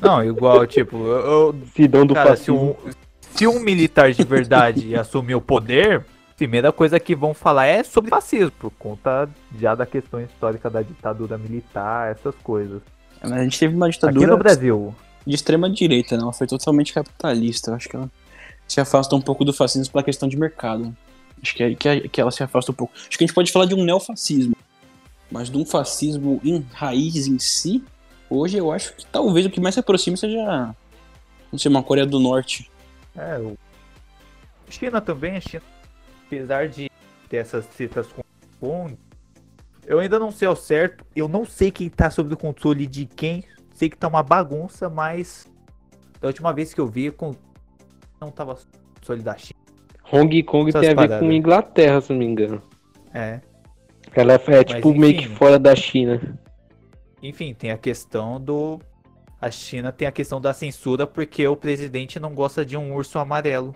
Não, 0.00 0.24
igual, 0.24 0.66
tipo, 0.66 0.96
eu, 0.96 1.16
eu- 1.52 1.54
Cidadão 1.74 2.06
do 2.06 2.14
cara, 2.14 2.36
se 2.36 2.46
fascismo. 2.46 2.76
um, 2.84 2.90
se 3.36 3.46
um 3.46 3.60
militar 3.60 4.12
de 4.12 4.24
verdade 4.24 4.94
assumir 4.96 5.34
o 5.34 5.40
poder, 5.40 6.04
primeira 6.36 6.72
coisa 6.72 6.98
que 6.98 7.14
vão 7.14 7.32
falar 7.34 7.66
é 7.66 7.82
sobre 7.82 8.10
fascismo, 8.10 8.50
por 8.52 8.70
conta 8.72 9.28
já 9.58 9.74
da 9.74 9.86
questão 9.86 10.20
histórica 10.20 10.68
da 10.68 10.82
ditadura 10.82 11.38
militar, 11.38 12.10
essas 12.10 12.34
coisas. 12.42 12.82
Mas 13.22 13.32
a 13.32 13.42
gente 13.44 13.58
teve 13.58 13.74
uma 13.74 13.86
Aqui 13.86 13.94
ditadura 13.94 14.26
no 14.32 14.36
Brasil. 14.38 14.94
de 15.26 15.34
extrema 15.34 15.70
direita, 15.70 16.16
né? 16.16 16.22
Ela 16.22 16.32
foi 16.32 16.46
totalmente 16.46 16.92
capitalista. 16.92 17.70
Eu 17.70 17.74
acho 17.76 17.88
que 17.88 17.96
ela 17.96 18.10
se 18.68 18.80
afasta 18.80 19.14
um 19.14 19.20
pouco 19.20 19.44
do 19.44 19.52
fascismo 19.52 19.92
pela 19.92 20.02
questão 20.04 20.28
de 20.28 20.36
mercado. 20.36 20.94
Acho 21.42 21.54
que, 21.54 21.62
é, 21.62 21.74
que, 21.74 21.88
é- 21.88 22.00
que 22.08 22.20
ela 22.20 22.30
se 22.30 22.42
afasta 22.42 22.72
um 22.72 22.74
pouco. 22.74 22.92
Acho 22.96 23.16
que 23.16 23.24
a 23.24 23.26
gente 23.26 23.34
pode 23.34 23.52
falar 23.52 23.66
de 23.66 23.74
um 23.74 23.84
neofascismo. 23.84 24.54
Mas 25.30 25.48
de 25.50 25.56
um 25.56 25.64
fascismo 25.64 26.40
em 26.44 26.64
raiz 26.72 27.26
em 27.26 27.38
si, 27.38 27.82
hoje 28.28 28.56
eu 28.58 28.70
acho 28.70 28.94
que 28.94 29.06
talvez 29.06 29.46
o 29.46 29.50
que 29.50 29.60
mais 29.60 29.74
se 29.74 29.80
aproxime 29.80 30.16
seja. 30.16 30.74
Não 31.50 31.58
sei, 31.58 31.70
uma 31.70 31.82
Coreia 31.82 32.06
do 32.06 32.18
Norte. 32.18 32.70
É, 33.16 33.38
o... 33.38 33.56
China 34.68 35.00
também, 35.00 35.36
a 35.36 35.40
China, 35.40 35.62
apesar 36.26 36.68
de 36.68 36.90
ter 37.28 37.38
essas 37.38 37.64
citas 37.66 38.08
com 38.60 38.96
eu 39.86 39.98
ainda 39.98 40.18
não 40.18 40.30
sei 40.30 40.48
ao 40.48 40.56
certo, 40.56 41.04
eu 41.14 41.28
não 41.28 41.44
sei 41.44 41.70
quem 41.70 41.90
tá 41.90 42.10
sob 42.10 42.32
o 42.32 42.36
controle 42.36 42.86
de 42.86 43.04
quem, 43.04 43.44
sei 43.74 43.90
que 43.90 43.96
tá 43.96 44.08
uma 44.08 44.22
bagunça, 44.22 44.88
mas 44.88 45.46
da 46.20 46.28
última 46.28 46.52
vez 46.52 46.72
que 46.72 46.80
eu 46.80 46.86
vi, 46.86 47.10
com... 47.10 47.34
não 48.20 48.30
tava 48.30 48.56
sob 48.56 48.72
o 48.74 48.94
controle 48.94 49.22
da 49.22 49.36
China. 49.36 49.60
Hong 50.10 50.42
Kong 50.44 50.70
Essas 50.70 50.80
tem 50.80 50.90
a 50.90 50.92
ver 50.92 50.96
paradas. 50.96 51.20
com 51.20 51.32
Inglaterra, 51.32 52.00
se 52.00 52.10
não 52.12 52.18
me 52.18 52.24
engano. 52.24 52.62
É. 53.12 53.40
Ela 54.14 54.34
é 54.34 54.64
tipo 54.64 54.94
meio 54.94 55.18
que 55.18 55.24
enfim. 55.24 55.34
fora 55.34 55.58
da 55.58 55.74
China. 55.74 56.38
Enfim, 57.22 57.52
tem 57.54 57.70
a 57.70 57.78
questão 57.78 58.40
do. 58.40 58.80
A 59.40 59.50
China 59.50 59.90
tem 59.92 60.06
a 60.06 60.12
questão 60.12 60.40
da 60.40 60.54
censura 60.54 61.06
porque 61.06 61.46
o 61.46 61.56
presidente 61.56 62.20
não 62.20 62.34
gosta 62.34 62.64
de 62.64 62.76
um 62.76 62.94
urso 62.94 63.18
amarelo. 63.18 63.74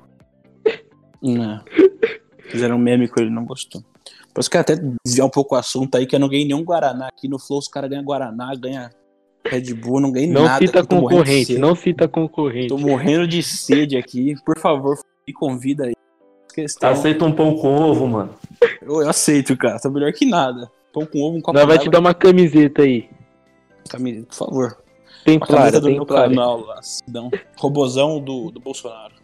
Não. 1.21 1.65
Fizeram 2.49 2.77
um 2.77 2.79
meme 2.79 3.09
com 3.09 3.21
ele, 3.21 3.31
não 3.31 3.45
gostou. 3.45 3.83
Por 4.33 4.41
isso 4.41 4.51
que 4.51 4.57
até 4.57 4.77
desviar 5.05 5.27
um 5.27 5.31
pouco 5.31 5.55
o 5.55 5.59
assunto 5.59 5.97
aí, 5.97 6.07
que 6.07 6.15
eu 6.15 6.21
não 6.21 6.29
ganhei 6.29 6.45
nenhum 6.47 6.63
Guaraná. 6.65 7.09
Aqui 7.09 7.29
no 7.29 7.39
Flow 7.39 7.59
os 7.59 7.69
caras 7.69 7.91
ganham 7.91 8.05
Guaraná, 8.05 8.55
ganham 8.55 8.89
Red 9.45 9.75
Bull, 9.75 10.01
não 10.01 10.13
ganhei 10.13 10.29
Não 10.31 10.45
nada. 10.45 10.59
cita 10.59 10.85
concorrente, 10.87 11.59
não 11.59 11.75
cita 11.75 12.07
concorrente. 12.09 12.69
Tô 12.69 12.79
morrendo 12.79 13.27
de 13.27 13.43
sede 13.43 13.97
aqui. 13.97 14.35
Por 14.45 14.59
favor, 14.59 14.99
me 15.27 15.33
convida 15.33 15.87
aí. 15.87 15.95
Questão. 16.55 16.91
Aceita 16.91 17.25
um 17.25 17.33
pão 17.33 17.57
com 17.57 17.75
ovo, 17.75 18.07
mano. 18.07 18.35
Eu, 18.83 19.03
eu 19.03 19.09
aceito, 19.09 19.57
cara. 19.57 19.79
Tá 19.79 19.89
melhor 19.89 20.13
que 20.13 20.27
nada. 20.27 20.71
Pão 20.93 21.07
com 21.07 21.21
ovo, 21.23 21.37
um 21.37 21.41
copo 21.41 21.57
Nós 21.57 21.67
vai 21.67 21.79
te 21.79 21.89
dar 21.89 22.01
uma 22.01 22.15
camiseta 22.15 22.83
aí. 22.83 23.09
camisa, 23.89 24.27
por 24.27 24.35
favor. 24.35 24.77
Tem 25.25 25.39
clara, 25.39 25.81
do 25.81 25.87
tem 25.87 25.97
meu 25.97 26.07
clara. 26.07 26.29
canal 26.29 26.61
lá. 26.61 26.81
Robozão 27.57 28.21
do, 28.21 28.51
do 28.51 28.61
Bolsonaro. 28.61 29.15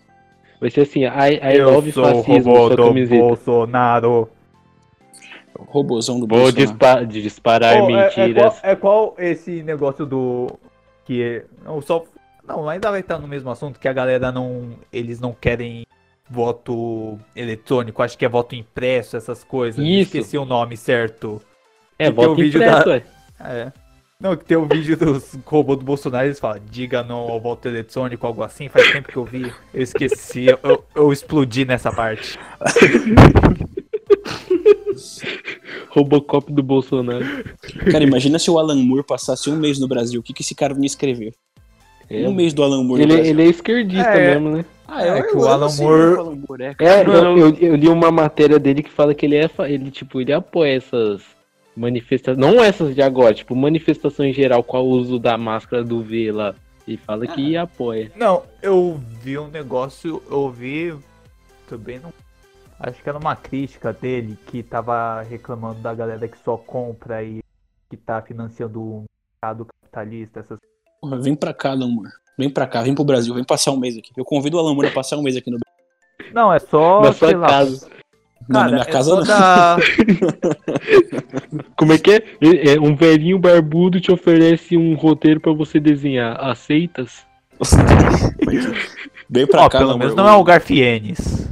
Vai 0.65 0.71
ser 0.71 0.81
assim, 0.81 1.01
I, 1.05 1.57
I 1.57 1.61
love 1.61 1.93
fascismo, 1.93 2.57
sua 2.69 2.75
camiseta. 2.75 3.21
Bolsonaro. 3.21 4.31
Robozão 5.59 6.19
do 6.19 6.27
Vou 6.27 6.39
Bolsonaro. 6.39 6.67
dispa- 6.67 7.05
disparar 7.05 7.77
Pô, 7.81 7.91
é- 7.91 8.07
mentiras. 8.07 8.61
É, 8.65 8.75
qual, 8.75 9.15
esse 9.19 9.63
negócio 9.63 10.07
do. 10.07 10.49
Que 11.05 11.23
é. 11.23 11.45
Não, 11.63 11.83
só. 11.83 12.03
Não, 12.49 12.67
ainda 12.67 12.91
vai 12.91 13.01
estar 13.01 13.19
no 13.19 13.29
mesmo 13.29 13.51
assunto 13.51 13.79
que 13.79 13.87
a 13.87 13.93
galera 13.93 14.33
não. 14.33 14.71
Eles 14.91 15.21
não 15.21 15.35
querem 15.35 15.85
voto 16.31 17.19
eletrônico, 17.37 18.03
acho 18.03 18.17
que 18.17 18.25
é 18.25 18.29
voto 18.29 18.55
impresso, 18.55 19.19
essas 19.19 19.45
coisas. 19.45 19.85
Isso. 19.85 20.17
Esqueci 20.17 20.39
o 20.39 20.47
nome 20.47 20.79
certo. 20.79 21.43
É, 21.99 22.07
Que 22.07 22.13
tem 22.17 22.25
o 22.25 22.27
volta 22.27 22.43
vídeo 22.43 22.63
impresso, 22.63 22.89
ué. 22.89 23.03
É. 23.41 23.73
Não, 24.21 24.37
que 24.37 24.45
tem 24.45 24.57
o 24.57 24.67
vídeo 24.67 24.97
dos 24.97 25.37
robôs 25.45 25.79
do 25.79 25.85
Bolsonaro, 25.85 26.27
eles 26.27 26.39
falam, 26.39 26.61
diga 26.71 27.03
não 27.03 27.17
ao 27.17 27.41
voto 27.41 27.67
eletrônico, 27.69 28.27
algo 28.27 28.43
assim. 28.43 28.69
Faz 28.69 28.91
tempo 28.93 29.09
que 29.09 29.17
eu 29.17 29.25
vi, 29.25 29.53
eu 29.73 29.83
esqueci, 29.83 30.47
eu, 30.47 30.85
eu 30.95 31.13
explodi 31.13 31.65
nessa 31.65 31.93
parte. 31.93 32.39
Robocop 35.91 36.53
do 36.53 36.63
Bolsonaro. 36.63 37.25
Cara, 37.91 38.05
imagina 38.05 38.39
se 38.39 38.51
o 38.51 38.59
Alan 38.59 38.77
Moore 38.77 39.05
passasse 39.05 39.49
um 39.51 39.57
mês 39.57 39.79
no 39.79 39.89
Brasil. 39.89 40.21
O 40.21 40.23
que, 40.23 40.33
que 40.33 40.43
esse 40.43 40.55
cara 40.55 40.75
ia 40.79 40.87
escrever? 40.87 41.35
É. 42.09 42.29
Um 42.29 42.35
mês 42.35 42.53
do 42.53 42.63
Alan 42.63 42.83
Moore 42.85 43.03
Ele, 43.03 43.13
no 43.13 43.17
Brasil. 43.17 43.33
ele 43.33 43.43
é 43.43 43.47
esquerdista 43.47 44.11
É. 44.11 44.35
mesmo, 44.35 44.57
né? 44.57 44.65
Ah, 44.87 45.07
É 45.07 45.19
eu- 45.21 45.27
que 45.29 45.37
o 45.37 45.41
eu 45.41 45.49
Alan 45.49 45.69
Moore- 45.77 46.19
Alan 46.19 46.39
Moore 46.49 46.63
é, 46.63 46.75
É, 46.81 47.03
eu, 47.07 47.39
eu, 47.39 47.55
eu 47.57 47.75
li 47.77 47.89
uma 47.89 48.11
matéria 48.11 48.59
dele 48.59 48.83
que 48.83 48.91
fala 48.91 49.15
que 49.15 49.25
ele 49.27 49.37
é, 49.37 49.49
ele 49.69 49.91
tipo, 49.91 50.21
ele 50.21 50.33
apoia 50.33 50.77
essas 50.77 51.23
manifestações, 51.77 52.39
não 52.39 52.63
essas 52.63 52.95
de 52.95 53.03
agora, 53.03 53.35
tipo, 53.35 53.55
manifestação 53.55 54.25
em 54.25 54.33
geral 54.33 54.63
com 54.63 54.79
o 54.79 54.89
uso 54.89 55.19
da 55.19 55.37
máscara 55.37 55.83
do 55.83 56.03
V 56.03 56.33
lá. 56.33 56.55
Ele 56.87 56.99
fala 56.99 57.27
que 57.27 57.57
apoia. 57.57 58.13
Não, 58.15 58.43
eu 58.63 59.01
vi 59.23 59.39
um 59.39 59.49
negócio, 59.49 60.23
eu 60.31 60.51
vi 60.51 60.95
também 61.67 61.99
não. 61.99 62.13
Acho 62.79 63.03
que 63.03 63.09
era 63.09 63.19
uma 63.19 63.35
crítica 63.35 63.93
dele 63.93 64.37
que 64.47 64.63
tava 64.63 65.23
reclamando 65.23 65.81
da 65.81 65.95
galera 65.95 66.29
que 66.29 66.37
só 66.45 66.57
compra 66.59 67.23
e 67.23 67.43
que 67.89 67.97
tá 67.97 68.21
financiando 68.21 68.83
o 68.83 69.05
mercado 69.41 69.65
capitalista, 69.65 70.41
essas 70.41 70.59
Porra, 71.05 71.19
vem 71.19 71.35
pra 71.35 71.53
cá, 71.53 71.71
Alan 71.71 71.89
Moore. 71.89 72.11
Vem 72.39 72.49
pra 72.49 72.67
cá, 72.67 72.83
vem 72.83 72.95
pro 72.95 73.05
Brasil, 73.05 73.35
vem 73.35 73.45
passar 73.45 73.73
um 73.73 73.77
mês 73.77 73.97
aqui. 73.97 74.11
Eu 74.17 74.25
convido 74.25 74.59
o 74.59 74.75
Moore 74.75 74.89
a 74.89 74.91
passar 74.91 75.19
um 75.19 75.23
mês 75.23 75.37
aqui 75.37 75.51
no 75.51 75.59
Brasil. 75.59 76.33
Não, 76.33 76.51
é 76.51 76.59
só. 76.59 77.03
Na 77.03 77.13
sua 77.13 77.29
sei 77.29 77.37
lá, 77.37 77.49
casa. 77.49 77.91
Não, 78.49 78.61
Cara, 78.61 78.65
na 78.71 78.77
minha 78.77 78.83
é 78.89 78.93
casa 78.93 79.15
não. 79.15 79.23
dar- 79.25 79.79
Como 81.77 81.93
é 81.93 81.99
que 81.99 82.11
é? 82.13 82.17
É, 82.41 82.75
é, 82.75 82.81
Um 82.81 82.95
velhinho 82.95 83.39
barbudo 83.39 84.01
te 84.01 84.13
oferece 84.13 84.77
um 84.77 84.95
roteiro 84.95 85.41
pra 85.41 85.53
você 85.53 85.81
desenhar. 85.81 86.39
Aceitas? 86.45 87.25
Vem 89.29 89.47
pra 89.47 89.63
Ó, 89.63 89.69
cá, 89.69 89.79
pelo 89.79 89.97
menos 89.99 90.15
não 90.15 90.29
é 90.29 90.33
o 90.35 90.45
Garfienes. 90.45 91.49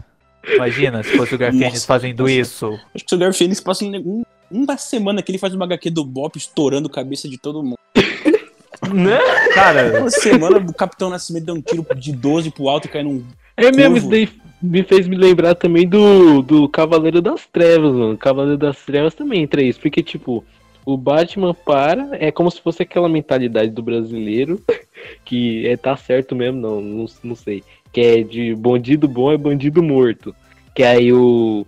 Imagina 0.54 1.02
se 1.02 1.16
fosse 1.16 1.34
o 1.34 1.38
Garfienes 1.38 1.72
Nossa. 1.74 1.86
fazendo 1.86 2.28
isso. 2.28 2.78
Acho 2.94 3.04
que 3.06 3.14
o 3.14 3.18
Garfield 3.18 3.38
Phoenix 3.38 3.60
passa 3.60 3.84
um- 3.84 3.96
um- 3.96 4.22
uma 4.50 4.76
semana 4.76 5.22
que 5.22 5.30
ele 5.30 5.38
faz 5.38 5.54
uma 5.54 5.64
HQ 5.64 5.88
do 5.90 6.04
Bop 6.04 6.36
estourando 6.36 6.88
a 6.88 6.92
cabeça 6.92 7.28
de 7.28 7.38
todo 7.38 7.62
mundo. 7.62 7.78
Né? 8.92 9.16
Cara, 9.54 10.00
Uma 10.00 10.10
semana 10.10 10.58
o 10.58 10.74
Capitão 10.74 11.08
Nascimento 11.08 11.44
dá 11.46 11.52
um 11.54 11.62
tiro 11.62 11.86
de 11.96 12.12
12 12.12 12.50
pro 12.50 12.68
alto 12.68 12.86
e 12.86 12.90
cai 12.90 13.02
num. 13.04 13.24
É 13.56 13.70
mesmo, 13.70 13.96
isso 13.96 14.08
daí 14.10 14.28
me 14.62 14.82
fez 14.82 15.08
me 15.08 15.16
lembrar 15.16 15.54
também 15.54 15.88
do, 15.88 16.40
do 16.42 16.68
Cavaleiro 16.68 17.20
das 17.20 17.46
Trevas, 17.46 17.92
mano. 17.92 18.16
Cavaleiro 18.16 18.58
das 18.58 18.80
Trevas 18.84 19.14
também 19.14 19.42
entra 19.42 19.62
isso, 19.62 19.80
porque, 19.80 20.02
tipo, 20.02 20.44
o 20.84 20.96
Batman 20.96 21.54
para, 21.54 22.10
é 22.12 22.30
como 22.30 22.50
se 22.50 22.60
fosse 22.60 22.82
aquela 22.82 23.08
mentalidade 23.08 23.70
do 23.70 23.82
brasileiro, 23.82 24.62
que 25.24 25.66
é 25.66 25.76
tá 25.76 25.96
certo 25.96 26.36
mesmo, 26.36 26.60
não, 26.60 26.80
não, 26.80 27.06
não 27.24 27.34
sei. 27.34 27.62
Que 27.92 28.00
é 28.00 28.22
de 28.22 28.54
bandido 28.54 29.08
bom 29.08 29.32
é 29.32 29.36
bandido 29.36 29.82
morto. 29.82 30.34
Que 30.74 30.82
aí 30.82 31.12
o, 31.12 31.66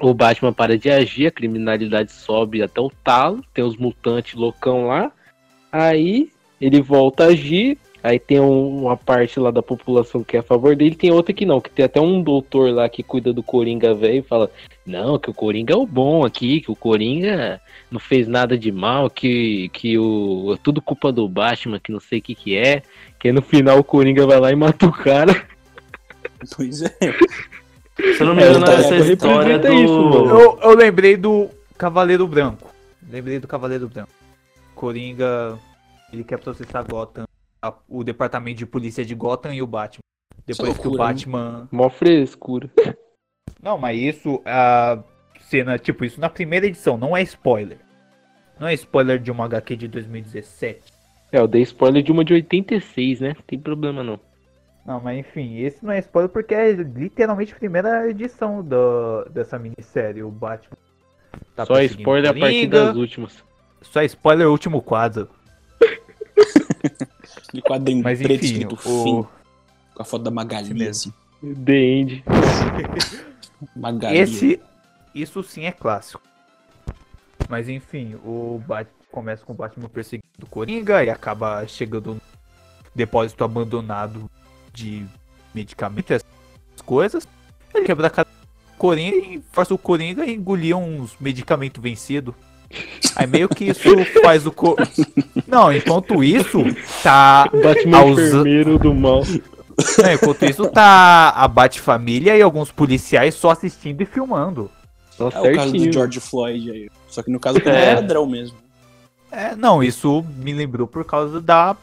o 0.00 0.12
Batman 0.12 0.52
para 0.52 0.76
de 0.76 0.90
agir, 0.90 1.26
a 1.26 1.32
criminalidade 1.32 2.12
sobe 2.12 2.62
até 2.62 2.80
o 2.80 2.90
talo, 3.02 3.42
tem 3.54 3.64
os 3.64 3.76
mutantes 3.76 4.34
loucão 4.34 4.88
lá, 4.88 5.10
aí 5.72 6.30
ele 6.60 6.80
volta 6.80 7.24
a 7.24 7.28
agir, 7.28 7.78
Aí 8.02 8.18
tem 8.18 8.38
um- 8.40 8.84
uma 8.84 8.96
parte 8.96 9.40
lá 9.40 9.50
da 9.50 9.62
população 9.62 10.22
que 10.22 10.36
é 10.36 10.40
a 10.40 10.42
favor 10.42 10.76
dele, 10.76 10.94
tem 10.94 11.10
outra 11.10 11.32
que 11.34 11.44
não, 11.44 11.60
que 11.60 11.68
tem 11.70 11.84
até 11.84 12.00
um 12.00 12.22
doutor 12.22 12.72
lá 12.72 12.88
que 12.88 13.02
cuida 13.02 13.32
do 13.32 13.42
Coringa 13.42 13.92
velho 13.94 14.18
e 14.18 14.22
fala: 14.22 14.50
Não, 14.86 15.18
que 15.18 15.28
o 15.28 15.34
Coringa 15.34 15.74
é 15.74 15.76
o 15.76 15.84
bom 15.84 16.24
aqui, 16.24 16.60
que 16.60 16.70
o 16.70 16.76
Coringa 16.76 17.60
não 17.90 17.98
fez 17.98 18.28
nada 18.28 18.56
de 18.56 18.70
mal, 18.70 19.10
que, 19.10 19.68
que 19.70 19.98
o, 19.98 20.52
é 20.54 20.58
tudo 20.62 20.80
culpa 20.80 21.10
do 21.10 21.28
Batman, 21.28 21.80
que 21.80 21.90
não 21.92 21.98
sei 22.00 22.20
o 22.20 22.22
que 22.22 22.34
que 22.34 22.56
é. 22.56 22.82
Que 23.18 23.28
aí 23.28 23.32
no 23.34 23.42
final 23.42 23.78
o 23.78 23.84
Coringa 23.84 24.24
vai 24.26 24.38
lá 24.38 24.52
e 24.52 24.56
mata 24.56 24.86
o 24.86 24.92
cara. 24.92 25.34
Pois 26.56 26.82
é. 26.82 26.88
Se 28.14 28.20
eu 28.20 28.26
não 28.26 28.34
me 28.36 28.42
É, 28.44 28.48
engano, 28.50 28.64
tá- 28.64 28.74
essa 28.74 28.94
história 28.96 29.58
do... 29.58 29.72
isso, 29.72 29.92
mano. 30.04 30.38
eu, 30.38 30.58
eu 30.62 30.76
lembrei 30.76 31.16
do 31.16 31.48
Cavaleiro 31.76 32.28
Branco. 32.28 32.70
Lembrei 33.10 33.40
do 33.40 33.48
Cavaleiro 33.48 33.88
Branco. 33.88 34.10
Coringa, 34.72 35.58
ele 36.12 36.22
quer 36.22 36.38
processar 36.38 36.82
Gotham, 36.88 37.24
a- 37.68 37.78
o 37.88 38.02
departamento 38.04 38.58
de 38.58 38.66
polícia 38.66 39.04
de 39.04 39.14
Gotham 39.14 39.52
e 39.54 39.62
o 39.62 39.66
Batman. 39.66 40.00
Depois 40.46 40.78
que 40.78 40.88
o 40.88 40.92
né? 40.92 40.96
Batman. 40.98 41.68
Mó 41.70 41.88
frescura. 41.90 42.70
Não, 43.62 43.76
mas 43.76 43.98
isso, 43.98 44.40
a 44.46 45.02
cena, 45.40 45.78
tipo, 45.78 46.04
isso 46.04 46.20
na 46.20 46.28
primeira 46.28 46.66
edição, 46.66 46.96
não 46.96 47.16
é 47.16 47.22
spoiler. 47.22 47.78
Não 48.58 48.68
é 48.68 48.74
spoiler 48.74 49.18
de 49.18 49.30
uma 49.30 49.46
HQ 49.46 49.76
de 49.76 49.88
2017. 49.88 50.92
É, 51.32 51.38
eu 51.38 51.48
dei 51.48 51.62
spoiler 51.62 52.02
de 52.02 52.12
uma 52.12 52.24
de 52.24 52.34
86, 52.34 53.20
né? 53.20 53.28
Não 53.34 53.42
tem 53.46 53.58
problema 53.58 54.02
não. 54.04 54.20
Não, 54.86 55.00
mas 55.00 55.18
enfim, 55.18 55.58
esse 55.58 55.84
não 55.84 55.92
é 55.92 55.98
spoiler 55.98 56.30
porque 56.30 56.54
é 56.54 56.72
literalmente 56.72 57.52
a 57.52 57.56
primeira 57.56 58.08
edição 58.08 58.62
do, 58.62 59.24
dessa 59.30 59.58
minissérie, 59.58 60.22
o 60.22 60.30
Batman. 60.30 60.76
tá 61.54 61.66
Só 61.66 61.80
spoiler 61.82 62.30
a 62.30 62.34
partir 62.34 62.66
das 62.68 62.96
últimas. 62.96 63.44
Só 63.82 64.02
spoiler 64.02 64.46
o 64.48 64.50
último 64.52 64.80
quadro. 64.80 65.28
Aquele 67.36 67.62
quadrinho 67.62 68.02
Mas 68.02 68.18
preto 68.18 68.44
enfim, 68.44 68.54
escrito 68.54 68.74
o... 68.74 69.04
fim, 69.04 69.28
com 69.94 70.02
a 70.02 70.04
foto 70.04 70.22
da 70.22 70.30
Magali, 70.30 70.74
mesmo. 70.74 71.12
assim. 71.42 71.54
The 71.64 71.76
End. 71.76 72.24
Magali. 73.76 74.18
esse. 74.18 74.60
Isso 75.14 75.42
sim 75.42 75.64
é 75.64 75.72
clássico. 75.72 76.22
Mas 77.48 77.68
enfim, 77.68 78.14
o 78.24 78.62
Batman 78.66 78.98
começa 79.10 79.44
com 79.44 79.52
o 79.52 79.56
Batman 79.56 79.88
perseguindo 79.88 80.28
o 80.42 80.46
Coringa 80.46 81.02
e 81.02 81.10
acaba 81.10 81.66
chegando 81.66 82.14
no 82.14 82.20
depósito 82.94 83.42
abandonado 83.42 84.30
de 84.72 85.04
medicamentos, 85.54 86.10
essas 86.10 86.82
coisas. 86.84 87.26
Ele 87.74 87.84
quebra 87.84 88.06
a 88.06 88.10
cara 88.10 88.28
do 88.28 88.76
Coringa 88.76 89.16
e 89.16 89.42
força 89.50 89.74
o 89.74 89.78
Coringa 89.78 90.22
a 90.22 90.30
engolir 90.30 90.76
uns 90.76 91.16
medicamentos 91.18 91.82
vencidos. 91.82 92.34
Aí 93.16 93.26
meio 93.26 93.48
que 93.48 93.64
isso 93.66 93.88
faz 94.22 94.46
o 94.46 94.52
co... 94.52 94.76
Não, 95.46 95.72
enquanto 95.72 96.22
isso, 96.22 96.58
tá. 97.02 97.48
Batman 97.62 97.98
Aos- 97.98 98.18
enfermeiro 98.18 98.78
do 98.78 98.94
mal. 98.94 99.22
Não, 100.02 100.12
enquanto 100.12 100.44
isso, 100.44 100.68
tá 100.68 101.30
a 101.30 101.46
Bat-família 101.48 102.36
e 102.36 102.42
alguns 102.42 102.70
policiais 102.70 103.34
só 103.34 103.50
assistindo 103.50 104.02
e 104.02 104.06
filmando. 104.06 104.70
Nossa, 105.18 105.38
É 105.38 105.40
o 105.52 105.54
caso 105.56 105.70
certinho. 105.70 105.86
do 105.90 105.92
George 105.94 106.20
Floyd 106.20 106.70
aí. 106.70 106.90
Só 107.08 107.22
que 107.22 107.30
no 107.30 107.40
caso 107.40 107.58
É. 107.64 107.90
é 107.90 107.94
ladrão 107.94 108.26
mesmo. 108.26 108.56
É, 109.30 109.54
não, 109.54 109.82
isso 109.82 110.24
me 110.36 110.52
lembrou 110.52 110.86
por 110.86 111.04
causa 111.04 111.40
da 111.40 111.76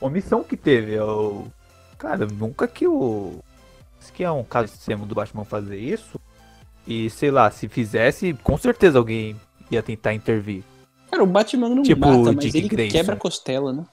omissão 0.00 0.42
que 0.44 0.56
teve. 0.56 0.92
Eu, 0.94 1.46
cara, 1.98 2.26
nunca 2.26 2.66
que 2.68 2.86
o. 2.86 3.38
Isso 4.00 4.12
que 4.12 4.22
é 4.24 4.30
um 4.30 4.44
caso 4.44 4.72
extremo 4.72 5.06
do 5.06 5.14
Batman 5.14 5.44
fazer 5.44 5.78
isso. 5.78 6.20
E 6.86 7.08
sei 7.10 7.30
lá, 7.30 7.50
se 7.50 7.68
fizesse, 7.68 8.34
com 8.42 8.56
certeza 8.58 8.98
alguém 8.98 9.34
ia 9.70 9.82
tentar 9.82 10.14
intervir. 10.14 10.62
Cara, 11.10 11.22
o 11.22 11.26
Batman 11.26 11.68
não 11.68 11.82
Tipo 11.82 12.06
mata, 12.06 12.18
o 12.18 12.24
mas 12.34 12.36
Dick 12.38 12.58
ele 12.58 12.68
Grayson. 12.68 12.92
quebra 12.96 13.14
a 13.14 13.18
costela, 13.18 13.72
né? 13.72 13.84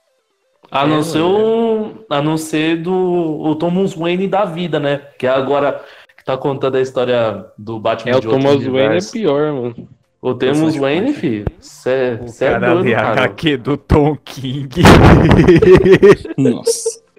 A 0.72 0.88
não 0.88 1.00
É, 1.00 1.04
ser 1.04 1.20
o. 1.22 2.06
A 2.10 2.22
não 2.22 2.38
ser 2.38 2.82
do 2.82 2.94
o 2.94 3.56
Thomas 3.56 3.94
Wayne 3.94 4.28
da 4.28 4.46
vida, 4.46 4.80
né? 4.80 4.98
Que 5.20 5.28
agora 5.28 5.84
que 6.18 6.24
tá 6.24 6.38
contando 6.38 6.76
a 6.78 6.82
história 6.82 7.46
do 7.58 7.80
Batman 7.80 8.12
É, 8.12 8.16
o 8.18 8.22
de 8.22 8.28
outro 8.28 8.42
Thomas 8.42 8.64
Wayne 8.64 8.78
é 8.78 8.82
universo. 8.86 9.12
pior, 9.12 9.54
mano. 9.54 9.90
O 10.22 10.34
Thomas 10.36 10.76
Wayne, 10.76 11.14
filho. 11.14 11.46
Cê 11.60 12.20
O 12.24 12.28
cê 12.28 12.46
é 12.46 12.52
cara 12.52 12.74
doido, 12.74 12.86
lê 12.86 12.94
a 12.96 13.00
cara. 13.02 13.22
HQ 13.24 13.58
do 13.58 13.76
Tom 13.78 14.16
King. 14.24 14.70
Nossa. 16.38 17.02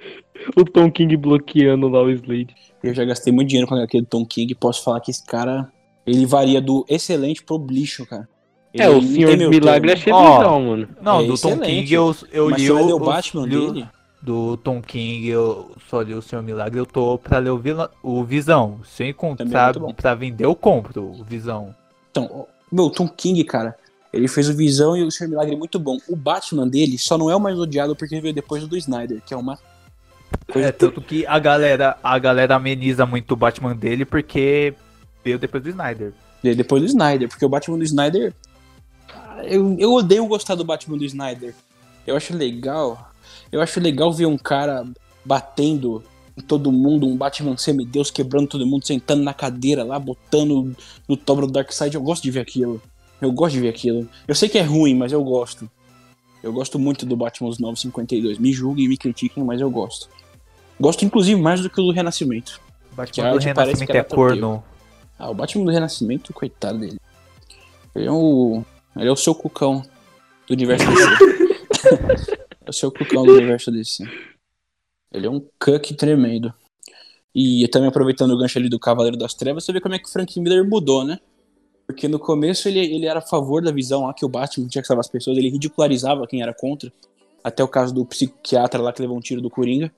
O 0.56 0.64
Tom 0.64 0.90
King 0.90 1.16
bloqueando 1.16 1.86
lá 1.88 2.02
o 2.02 2.10
Slade. 2.10 2.52
Eu 2.82 2.92
já 2.92 3.04
gastei 3.04 3.32
muito 3.32 3.46
dinheiro 3.48 3.68
com 3.68 3.76
a 3.76 3.78
HQ 3.78 4.00
do 4.00 4.06
Tom 4.08 4.26
King. 4.26 4.52
Posso 4.56 4.82
falar 4.82 4.98
que 4.98 5.08
esse 5.12 5.24
cara, 5.24 5.70
ele 6.04 6.26
varia 6.26 6.60
do 6.60 6.84
excelente 6.88 7.44
pro 7.44 7.64
lixo, 7.64 8.04
cara. 8.04 8.28
É, 8.74 8.88
o 8.88 9.02
Senhor 9.02 9.36
do 9.36 9.50
Milagre 9.50 9.92
achei 9.92 10.12
Ó, 10.12 10.38
legal, 10.38 10.60
mano. 10.60 10.88
Não, 11.00 11.20
É 11.20 11.26
do 11.26 11.28
Tom 11.28 11.48
excelente. 11.50 11.66
King 11.66 11.94
eu, 11.94 12.16
eu 12.32 12.50
Mas 12.50 12.60
li 12.60 12.66
você 12.66 12.72
vai 12.72 12.82
o. 12.82 12.86
ler 12.86 12.92
o 12.94 12.98
Batman 12.98 13.46
li 13.46 13.56
o- 13.56 13.72
dele? 13.72 13.88
Do 14.22 14.56
Tom 14.56 14.80
King 14.80 15.28
eu 15.28 15.72
só 15.90 16.00
li 16.00 16.14
o 16.14 16.22
Senhor 16.22 16.42
Milagre, 16.42 16.78
eu 16.78 16.86
tô 16.86 17.18
pra 17.18 17.38
ler 17.38 17.50
o, 17.50 17.58
Vila- 17.58 17.90
o 18.02 18.22
Visão. 18.22 18.78
Se 18.84 19.02
eu 19.02 19.06
Também 19.06 19.06
é 19.06 19.10
encontrar 19.10 19.64
muito 19.74 19.80
bom. 19.80 19.94
pra 19.94 20.14
vender, 20.14 20.44
eu 20.44 20.54
compro 20.54 21.02
o 21.02 21.24
Visão. 21.24 21.74
Então, 22.10 22.28
ó, 22.32 22.44
meu, 22.70 22.84
o 22.84 22.90
Tom 22.90 23.08
King, 23.08 23.42
cara, 23.42 23.76
ele 24.12 24.28
fez 24.28 24.48
o 24.48 24.54
Visão 24.54 24.96
e 24.96 25.02
o 25.02 25.10
Senhor 25.10 25.28
Milagre 25.28 25.56
muito 25.56 25.76
bom. 25.78 25.96
O 26.08 26.14
Batman 26.14 26.68
dele 26.68 26.96
só 26.98 27.18
não 27.18 27.28
é 27.28 27.34
o 27.34 27.40
mais 27.40 27.58
odiado 27.58 27.96
porque 27.96 28.20
veio 28.20 28.32
depois 28.32 28.64
do 28.66 28.76
Snyder, 28.76 29.20
que 29.26 29.34
é 29.34 29.36
uma 29.36 29.58
coisa 30.50 30.68
É, 30.68 30.72
tanto 30.72 31.00
que 31.02 31.26
a 31.26 31.38
galera, 31.40 31.96
a 32.02 32.16
galera 32.18 32.54
ameniza 32.54 33.04
muito 33.04 33.32
o 33.32 33.36
Batman 33.36 33.74
dele 33.74 34.04
porque 34.04 34.72
veio 35.24 35.38
depois 35.38 35.62
do 35.64 35.68
Snyder. 35.68 36.12
Veio 36.42 36.54
depois 36.56 36.80
do 36.80 36.86
Snyder, 36.86 37.28
porque 37.28 37.44
o 37.44 37.48
Batman 37.48 37.76
do 37.78 37.84
Snyder. 37.84 38.32
Eu, 39.44 39.76
eu 39.78 39.92
odeio 39.92 40.26
gostar 40.26 40.54
do 40.54 40.64
Batman 40.64 40.98
do 40.98 41.04
Snyder. 41.04 41.54
Eu 42.06 42.16
acho 42.16 42.36
legal. 42.36 43.10
Eu 43.50 43.60
acho 43.60 43.80
legal 43.80 44.12
ver 44.12 44.26
um 44.26 44.38
cara 44.38 44.84
batendo 45.24 46.02
em 46.36 46.40
todo 46.40 46.72
mundo, 46.72 47.06
um 47.06 47.16
Batman 47.16 47.56
semideus 47.56 48.10
quebrando 48.10 48.48
todo 48.48 48.66
mundo, 48.66 48.86
sentando 48.86 49.22
na 49.22 49.34
cadeira 49.34 49.84
lá, 49.84 49.98
botando 49.98 50.74
no 51.06 51.16
topo 51.16 51.42
do 51.42 51.52
Darkseid. 51.52 51.94
Eu 51.94 52.02
gosto 52.02 52.22
de 52.22 52.30
ver 52.30 52.40
aquilo. 52.40 52.80
Eu 53.20 53.30
gosto 53.30 53.54
de 53.54 53.60
ver 53.60 53.68
aquilo. 53.68 54.08
Eu 54.26 54.34
sei 54.34 54.48
que 54.48 54.58
é 54.58 54.62
ruim, 54.62 54.94
mas 54.94 55.12
eu 55.12 55.22
gosto. 55.22 55.70
Eu 56.42 56.52
gosto 56.52 56.78
muito 56.78 57.06
do 57.06 57.16
Batman 57.16 57.50
dos 57.50 57.58
952. 57.58 58.38
Me 58.38 58.52
julguem 58.52 58.86
e 58.86 58.88
me 58.88 58.96
critiquem, 58.96 59.44
mas 59.44 59.60
eu 59.60 59.70
gosto. 59.70 60.08
Gosto 60.80 61.04
inclusive 61.04 61.40
mais 61.40 61.60
do 61.60 61.70
que 61.70 61.80
o 61.80 61.84
do 61.84 61.92
Renascimento. 61.92 62.60
O 62.92 62.96
Batman 62.96 63.30
do 63.30 63.34
arte 63.36 63.54
parece 63.54 63.84
Renascimento 63.84 63.96
é 63.96 64.02
corno. 64.02 64.64
Ah, 65.18 65.30
o 65.30 65.34
Batman 65.34 65.64
do 65.64 65.70
Renascimento, 65.70 66.32
coitado 66.32 66.78
dele. 66.78 66.98
Ele 67.94 68.06
é 68.06 68.10
o. 68.10 68.64
Ele 68.96 69.08
é 69.08 69.12
o 69.12 69.16
seu 69.16 69.34
cucão 69.34 69.82
do 70.46 70.54
universo 70.54 70.86
DC. 70.86 72.38
é 72.64 72.70
o 72.70 72.72
seu 72.72 72.92
cucão 72.92 73.24
do 73.24 73.32
universo 73.32 73.70
DC. 73.70 74.04
Ele 75.12 75.26
é 75.26 75.30
um 75.30 75.40
cuck 75.58 75.94
tremendo. 75.94 76.52
E 77.34 77.66
também 77.68 77.88
aproveitando 77.88 78.32
o 78.32 78.38
gancho 78.38 78.58
ali 78.58 78.68
do 78.68 78.78
Cavaleiro 78.78 79.16
das 79.16 79.34
Trevas, 79.34 79.64
você 79.64 79.72
vê 79.72 79.80
como 79.80 79.94
é 79.94 79.98
que 79.98 80.06
o 80.06 80.12
Frank 80.12 80.38
Miller 80.38 80.68
mudou, 80.68 81.04
né? 81.04 81.18
Porque 81.86 82.06
no 82.06 82.18
começo 82.18 82.68
ele, 82.68 82.78
ele 82.78 83.06
era 83.06 83.18
a 83.18 83.22
favor 83.22 83.62
da 83.62 83.72
visão 83.72 84.06
lá 84.06 84.14
que 84.14 84.24
o 84.24 84.28
Batman 84.28 84.68
tinha 84.68 84.82
que 84.82 84.88
salvar 84.88 85.00
as 85.00 85.08
pessoas, 85.08 85.36
ele 85.36 85.48
ridicularizava 85.48 86.26
quem 86.26 86.42
era 86.42 86.54
contra. 86.54 86.92
Até 87.42 87.64
o 87.64 87.68
caso 87.68 87.92
do 87.92 88.04
psiquiatra 88.04 88.80
lá 88.80 88.92
que 88.92 89.02
levou 89.02 89.16
um 89.16 89.20
tiro 89.20 89.40
do 89.40 89.50
Coringa. 89.50 89.92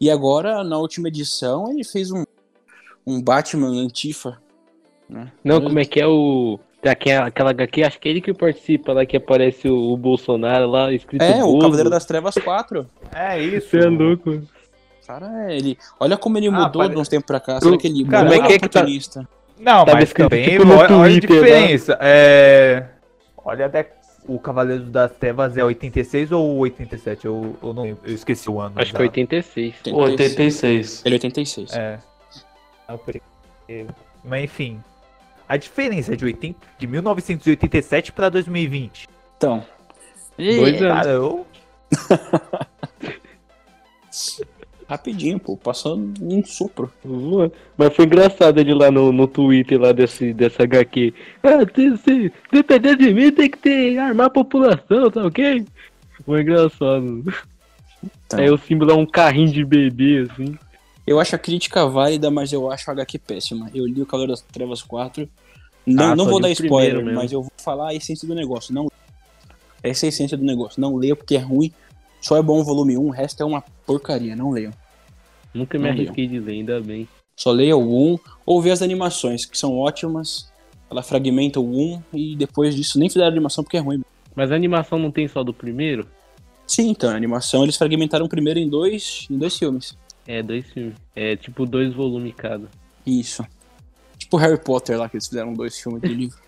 E 0.00 0.10
agora, 0.10 0.62
na 0.62 0.78
última 0.78 1.08
edição, 1.08 1.70
ele 1.70 1.84
fez 1.84 2.10
um, 2.10 2.24
um 3.06 3.20
Batman 3.20 3.68
antifa. 3.68 4.40
Né? 5.08 5.32
Não, 5.42 5.60
como 5.60 5.78
é 5.78 5.84
que 5.84 6.00
é 6.00 6.06
o. 6.06 6.58
Aquela, 6.88 7.26
aquela 7.26 7.50
HQ, 7.50 7.82
acho 7.82 7.98
que 7.98 8.08
é 8.08 8.10
ele 8.10 8.20
que 8.20 8.32
participa 8.34 8.92
lá, 8.92 9.06
que 9.06 9.16
aparece 9.16 9.68
o, 9.68 9.92
o 9.92 9.96
Bolsonaro 9.96 10.66
lá, 10.68 10.92
escrito 10.92 11.22
É, 11.22 11.42
o 11.42 11.46
Bozo. 11.46 11.58
Cavaleiro 11.60 11.90
das 11.90 12.04
Trevas 12.04 12.34
4. 12.34 12.86
É 13.14 13.38
isso. 13.40 13.68
Você 13.70 13.78
é 13.78 13.88
louco. 13.88 14.42
Cara, 15.06 15.50
é, 15.50 15.56
ele. 15.56 15.78
Olha 16.00 16.16
como 16.16 16.38
ele 16.38 16.48
Ah, 16.48 16.52
mudou 16.52 16.82
pare- 16.82 16.94
de 16.94 17.00
uns 17.00 17.08
tempos 17.08 17.26
pra 17.26 17.40
cá. 17.40 17.60
Será 17.60 17.76
que 17.76 17.86
ele 17.86 18.04
Cara, 18.04 18.24
mudou 18.24 18.36
como 18.38 18.46
é 18.46 18.48
que 18.48 18.54
é 18.54 18.58
que 18.58 18.68
tá-? 18.68 19.26
Não, 19.58 19.84
Tava 19.84 19.98
mas 19.98 20.12
também 20.12 20.44
tipo 20.50 20.66
olha, 20.66 20.74
olha 20.76 20.84
a 20.84 20.88
Twitter, 21.20 21.30
né? 21.30 21.36
diferença. 21.42 21.98
É... 22.00 22.84
Olha 23.44 23.66
até 23.66 23.92
o 24.26 24.38
Cavaleiro 24.38 24.84
das 24.84 25.12
Trevas 25.12 25.56
é 25.56 25.62
86 25.64 26.32
ou 26.32 26.56
87? 26.58 27.26
Eu, 27.26 27.56
eu 27.62 27.72
não 27.74 27.86
eu 27.86 27.96
esqueci 28.06 28.50
o 28.50 28.58
ano. 28.60 28.72
Acho 28.76 28.90
que 28.92 28.96
é 28.96 29.04
exato. 29.04 29.18
86. 29.20 29.74
86. 29.86 31.02
Ele 31.04 31.14
é 31.14 31.16
86. 31.16 31.72
É. 31.74 31.98
Ah, 32.88 32.96
por- 32.98 33.20
é. 33.68 33.84
Mas 34.24 34.44
enfim. 34.44 34.80
A 35.48 35.56
diferença 35.56 36.12
é 36.12 36.16
de, 36.16 36.24
80, 36.24 36.58
de 36.78 36.86
1987 36.86 38.12
pra 38.12 38.28
2020. 38.28 39.08
Então. 39.36 39.64
Dois 40.36 40.82
anos. 40.82 40.96
Cara, 40.96 41.10
eu. 41.10 41.46
Rapidinho, 44.88 45.38
pô. 45.38 45.56
Passou 45.56 45.98
um 46.20 46.44
sopro. 46.44 46.92
Mas 47.76 47.94
foi 47.94 48.04
engraçado 48.04 48.58
ele 48.58 48.74
lá 48.74 48.90
no, 48.90 49.12
no 49.12 49.26
Twitter 49.26 49.80
lá 49.80 49.92
desse, 49.92 50.32
dessa 50.32 50.64
HQ. 50.64 51.14
Ah, 51.42 51.60
se, 51.74 51.96
se 51.98 52.32
depender 52.52 52.96
de 52.96 53.12
mim, 53.12 53.32
tem 53.32 53.50
que 53.50 53.58
ter, 53.58 53.98
armar 53.98 54.26
a 54.26 54.30
população, 54.30 55.10
tá 55.10 55.24
ok? 55.24 55.64
Foi 56.24 56.42
engraçado. 56.42 57.24
Então. 58.02 58.38
Aí 58.38 58.50
o 58.50 58.58
símbolo 58.58 58.92
é 58.92 58.94
um 58.94 59.06
carrinho 59.06 59.52
de 59.52 59.64
bebê, 59.64 60.26
assim. 60.30 60.58
Eu 61.06 61.20
acho 61.20 61.34
a 61.36 61.38
crítica 61.38 61.86
válida, 61.86 62.30
mas 62.30 62.52
eu 62.52 62.70
acho 62.70 62.90
a 62.90 62.92
HQ 62.94 63.18
péssima. 63.18 63.70
Eu 63.74 63.86
li 63.86 64.00
o 64.00 64.06
Cavaleiro 64.06 64.32
das 64.32 64.40
Trevas 64.40 64.82
4. 64.82 65.28
Não, 65.86 66.12
Ah, 66.12 66.16
não 66.16 66.24
vou 66.24 66.40
dar 66.40 66.48
o 66.48 66.52
spoiler, 66.52 67.04
mas 67.04 67.30
eu 67.30 67.42
vou 67.42 67.52
falar 67.58 67.88
a 67.88 67.94
essência 67.94 68.26
do 68.26 68.34
negócio. 68.34 68.72
Não 68.72 68.90
Essa 69.82 70.06
é 70.06 70.08
a 70.08 70.08
essência 70.08 70.36
do 70.36 70.44
negócio. 70.44 70.80
Não 70.80 70.96
leia 70.96 71.14
porque 71.14 71.36
é 71.36 71.38
ruim. 71.38 71.70
Só 72.22 72.38
é 72.38 72.42
bom 72.42 72.60
o 72.60 72.64
volume 72.64 72.96
1, 72.96 73.06
o 73.06 73.10
resto 73.10 73.42
é 73.42 73.46
uma 73.46 73.62
porcaria. 73.86 74.34
Não 74.34 74.50
leiam. 74.50 74.72
Nunca 75.52 75.78
me 75.78 75.84
Não 75.84 75.90
arrisquei 75.90 76.26
de 76.26 76.40
ler, 76.40 76.52
ainda 76.52 76.80
bem. 76.80 77.06
Só 77.36 77.50
leia 77.50 77.76
o 77.76 78.14
1 78.14 78.18
ou 78.46 78.62
vê 78.62 78.70
as 78.70 78.80
animações, 78.80 79.44
que 79.44 79.58
são 79.58 79.76
ótimas. 79.78 80.50
Ela 80.90 81.02
fragmenta 81.02 81.60
o 81.60 81.94
1 81.94 82.02
e 82.14 82.34
depois 82.34 82.74
disso 82.74 82.98
nem 82.98 83.10
fizeram 83.10 83.28
animação 83.28 83.62
porque 83.62 83.76
é 83.76 83.80
ruim. 83.80 84.02
Mas 84.34 84.50
a 84.50 84.54
animação 84.54 84.98
não 84.98 85.10
tem 85.10 85.28
só 85.28 85.44
do 85.44 85.52
primeiro? 85.52 86.08
Sim, 86.66 86.88
então, 86.88 87.10
a 87.10 87.14
animação 87.14 87.62
eles 87.62 87.76
fragmentaram 87.76 88.26
primeiro 88.26 88.58
em 88.58 88.68
dois, 88.68 89.26
em 89.30 89.36
dois 89.36 89.56
filmes. 89.58 89.96
É, 90.26 90.42
dois 90.42 90.66
filmes. 90.70 90.94
É 91.14 91.36
tipo 91.36 91.66
dois 91.66 91.94
volumes 91.94 92.34
cada. 92.36 92.68
Isso. 93.06 93.44
Tipo 94.16 94.36
Harry 94.36 94.58
Potter 94.58 94.98
lá, 94.98 95.08
que 95.08 95.16
eles 95.16 95.26
fizeram 95.26 95.52
dois 95.52 95.78
filmes 95.78 96.00
de 96.00 96.08
livro. 96.14 96.38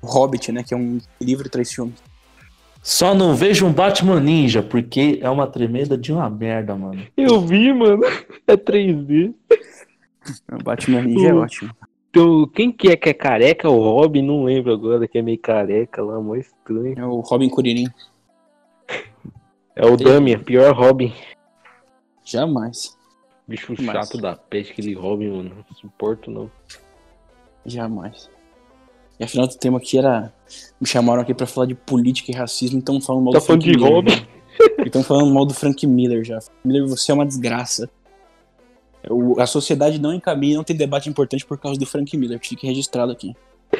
O 0.00 0.06
Hobbit, 0.06 0.52
né, 0.52 0.62
que 0.62 0.74
é 0.74 0.76
um 0.76 0.98
livro 1.20 1.46
e 1.46 1.50
três 1.50 1.72
filmes. 1.72 1.94
Só 2.82 3.14
não 3.14 3.34
vejo 3.34 3.66
um 3.66 3.72
Batman 3.72 4.20
Ninja, 4.20 4.62
porque 4.62 5.18
é 5.20 5.28
uma 5.28 5.48
tremenda 5.48 5.98
de 5.98 6.12
uma 6.12 6.30
merda, 6.30 6.76
mano. 6.76 7.04
Eu 7.16 7.40
vi, 7.40 7.72
mano. 7.72 8.04
É 8.46 8.56
3D. 8.56 9.34
O 10.52 10.60
Batman 10.60 11.02
Ninja 11.02 11.28
é 11.28 11.34
ótimo. 11.34 11.70
Então, 12.10 12.48
quem 12.48 12.72
que 12.72 12.88
é 12.88 12.96
que 12.96 13.10
é 13.10 13.14
careca? 13.14 13.68
O 13.68 13.78
Robin, 13.78 14.22
não 14.22 14.42
lembro 14.42 14.72
agora, 14.72 15.06
que 15.06 15.18
é 15.18 15.22
meio 15.22 15.38
careca 15.38 16.02
lá, 16.02 16.20
mó 16.20 16.34
estranho. 16.34 16.98
É 16.98 17.04
o 17.04 17.20
Robin 17.20 17.48
Curirim. 17.48 17.86
É 19.76 19.86
o 19.86 19.96
Damian, 19.96 20.38
pior 20.38 20.74
Robin. 20.74 21.12
Jamais. 22.26 22.96
Bicho 23.48 23.72
Mas- 23.78 23.86
chato 24.08 24.18
da 24.20 24.34
peste, 24.34 24.72
aquele 24.72 24.92
Robin, 24.94 25.28
mano. 25.30 25.50
Não 25.68 25.76
suporto, 25.76 26.30
não. 26.30 26.50
Jamais. 27.64 28.28
E 29.18 29.24
afinal 29.24 29.46
do 29.46 29.56
tema 29.56 29.78
aqui 29.78 29.96
era. 29.98 30.32
Me 30.80 30.86
chamaram 30.86 31.22
aqui 31.22 31.32
pra 31.32 31.46
falar 31.46 31.66
de 31.66 31.74
política 31.74 32.30
e 32.30 32.34
racismo, 32.34 32.78
então 32.78 33.00
falando 33.00 33.24
mal 33.24 33.32
Tá 33.32 33.38
do 33.38 33.44
falando 33.44 33.62
Frank 33.62 33.72
de 33.78 33.82
Miller. 33.82 33.94
Robin? 33.94 34.10
já. 34.10 34.26
Então 34.86 35.02
falando 35.02 35.32
mal 35.32 35.46
do 35.46 35.54
Frank 35.54 35.86
Miller 35.86 36.24
já. 36.24 36.38
Miller, 36.64 36.86
você 36.86 37.12
é 37.12 37.14
uma 37.14 37.24
desgraça. 37.26 37.88
O- 39.08 39.40
a 39.40 39.46
sociedade 39.46 40.00
não 40.00 40.12
encaminha, 40.12 40.56
não 40.56 40.64
tem 40.64 40.76
debate 40.76 41.08
importante 41.08 41.46
por 41.46 41.56
causa 41.58 41.78
do 41.78 41.86
Frank 41.86 42.16
Miller. 42.16 42.40
que 42.40 42.48
Fique 42.48 42.66
registrado 42.66 43.12
aqui. 43.12 43.34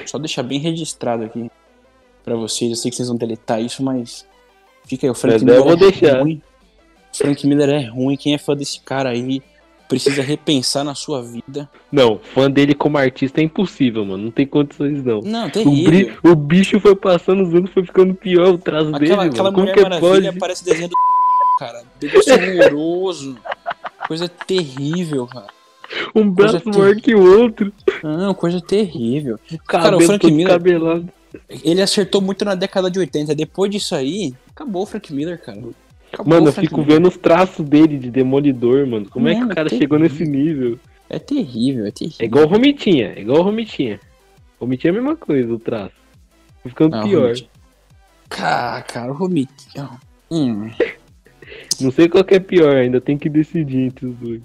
Só 0.06 0.18
deixar 0.18 0.42
bem 0.44 0.58
registrado 0.60 1.24
aqui 1.24 1.50
pra 2.24 2.36
vocês. 2.36 2.70
Eu 2.70 2.76
sei 2.76 2.90
que 2.90 2.96
vocês 2.96 3.08
vão 3.08 3.16
deletar 3.16 3.60
isso, 3.60 3.82
mas. 3.82 4.26
Fica 4.84 5.06
aí, 5.06 5.10
o 5.10 5.14
Frank 5.14 5.34
Mas 5.34 5.42
Miller 5.42 5.58
eu 5.60 5.64
vou 5.64 5.72
é 5.72 5.76
deixar. 5.76 6.20
ruim. 6.20 6.40
Frank 7.18 7.46
Miller 7.46 7.68
é 7.68 7.84
ruim. 7.86 8.16
Quem 8.16 8.34
é 8.34 8.38
fã 8.38 8.56
desse 8.56 8.80
cara 8.80 9.10
aí 9.10 9.42
precisa 9.88 10.20
repensar 10.22 10.82
na 10.82 10.94
sua 10.96 11.22
vida. 11.22 11.70
Não, 11.92 12.18
fã 12.34 12.50
dele 12.50 12.74
como 12.74 12.98
artista 12.98 13.40
é 13.40 13.44
impossível, 13.44 14.04
mano. 14.04 14.24
Não 14.24 14.30
tem 14.32 14.44
condições, 14.46 15.02
não. 15.04 15.20
Não, 15.22 15.46
O, 15.46 15.50
terrível. 15.50 15.84
bri- 15.84 16.12
o 16.24 16.34
bicho 16.34 16.80
foi 16.80 16.96
passando 16.96 17.42
os 17.44 17.54
anos, 17.54 17.70
foi 17.70 17.84
ficando 17.84 18.12
pior 18.14 18.48
o 18.54 18.58
traço 18.58 18.90
dele, 18.92 19.04
Aquela, 19.04 19.16
mano. 19.18 19.30
aquela 19.30 19.50
Como 19.52 19.60
Mulher 19.60 19.74
que 19.76 19.82
Maravilha 19.82 20.28
pode? 20.30 20.38
parece 20.40 20.64
desenho 20.64 20.88
do 20.88 20.94
cara. 21.58 21.82
Horroroso. 22.64 23.36
Coisa 24.08 24.28
terrível, 24.28 25.26
cara. 25.26 25.46
Um 26.14 26.28
braço 26.28 26.60
coisa 26.60 26.78
maior 26.80 26.96
que 26.96 27.14
o 27.14 27.40
outro. 27.40 27.72
Não, 28.02 28.34
coisa 28.34 28.60
terrível. 28.60 29.38
Cabelo 29.66 29.98
o 29.98 30.00
Frank 30.00 30.26
Miller- 30.26 30.46
descabelado. 30.58 31.08
Ele 31.62 31.82
acertou 31.82 32.20
muito 32.20 32.44
na 32.44 32.54
década 32.54 32.90
de 32.90 32.98
80. 32.98 33.34
Depois 33.34 33.70
disso 33.70 33.94
aí, 33.94 34.34
acabou 34.50 34.82
o 34.82 34.86
Frank 34.86 35.12
Miller, 35.12 35.40
cara. 35.40 35.60
Acabou 36.16 36.34
Mano, 36.34 36.48
eu 36.48 36.52
fico 36.52 36.82
vendo 36.82 37.08
os 37.08 37.16
traços 37.18 37.68
dele 37.68 37.98
de 37.98 38.10
Demolidor, 38.10 38.86
mano. 38.86 39.06
Como 39.10 39.28
é 39.28 39.34
que 39.34 39.40
Mano, 39.40 39.52
o 39.52 39.54
cara 39.54 39.68
é 39.68 39.76
chegou 39.78 39.98
nesse 39.98 40.24
nível? 40.24 40.78
É 41.10 41.18
terrível, 41.18 41.84
é 41.84 41.90
terrível. 41.90 42.18
É 42.20 42.24
igual 42.24 42.44
o 42.46 42.48
Romitinha, 42.48 43.12
é 43.14 43.20
igual 43.20 43.40
o 43.40 43.42
Romitinha. 43.42 44.00
Romitinha 44.58 44.90
é 44.90 44.92
a 44.92 44.94
mesma 45.00 45.14
coisa, 45.16 45.52
o 45.52 45.58
traço. 45.58 45.94
Tá 46.62 46.68
ficando 46.70 46.96
Ah, 46.96 47.02
pior. 47.02 47.34
Cara, 48.30 48.82
cara, 48.82 49.12
o 49.12 49.14
Romit. 49.14 49.50
Hum, 50.30 50.70
Não 51.80 51.90
sei 51.92 52.08
qual 52.08 52.24
que 52.24 52.34
é 52.34 52.40
pior, 52.40 52.74
ainda 52.76 53.00
tem 53.00 53.18
que 53.18 53.28
decidir 53.28 53.82
entre 53.82 54.06
os 54.06 54.16
dois. 54.16 54.40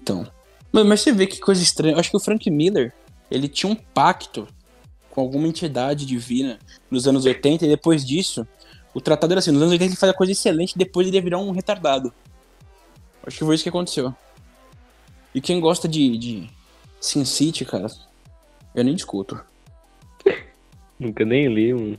então. 0.00 0.26
Mas, 0.72 0.86
mas 0.86 1.00
você 1.00 1.12
vê 1.12 1.26
que 1.26 1.40
coisa 1.40 1.60
estranha. 1.62 1.94
Eu 1.94 1.98
acho 1.98 2.10
que 2.10 2.16
o 2.16 2.20
Frank 2.20 2.48
Miller, 2.48 2.92
ele 3.28 3.48
tinha 3.48 3.70
um 3.70 3.74
pacto 3.74 4.46
com 5.10 5.20
alguma 5.20 5.48
entidade 5.48 6.06
divina 6.06 6.58
nos 6.88 7.08
anos 7.08 7.24
80 7.26 7.64
e 7.64 7.68
depois 7.68 8.06
disso, 8.06 8.46
o 8.94 9.00
tratado 9.00 9.32
era 9.32 9.38
assim, 9.38 9.50
nos 9.50 9.60
anos 9.62 9.72
80 9.72 9.90
ele 9.92 9.96
fazia 9.96 10.14
coisa 10.14 10.32
excelente, 10.32 10.76
depois 10.76 11.06
ele 11.06 11.16
ia 11.16 11.22
virar 11.22 11.38
um 11.38 11.50
retardado. 11.52 12.12
Acho 13.26 13.38
que 13.38 13.44
foi 13.44 13.54
isso 13.54 13.62
que 13.64 13.68
aconteceu. 13.68 14.14
E 15.34 15.40
quem 15.40 15.60
gosta 15.60 15.86
de, 15.86 16.16
de 16.18 16.50
Sin 17.00 17.24
City, 17.24 17.64
cara, 17.64 17.86
eu 18.74 18.82
nem 18.84 18.94
discuto. 18.94 19.40
Nunca 20.98 21.24
nem 21.24 21.46
li, 21.52 21.72
mano. 21.72 21.98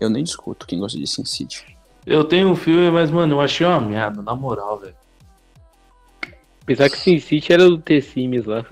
Eu 0.00 0.08
nem 0.08 0.24
discuto 0.24 0.66
quem 0.66 0.78
gosta 0.78 0.98
de 0.98 1.06
Sin 1.06 1.24
City. 1.24 1.76
Eu 2.06 2.24
tenho 2.24 2.48
um 2.48 2.56
filme, 2.56 2.90
mas, 2.90 3.10
mano, 3.10 3.34
eu 3.34 3.40
achei 3.40 3.66
uma 3.66 3.80
merda, 3.80 4.22
na 4.22 4.34
moral, 4.34 4.78
velho. 4.78 4.94
Apesar 6.62 6.88
que 6.88 6.96
Sin 6.96 7.18
City 7.20 7.52
era 7.52 7.68
do 7.68 7.78
T-Sims 7.78 8.46
lá. 8.46 8.64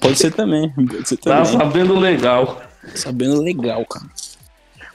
Pode 0.00 0.18
ser 0.18 0.32
também, 0.32 0.70
pode 0.72 1.08
ser 1.08 1.16
Tá 1.18 1.42
também. 1.44 1.58
sabendo 1.58 1.98
legal. 1.98 2.60
Sabendo 2.94 3.40
legal, 3.40 3.84
cara. 3.86 4.06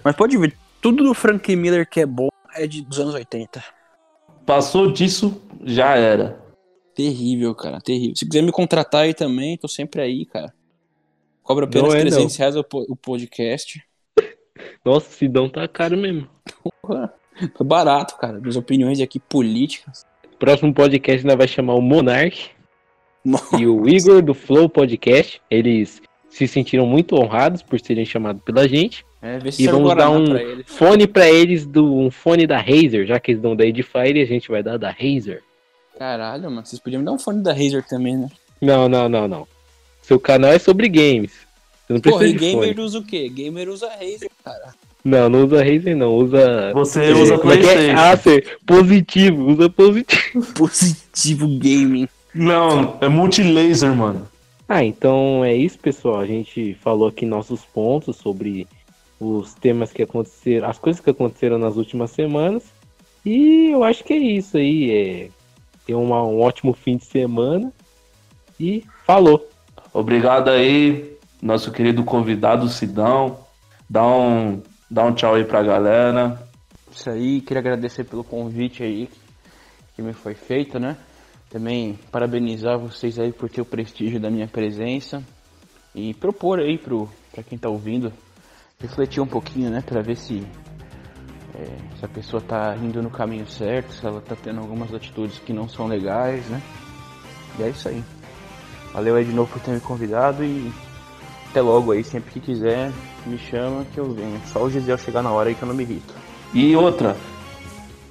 Mas 0.04 0.16
pode 0.16 0.38
ver, 0.38 0.56
tudo 0.82 1.04
do 1.04 1.14
Frank 1.14 1.56
Miller 1.56 1.89
que 1.89 2.01
é 2.01 2.06
bom 2.06 2.28
é 2.56 2.68
de, 2.68 2.82
dos 2.82 2.99
anos 2.99 3.14
80. 3.14 3.64
Passou 4.45 4.91
disso, 4.91 5.41
já 5.64 5.95
era. 5.95 6.41
Terrível, 6.93 7.56
cara, 7.56 7.80
terrível. 7.82 8.16
Se 8.16 8.28
quiser 8.28 8.43
me 8.43 8.51
contratar 8.51 9.04
aí 9.04 9.14
também, 9.14 9.58
tô 9.58 9.68
sempre 9.68 10.01
aí, 10.01 10.26
cara. 10.26 10.54
Cobra 11.41 11.66
apenas 11.66 11.89
Não 11.89 11.95
é, 11.97 12.01
300 12.01 12.36
reais 12.36 12.56
o, 12.56 12.64
po- 12.64 12.86
o 12.88 12.95
podcast. 12.95 13.82
Nossa, 14.86 15.10
Sidão 15.10 15.49
tá 15.49 15.68
caro 15.68 15.97
mesmo. 15.97 16.30
Porra, 16.82 17.14
Foi 17.56 17.66
barato, 17.66 18.18
cara. 18.18 18.39
Minhas 18.39 18.56
opiniões 18.56 18.99
aqui 19.01 19.20
políticas. 19.20 20.06
Próximo 20.38 20.74
podcast 20.74 21.26
nós 21.26 21.38
vai 21.38 21.47
chamar 21.47 21.76
o 21.76 21.82
Monark 21.82 22.49
e 23.58 23.66
o 23.66 23.88
Igor 23.88 24.22
do 24.22 24.34
Flow 24.34 24.70
Podcast. 24.70 25.41
Eles 25.49 26.01
se 26.30 26.47
sentiram 26.47 26.86
muito 26.86 27.16
honrados 27.16 27.62
por 27.62 27.80
serem 27.80 28.06
chamados 28.06 28.41
pela 28.43 28.68
gente. 28.68 29.06
É, 29.24 29.39
vê 29.39 29.49
E 29.57 29.67
vamos 29.67 29.95
dar 29.95 30.09
um 30.09 30.26
fone 30.65 31.07
pra 31.07 31.30
eles, 31.30 31.65
do, 31.65 31.95
um 31.95 32.11
fone 32.11 32.45
da 32.45 32.59
Razer, 32.59 33.07
já 33.07 33.17
que 33.21 33.32
eles 33.32 33.41
dão 33.41 33.55
da 33.55 33.65
Edifier, 33.65 34.21
a 34.21 34.26
gente 34.26 34.49
vai 34.49 34.61
dar 34.61 34.78
da 34.78 34.91
Razer. 34.91 35.41
Caralho, 35.97 36.51
mano. 36.51 36.65
Vocês 36.65 36.82
podiam 36.82 36.99
me 36.99 37.05
dar 37.05 37.13
um 37.13 37.19
fone 37.19 37.41
da 37.41 37.53
Razer 37.53 37.86
também, 37.88 38.17
né? 38.17 38.28
Não, 38.61 38.89
não, 38.89 39.07
não, 39.07 39.26
não. 39.26 39.47
Seu 40.01 40.19
canal 40.19 40.51
é 40.51 40.59
sobre 40.59 40.89
games. 40.89 41.32
Você 41.88 41.93
não 41.93 42.01
precisa 42.01 42.19
Porra, 42.19 42.28
e 42.28 42.34
gamer 42.34 42.74
fone. 42.76 42.86
usa 42.86 42.99
o 42.99 43.03
quê? 43.03 43.30
Gamer 43.30 43.69
usa 43.69 43.89
Razer, 43.89 44.30
cara. 44.43 44.74
Não, 45.05 45.30
não 45.30 45.45
usa 45.45 45.63
Razer 45.63 45.95
não, 45.95 46.15
usa... 46.15 46.74
Você 46.74 47.13
usa 47.13 47.38
Como 47.38 47.53
é 47.53 47.57
que 47.57 47.65
é? 47.65 47.74
PlayStation. 47.74 47.99
Acer, 48.01 48.57
positivo, 48.65 49.45
usa 49.51 49.69
positivo. 49.69 50.45
Positivo 50.53 51.47
gaming. 51.59 52.09
Não, 52.36 52.97
é 52.99 53.07
multilaser, 53.07 53.93
mano. 53.95 54.28
Ah, 54.67 54.84
então 54.84 55.45
é 55.45 55.55
isso, 55.55 55.78
pessoal. 55.78 56.19
A 56.19 56.26
gente 56.26 56.76
falou 56.82 57.07
aqui 57.07 57.26
nossos 57.26 57.61
pontos 57.63 58.17
sobre 58.17 58.67
os 59.24 59.53
temas 59.53 59.91
que 59.91 60.03
aconteceram, 60.03 60.69
as 60.69 60.78
coisas 60.78 61.01
que 61.01 61.09
aconteceram 61.09 61.57
nas 61.57 61.78
últimas 61.78 62.11
semanas. 62.11 62.63
E 63.26 63.69
eu 63.71 63.84
acho 63.84 64.03
que 64.03 64.13
é 64.13 64.17
isso 64.17 64.57
aí. 64.57 64.91
É 64.91 65.30
ter 65.86 65.95
uma- 65.95 66.24
um 66.24 66.41
ótimo 66.41 66.74
fim 66.74 66.97
de 66.97 67.05
semana. 67.05 67.71
E 68.59 68.86
falou. 69.05 69.49
Obrigado 69.93 70.49
aí, 70.49 71.17
nosso 71.41 71.71
querido 71.71 72.03
convidado 72.03 72.67
Sidão. 72.69 73.39
Dá 73.89 74.05
um, 74.05 74.61
dá 74.89 75.03
um 75.05 75.13
tchau 75.13 75.36
aí 75.36 75.43
pra 75.43 75.61
galera. 75.61 76.41
Isso 76.91 77.09
aí, 77.09 77.41
queria 77.41 77.59
agradecer 77.59 78.03
pelo 78.03 78.24
convite 78.24 78.84
aí 78.84 79.09
que 79.95 80.01
me 80.01 80.13
foi 80.13 80.34
feito, 80.34 80.80
né? 80.80 80.97
Também 81.49 81.99
parabenizar 82.11 82.80
vocês 82.80 83.19
aí 83.19 83.32
por 83.32 83.49
ter 83.49 83.61
o 83.61 83.65
prestígio 83.65 84.19
da 84.19 84.30
minha 84.30 84.47
presença 84.47 85.24
e 85.93 86.13
propor 86.13 86.59
aí 86.59 86.78
pro 86.78 87.09
para 87.32 87.43
quem 87.43 87.57
tá 87.57 87.69
ouvindo 87.69 88.11
refletir 88.84 89.21
um 89.21 89.25
pouquinho, 89.25 89.71
né, 89.71 89.81
Pra 89.81 90.01
ver 90.01 90.15
se 90.15 90.45
é, 91.55 91.65
se 91.97 92.05
a 92.05 92.07
pessoa 92.07 92.41
tá 92.41 92.75
indo 92.81 93.01
no 93.01 93.09
caminho 93.09 93.47
certo, 93.47 93.93
se 93.93 94.05
ela 94.05 94.21
tá 94.21 94.36
tendo 94.36 94.59
algumas 94.59 94.93
atitudes 94.93 95.39
que 95.39 95.53
não 95.53 95.67
são 95.69 95.88
legais, 95.88 96.45
né? 96.47 96.61
E 97.59 97.63
é 97.63 97.69
isso 97.69 97.88
aí. 97.88 98.03
Valeu 98.93 99.15
aí 99.15 99.23
de 99.23 99.31
novo 99.31 99.51
por 99.51 99.61
ter 99.61 99.71
me 99.71 99.79
convidado 99.79 100.43
e 100.43 100.71
até 101.49 101.61
logo 101.61 101.91
aí, 101.91 102.03
sempre 102.03 102.31
que 102.31 102.39
quiser, 102.39 102.91
me 103.27 103.38
chama 103.38 103.86
que 103.93 103.99
eu 103.99 104.11
venho. 104.11 104.41
Só 104.51 104.63
o 104.63 104.69
Gisele 104.69 104.97
chegar 104.97 105.21
na 105.21 105.31
hora 105.31 105.49
aí 105.49 105.55
que 105.55 105.61
eu 105.61 105.67
não 105.67 105.75
me 105.75 105.84
irrito. 105.84 106.13
E 106.53 106.75
outra, 106.75 107.15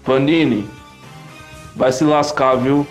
Panini, 0.05 0.69
vai 1.75 1.91
se 1.91 2.05
lascar, 2.05 2.55
viu? 2.55 2.87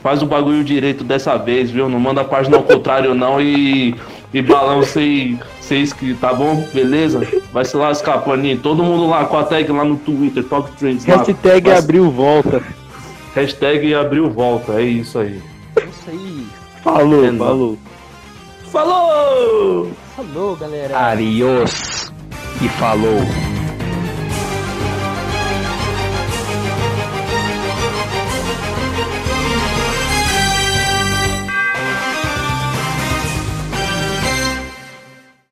Faz 0.00 0.22
o 0.22 0.26
bagulho 0.26 0.62
direito 0.62 1.02
dessa 1.02 1.36
vez, 1.36 1.70
viu? 1.70 1.88
Não 1.88 1.98
manda 1.98 2.20
a 2.20 2.24
página 2.24 2.56
ao 2.56 2.62
contrário 2.62 3.14
não 3.14 3.40
e, 3.40 3.96
e 4.32 4.40
balão 4.42 4.82
sem, 4.82 5.38
sem 5.60 5.82
escrito, 5.82 6.20
tá 6.20 6.32
bom? 6.32 6.66
Beleza? 6.72 7.20
Vai 7.52 7.64
se 7.64 7.76
lascar, 7.76 8.18
Panini. 8.18 8.58
Todo 8.58 8.82
mundo 8.82 9.08
lá 9.08 9.24
com 9.24 9.36
a 9.36 9.44
tag 9.44 9.70
lá 9.70 9.84
no 9.84 9.96
Twitter, 9.96 10.42
Talk 10.44 10.70
Trends 10.72 11.04
lá. 11.06 11.16
Hashtag 11.18 11.68
Vai- 11.68 11.78
abriu 11.78 12.10
volta. 12.10 12.62
Hashtag 13.34 13.94
abriu 13.94 14.30
volta, 14.30 14.72
é 14.80 14.82
isso 14.84 15.18
aí. 15.18 15.40
É 15.76 15.80
isso 15.84 16.08
aí. 16.10 16.46
Falou, 16.82 17.24
É, 17.24 17.32
falou. 17.32 17.78
Falou! 18.70 19.90
Falou, 20.16 20.56
galera. 20.56 21.08
Adiós. 21.10 22.12
E 22.60 22.68
falou. 22.70 23.20